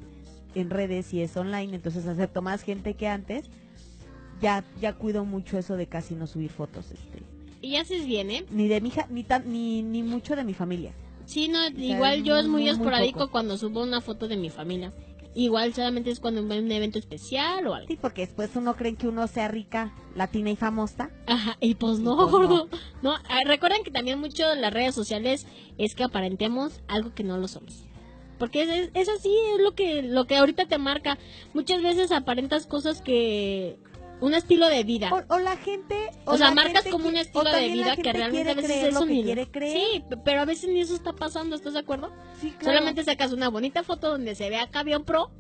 en 0.56 0.70
redes 0.70 1.14
y 1.14 1.22
es 1.22 1.36
online, 1.38 1.76
entonces 1.76 2.08
acepto 2.08 2.42
más 2.42 2.64
gente 2.64 2.96
que 2.96 3.08
antes. 3.08 3.50
Ya, 4.42 4.64
ya 4.80 4.94
cuido 4.94 5.26
mucho 5.26 5.58
eso 5.58 5.78
de 5.78 5.88
casi 5.88 6.14
no 6.14 6.28
subir 6.28 6.52
fotos, 6.52 6.92
este, 6.92 7.24
y 7.62 7.76
haces 7.78 8.06
bien, 8.06 8.30
¿eh? 8.32 8.46
ni 8.52 8.68
de 8.68 8.82
mi 8.82 8.90
hija, 8.90 9.08
ni 9.10 9.24
tan, 9.24 9.52
ni, 9.52 9.82
ni 9.82 10.04
mucho 10.04 10.36
de 10.36 10.44
mi 10.44 10.54
familia. 10.54 10.94
Sí, 11.26 11.48
no, 11.48 11.68
igual 11.70 12.24
yo 12.24 12.38
es 12.38 12.48
muy, 12.48 12.62
muy, 12.62 12.70
esporádico 12.70 13.30
cuando 13.30 13.58
subo 13.58 13.84
una 13.84 14.00
foto 14.00 14.28
de 14.28 14.38
mi 14.38 14.50
familia. 14.50 14.94
Igual 15.38 15.72
solamente 15.76 16.10
es 16.10 16.20
cuando 16.20 16.42
hay 16.52 16.58
un 16.58 16.72
evento 16.72 16.98
especial 16.98 17.68
o 17.68 17.76
algo. 17.76 17.88
Sí, 17.88 17.96
porque 17.96 18.22
después 18.22 18.50
uno 18.56 18.76
cree 18.76 18.96
que 18.96 19.08
uno 19.08 19.28
sea 19.28 19.48
rica, 19.48 19.94
latina 20.16 20.50
y 20.50 20.56
famosa. 20.56 21.12
Ajá, 21.28 21.58
y 21.60 21.76
pues 21.76 22.00
no, 22.00 22.14
Y 22.14 22.16
pues 22.16 22.32
gordo. 22.32 22.70
No, 23.04 23.12
ah, 23.12 23.42
recuerden 23.46 23.84
que 23.84 23.92
también 23.92 24.20
mucho 24.20 24.48
de 24.50 24.56
las 24.56 24.74
redes 24.74 24.96
sociales 24.96 25.46
es 25.78 25.94
que 25.94 26.04
aparentemos 26.04 26.82
algo 26.88 27.14
que 27.14 27.24
no 27.24 27.38
lo 27.38 27.48
somos. 27.48 27.84
Porque 28.40 28.64
es, 28.64 28.70
es, 28.70 28.90
es 28.96 29.10
así, 29.10 29.32
es 29.54 29.62
lo 29.62 29.76
que, 29.76 30.02
lo 30.02 30.26
que 30.26 30.38
ahorita 30.38 30.66
te 30.66 30.80
marca. 30.80 31.20
Muchas 31.54 31.84
veces 31.84 32.12
aparentas 32.12 32.66
cosas 32.66 33.04
que... 33.04 33.78
Un 34.20 34.34
estilo 34.34 34.68
de 34.68 34.84
vida. 34.84 35.12
O, 35.14 35.36
o 35.36 35.40
la 35.40 35.56
gente... 35.58 35.96
O, 36.26 36.38
sea, 36.38 36.52
marcas 36.52 36.86
como 36.88 37.08
un 37.08 37.18
estilo 37.18 37.52
de 37.52 37.70
vida 37.70 37.96
que 37.96 38.14
realmente 38.14 38.50
a 38.52 38.56
veces 38.56 38.96
es 38.96 39.48
creer. 39.52 39.78
Sí, 39.78 40.04
pero 40.26 40.42
a 40.42 40.46
veces 40.46 40.70
ni 40.70 40.82
eso 40.82 40.96
está 40.96 41.14
pasando, 41.14 41.56
¿estás 41.56 41.74
de 41.74 41.80
acuerdo? 41.80 42.12
Sí, 42.42 42.52
claro. 42.52 42.78
Solamente 42.80 43.04
sacas 43.04 43.32
una 43.32 43.50
bonita 43.50 43.84
foto 43.84 44.10
donde 44.10 44.34
se 44.36 44.50
ve 44.50 44.58
acá 44.58 44.84
bien 44.84 45.04
pro 45.04 45.32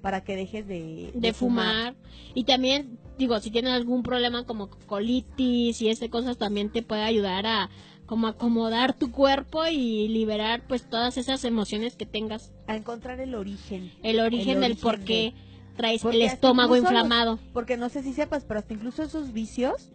para 0.01 0.23
que 0.23 0.35
dejes 0.35 0.67
de, 0.67 1.11
de 1.13 1.33
fumar. 1.33 1.95
Y 2.33 2.45
también, 2.45 2.97
digo, 3.17 3.39
si 3.39 3.51
tienes 3.51 3.73
algún 3.73 4.03
problema 4.03 4.45
como 4.45 4.69
colitis 4.69 5.81
y 5.81 5.89
este 5.89 6.09
cosas, 6.09 6.37
también 6.37 6.69
te 6.71 6.81
puede 6.83 7.03
ayudar 7.03 7.45
a 7.45 7.69
como 8.05 8.27
acomodar 8.27 8.93
tu 8.97 9.11
cuerpo 9.11 9.65
y 9.65 10.07
liberar 10.07 10.63
pues 10.67 10.89
todas 10.89 11.17
esas 11.17 11.43
emociones 11.43 11.95
que 11.95 12.05
tengas. 12.05 12.53
A 12.67 12.75
encontrar 12.75 13.19
el 13.19 13.35
origen. 13.35 13.91
El 14.03 14.19
origen 14.21 14.55
El 14.55 14.61
del 14.61 14.71
origen 14.71 14.81
por 14.81 14.99
qué 15.01 15.33
traes 15.75 16.01
Porque 16.01 16.17
el 16.17 16.23
estómago 16.23 16.75
los- 16.75 16.83
inflamado. 16.83 17.37
Porque 17.53 17.75
no 17.75 17.89
sé 17.89 18.03
si 18.03 18.13
sepas, 18.13 18.45
pero 18.45 18.59
hasta 18.61 18.73
incluso 18.73 19.03
esos 19.03 19.33
vicios 19.33 19.89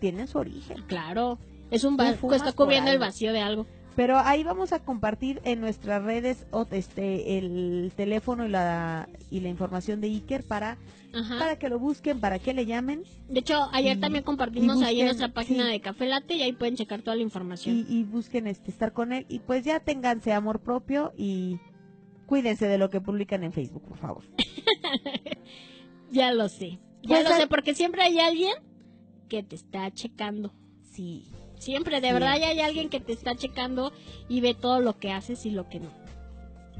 tienen 0.00 0.26
su 0.26 0.38
origen. 0.38 0.82
Claro. 0.88 1.38
Es 1.70 1.84
un 1.84 1.96
Tú 1.96 2.02
va- 2.02 2.12
fumas 2.14 2.38
está 2.38 2.52
cubriendo 2.52 2.90
el 2.90 2.98
vacío 2.98 3.32
de 3.32 3.40
algo. 3.40 3.66
Pero 3.94 4.18
ahí 4.18 4.42
vamos 4.42 4.72
a 4.72 4.78
compartir 4.78 5.40
en 5.44 5.60
nuestras 5.60 6.02
redes 6.02 6.46
o- 6.50 6.66
este 6.70 7.36
el 7.38 7.92
teléfono 7.94 8.46
y 8.46 8.48
la 8.48 9.08
y 9.30 9.40
la 9.40 9.48
información 9.50 10.00
de 10.00 10.06
Iker 10.08 10.44
para 10.44 10.78
Ajá. 11.14 11.38
para 11.38 11.58
que 11.58 11.68
lo 11.68 11.78
busquen, 11.78 12.18
para 12.18 12.38
que 12.38 12.54
le 12.54 12.64
llamen 12.64 13.02
De 13.28 13.40
hecho, 13.40 13.68
ayer 13.72 13.98
Y- 13.98 14.00
también 14.00 14.24
compartimos 14.24 14.80
y 14.80 14.84
ahí 14.84 15.00
en 15.00 15.06
busquen, 15.06 15.06
nuestra 15.06 15.28
página 15.34 15.66
sí. 15.66 15.72
de 15.72 15.80
Café 15.82 16.06
Latte 16.06 16.34
y 16.36 16.42
ahí 16.42 16.52
pueden 16.54 16.76
checar 16.76 17.02
toda 17.02 17.16
la 17.16 17.22
información. 17.22 17.84
y, 17.88 17.94
y 17.98 18.04
busquen 18.04 18.46
este 18.46 18.70
estar 18.70 18.92
con 18.94 19.12
él 19.12 19.26
y 19.28 19.40
pues 19.40 19.62
ya 19.64 19.78
ténganse 19.80 20.32
amor 20.32 20.60
propio 20.60 21.12
y 21.18 21.58
cuídense 22.26 22.66
de 22.68 22.78
lo 22.78 22.88
que 22.88 23.00
publican 23.02 23.44
en 23.44 23.52
Facebook, 23.52 23.82
por 23.82 23.98
favor. 23.98 24.24
Ya 26.10 26.32
lo 26.32 26.48
sé. 26.48 26.78
Ya 27.02 27.08
Pues 27.08 27.24
lo 27.24 27.30
sé, 27.36 27.46
porque 27.46 27.74
siempre 27.74 28.02
hay 28.02 28.18
alguien 28.18 28.52
que 29.28 29.42
te 29.42 29.56
está 29.56 29.90
checando. 29.92 30.52
Sí. 30.82 31.24
Siempre, 31.62 32.00
de 32.00 32.08
Sí, 32.08 32.12
verdad, 32.14 32.38
ya 32.40 32.48
hay 32.48 32.60
alguien 32.60 32.88
que 32.88 32.98
te 32.98 33.12
está 33.12 33.36
checando 33.36 33.92
y 34.28 34.40
ve 34.40 34.54
todo 34.54 34.80
lo 34.80 34.98
que 34.98 35.12
haces 35.12 35.46
y 35.46 35.50
lo 35.50 35.68
que 35.68 35.78
no. 35.78 35.90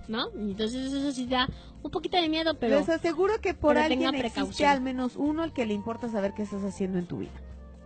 ¿No? 0.08 0.28
Entonces 0.34 0.92
eso 0.92 1.12
sí 1.12 1.26
da 1.26 1.48
un 1.84 1.90
poquito 1.92 2.20
de 2.20 2.28
miedo, 2.28 2.58
pero 2.58 2.78
Les 2.78 2.88
aseguro 2.88 3.40
que 3.40 3.54
por 3.54 3.78
alguien 3.78 4.12
existe 4.16 4.66
al 4.66 4.80
menos 4.80 5.14
uno 5.16 5.42
al 5.44 5.52
que 5.52 5.66
le 5.66 5.74
importa 5.74 6.08
saber 6.08 6.32
qué 6.34 6.42
estás 6.42 6.64
haciendo 6.64 6.98
en 6.98 7.06
tu 7.06 7.18
vida. 7.18 7.30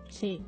sí, 0.09 0.41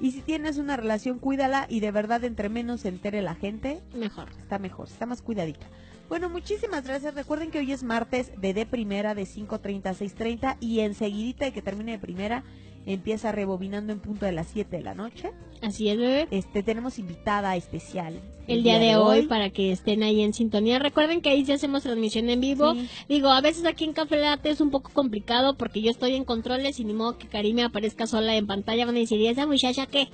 Y 0.00 0.12
si 0.12 0.22
tienes 0.22 0.56
una 0.56 0.76
relación, 0.78 1.18
cuídala 1.18 1.66
y 1.68 1.80
de 1.80 1.90
verdad 1.90 2.24
entre 2.24 2.48
menos 2.48 2.80
se 2.80 2.88
entere 2.88 3.20
la 3.20 3.34
gente, 3.34 3.82
mejor. 3.94 4.28
está 4.38 4.58
mejor, 4.58 4.88
está 4.88 5.04
más 5.04 5.20
cuidadita. 5.20 5.66
Bueno, 6.08 6.30
muchísimas 6.30 6.84
gracias. 6.86 7.14
Recuerden 7.14 7.50
que 7.50 7.58
hoy 7.58 7.72
es 7.72 7.82
martes 7.82 8.30
de 8.40 8.54
de 8.54 8.64
primera 8.64 9.14
de 9.14 9.24
5.30 9.24 9.86
a 9.86 9.94
6.30 9.94 10.56
y 10.60 10.80
enseguidita 10.80 11.44
de 11.44 11.52
que 11.52 11.60
termine 11.62 11.92
de 11.92 11.98
primera 11.98 12.44
empieza 12.86 13.32
rebobinando 13.32 13.92
en 13.92 14.00
punto 14.00 14.24
de 14.26 14.32
las 14.32 14.46
7 14.48 14.76
de 14.76 14.82
la 14.82 14.94
noche. 14.94 15.32
Así 15.62 15.88
es, 15.88 15.98
bebé. 15.98 16.28
Este 16.30 16.62
tenemos 16.62 16.98
invitada 16.98 17.56
especial 17.56 18.20
El 18.46 18.62
día 18.62 18.78
de 18.78 18.96
hoy, 18.96 19.26
para 19.26 19.50
que 19.50 19.72
estén 19.72 20.02
ahí 20.02 20.22
en 20.22 20.32
sintonía. 20.34 20.78
Recuerden 20.78 21.20
que 21.20 21.30
ahí 21.30 21.44
sí 21.44 21.52
hacemos 21.52 21.82
transmisión 21.82 22.28
en 22.30 22.40
vivo. 22.40 22.74
Sí. 22.74 22.88
Digo, 23.08 23.28
a 23.30 23.40
veces 23.40 23.64
aquí 23.64 23.84
en 23.84 23.92
Café 23.92 24.18
Latte 24.18 24.50
es 24.50 24.60
un 24.60 24.70
poco 24.70 24.90
complicado 24.92 25.56
porque 25.56 25.80
yo 25.82 25.90
estoy 25.90 26.14
en 26.14 26.24
controles 26.24 26.78
y 26.78 26.84
ni 26.84 26.92
modo 26.92 27.18
que 27.18 27.26
Karim 27.26 27.56
me 27.56 27.64
aparezca 27.64 28.06
sola 28.06 28.36
en 28.36 28.46
pantalla. 28.46 28.86
Van 28.86 28.96
a 28.96 28.98
decir, 29.00 29.18
¿y 29.20 29.26
esa 29.28 29.46
muchacha 29.46 29.86
qué? 29.86 30.06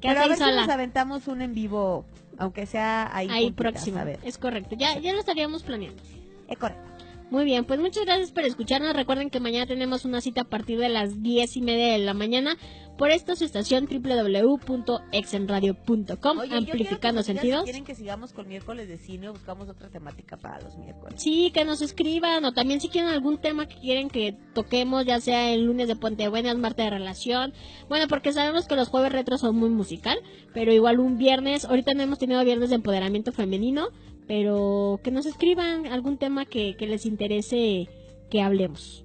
¿Qué 0.00 0.08
Pero 0.08 0.20
a 0.20 0.24
hace 0.24 0.30
ver 0.30 0.42
ahí 0.42 0.48
si 0.50 0.54
nos 0.54 0.60
sola? 0.64 0.74
aventamos 0.74 1.26
un 1.28 1.40
en 1.42 1.54
vivo, 1.54 2.04
aunque 2.38 2.66
sea 2.66 3.10
ahí, 3.16 3.28
Ahí 3.30 3.50
próximo. 3.50 3.98
A 3.98 4.04
ver, 4.04 4.18
Es 4.22 4.36
correcto. 4.38 4.76
Ya, 4.78 4.98
ya 5.00 5.12
lo 5.14 5.18
estaríamos 5.20 5.62
planeando. 5.62 6.00
es 6.48 6.58
correcto. 6.58 6.93
Muy 7.34 7.44
bien, 7.44 7.64
pues 7.64 7.80
muchas 7.80 8.04
gracias 8.04 8.30
por 8.30 8.44
escucharnos. 8.44 8.94
Recuerden 8.94 9.28
que 9.28 9.40
mañana 9.40 9.66
tenemos 9.66 10.04
una 10.04 10.20
cita 10.20 10.42
a 10.42 10.44
partir 10.44 10.78
de 10.78 10.88
las 10.88 11.20
diez 11.20 11.56
y 11.56 11.62
media 11.62 11.94
de 11.94 11.98
la 11.98 12.14
mañana 12.14 12.56
por 12.96 13.10
esta 13.10 13.34
su 13.34 13.44
estación 13.44 13.88
www.exenradio.com, 13.90 16.16
que 16.16 16.54
amplificando 16.54 17.22
digan 17.22 17.24
sentidos. 17.24 17.62
Si 17.62 17.64
quieren 17.64 17.84
que 17.84 17.96
sigamos 17.96 18.32
con 18.32 18.46
miércoles 18.46 18.86
de 18.86 18.98
cine 18.98 19.30
o 19.30 19.32
buscamos 19.32 19.68
otra 19.68 19.88
temática 19.88 20.36
para 20.36 20.60
los 20.60 20.78
miércoles. 20.78 21.20
Sí, 21.20 21.50
que 21.52 21.64
nos 21.64 21.82
escriban 21.82 22.44
o 22.44 22.52
también 22.52 22.80
si 22.80 22.88
quieren 22.88 23.10
algún 23.10 23.38
tema 23.38 23.66
que 23.66 23.80
quieren 23.80 24.10
que 24.10 24.36
toquemos, 24.54 25.04
ya 25.04 25.20
sea 25.20 25.52
el 25.52 25.64
lunes 25.64 25.88
de 25.88 25.96
Puente 25.96 26.28
Buenas, 26.28 26.56
martes 26.56 26.84
de 26.84 26.90
relación. 26.90 27.52
Bueno, 27.88 28.06
porque 28.06 28.32
sabemos 28.32 28.68
que 28.68 28.76
los 28.76 28.86
jueves 28.86 29.10
retro 29.10 29.38
son 29.38 29.56
muy 29.56 29.70
musical, 29.70 30.20
pero 30.52 30.72
igual 30.72 31.00
un 31.00 31.18
viernes, 31.18 31.64
ahorita 31.64 31.94
no 31.94 32.04
hemos 32.04 32.20
tenido 32.20 32.44
viernes 32.44 32.68
de 32.68 32.76
empoderamiento 32.76 33.32
femenino, 33.32 33.88
pero 34.26 35.00
que 35.02 35.10
nos 35.10 35.26
escriban 35.26 35.86
algún 35.86 36.16
tema 36.18 36.44
que, 36.46 36.76
que 36.76 36.86
les 36.86 37.06
interese 37.06 37.88
que 38.30 38.40
hablemos. 38.42 39.04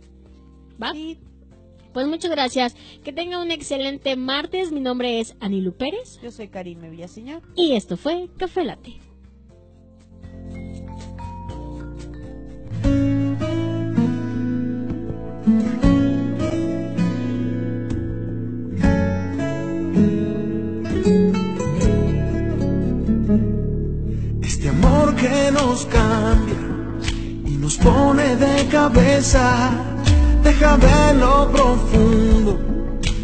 ¿Va? 0.82 0.92
Sí, 0.94 1.18
Pues 1.94 2.08
muchas 2.08 2.32
gracias. 2.32 2.76
Que 3.04 3.12
tengan 3.12 3.42
un 3.42 3.52
excelente 3.52 4.16
martes. 4.16 4.72
Mi 4.72 4.80
nombre 4.80 5.20
es 5.20 5.36
Anilu 5.40 5.74
Pérez 5.74 6.20
yo 6.22 6.32
soy 6.32 6.48
Karime 6.48 6.90
Villaseñor. 6.90 7.42
y 7.56 7.74
esto 7.74 7.98
fue 7.98 8.30
Café 8.38 8.64
Latte. 8.64 9.00
Nos 25.80 25.86
cambia 25.86 26.60
y 27.46 27.52
nos 27.52 27.78
pone 27.78 28.36
de 28.36 28.68
cabeza, 28.68 29.70
deja 30.44 30.76
ver 30.76 31.16
lo 31.16 31.50
profundo. 31.52 32.60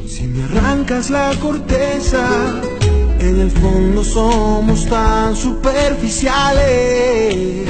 Si 0.08 0.26
me 0.28 0.44
arrancas 0.44 1.10
la 1.10 1.34
corteza, 1.42 2.26
en 3.20 3.42
el 3.42 3.52
fondo 3.52 4.06
somos 4.06 4.86
tan 4.86 5.36
superficiales, 5.36 7.68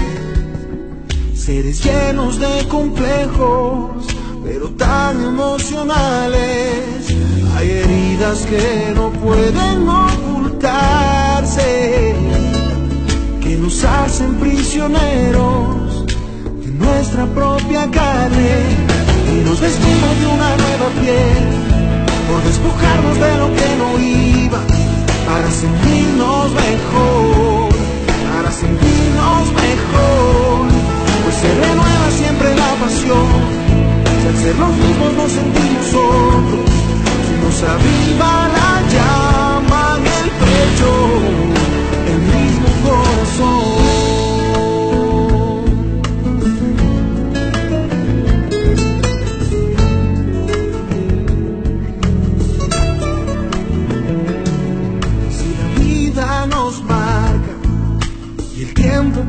seres 1.36 1.84
llenos 1.84 2.40
de 2.40 2.68
complejos, 2.68 4.06
pero 4.44 4.70
tan 4.72 5.24
emocionales. 5.24 7.08
Hay 7.56 7.72
heridas 7.72 8.46
que 8.46 8.94
no 8.96 9.12
pueden 9.14 9.90
ocultarse 9.90 11.16
nos 13.58 13.84
hacen 13.84 14.36
prisioneros 14.36 16.06
de 16.64 16.72
nuestra 16.72 17.26
propia 17.28 17.90
carne 17.90 18.60
y 19.32 19.46
nos 19.48 19.60
vestimos 19.60 20.20
de 20.20 20.26
una 20.28 20.50
nueva 20.58 20.88
piel 21.02 21.44
por 22.28 22.44
despojarnos 22.44 23.16
de 23.20 23.38
lo 23.38 23.48
que 23.56 23.68
no 23.80 24.00
iba 24.00 24.60
para 25.28 25.50
sentirnos 25.52 26.52
mejor, 26.52 27.70
para 28.36 28.52
sentirnos 28.52 29.44
mejor, 29.54 30.68
pues 31.24 31.36
se 31.36 31.50
renueva 31.54 32.12
siempre 32.12 32.56
la 32.56 32.72
pasión, 32.84 33.28
si 34.22 34.28
al 34.28 34.38
ser 34.38 34.56
los 34.58 34.76
mismos 34.76 35.14
nos 35.14 35.32
sentimos 35.32 35.88
otros, 35.94 36.70
nos 37.44 37.64
aviva 37.64 38.50
la 38.58 38.72
llama 38.94 39.98
en 39.98 40.06
el 40.08 40.30
pecho 40.42 41.55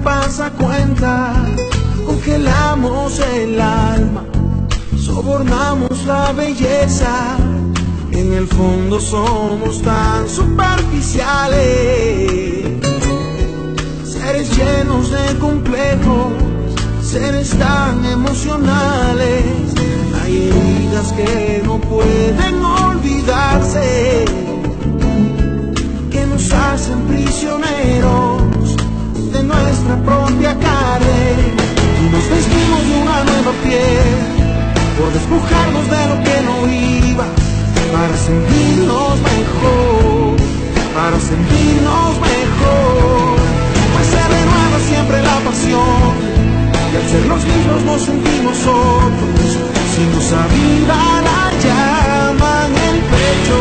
pasa 0.06 0.50
cuenta, 0.50 1.34
congelamos 2.06 3.18
el 3.18 3.60
alma 3.60 4.22
sobornamos 4.96 6.04
la 6.04 6.32
belleza, 6.32 7.36
en 8.12 8.32
el 8.32 8.46
fondo 8.46 9.00
somos 9.00 9.82
tan 9.82 10.28
superficiales. 10.28 12.55
Llenos 14.54 15.10
de 15.10 15.38
complejos, 15.38 16.32
seres 17.02 17.50
tan 17.50 18.04
emocionales. 18.04 19.44
Hay 20.22 20.48
heridas 20.48 21.12
que 21.12 21.62
no 21.64 21.78
pueden 21.78 22.64
olvidarse, 22.64 24.24
que 26.10 26.26
nos 26.26 26.52
hacen 26.52 27.00
prisioneros 27.02 28.76
de 29.32 29.42
nuestra 29.42 29.96
propia 30.04 30.58
carne. 30.58 31.20
Y 32.02 32.08
nos 32.10 32.28
vestimos 32.30 32.80
de 32.88 33.02
una 33.02 33.24
nueva 33.24 33.52
piel, 33.62 34.08
por 34.98 35.12
despojarnos 35.12 35.90
de 35.90 36.02
lo 36.10 36.16
que 36.24 36.36
no 36.48 36.56
iba, 37.10 37.26
para 37.92 38.16
sentirnos 38.16 39.14
mejor, 39.32 40.36
para 40.94 41.20
sentirnos 41.20 42.20
mejor. 42.20 43.35
Se 44.10 44.20
renueva 44.34 44.78
siempre 44.88 45.16
la 45.22 45.36
pasión, 45.46 46.12
y 46.92 46.96
al 46.96 47.06
ser 47.10 47.24
los 47.26 47.42
mismos 47.44 47.80
nos 47.84 48.00
sentimos 48.02 48.58
otros, 48.66 49.50
sin 49.94 50.08
nuestra 50.12 50.42
vida 50.48 50.96
la 51.28 51.42
llama 51.64 52.52
en 52.66 52.72
el 52.88 52.98
pecho. 53.12 53.58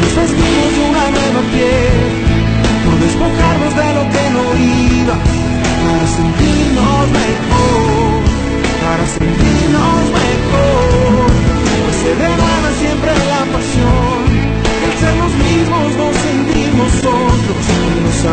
Nos 0.00 0.12
vestimos 0.16 0.70
de 0.76 0.82
una 0.90 1.04
nueva 1.16 1.40
piel, 1.52 2.04
por 2.84 2.96
despojarnos 3.06 3.72
de 3.80 3.88
lo 3.96 4.02
que 4.14 4.24
no 4.36 4.44
iba, 4.56 5.16
para 5.84 6.06
sentirnos 6.18 7.04
mejor, 7.20 8.20
para 8.82 9.04
sentirnos 9.06 10.02
mejor. 10.20 11.28
Pues 11.84 11.96
se 12.02 12.10
renueva 12.14 12.70
siempre 12.82 13.12
la 13.32 13.42
pasión, 13.54 14.18
al 14.84 14.94
ser 15.00 15.14
los 15.22 15.32
mismos 15.46 15.88
nos 16.00 16.14
sentimos 16.26 16.92
otros, 16.98 17.64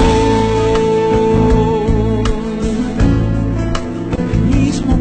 el 4.19 4.33
mismo. 4.55 4.93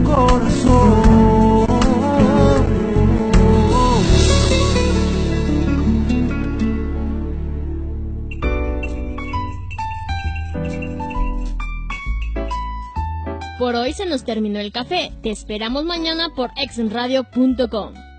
Por 13.58 13.76
hoy 13.76 13.92
se 13.92 14.06
nos 14.06 14.24
terminó 14.24 14.58
el 14.58 14.72
café. 14.72 15.12
Te 15.22 15.30
esperamos 15.30 15.84
mañana 15.84 16.30
por 16.34 16.50
exenradio.com. 16.56 18.11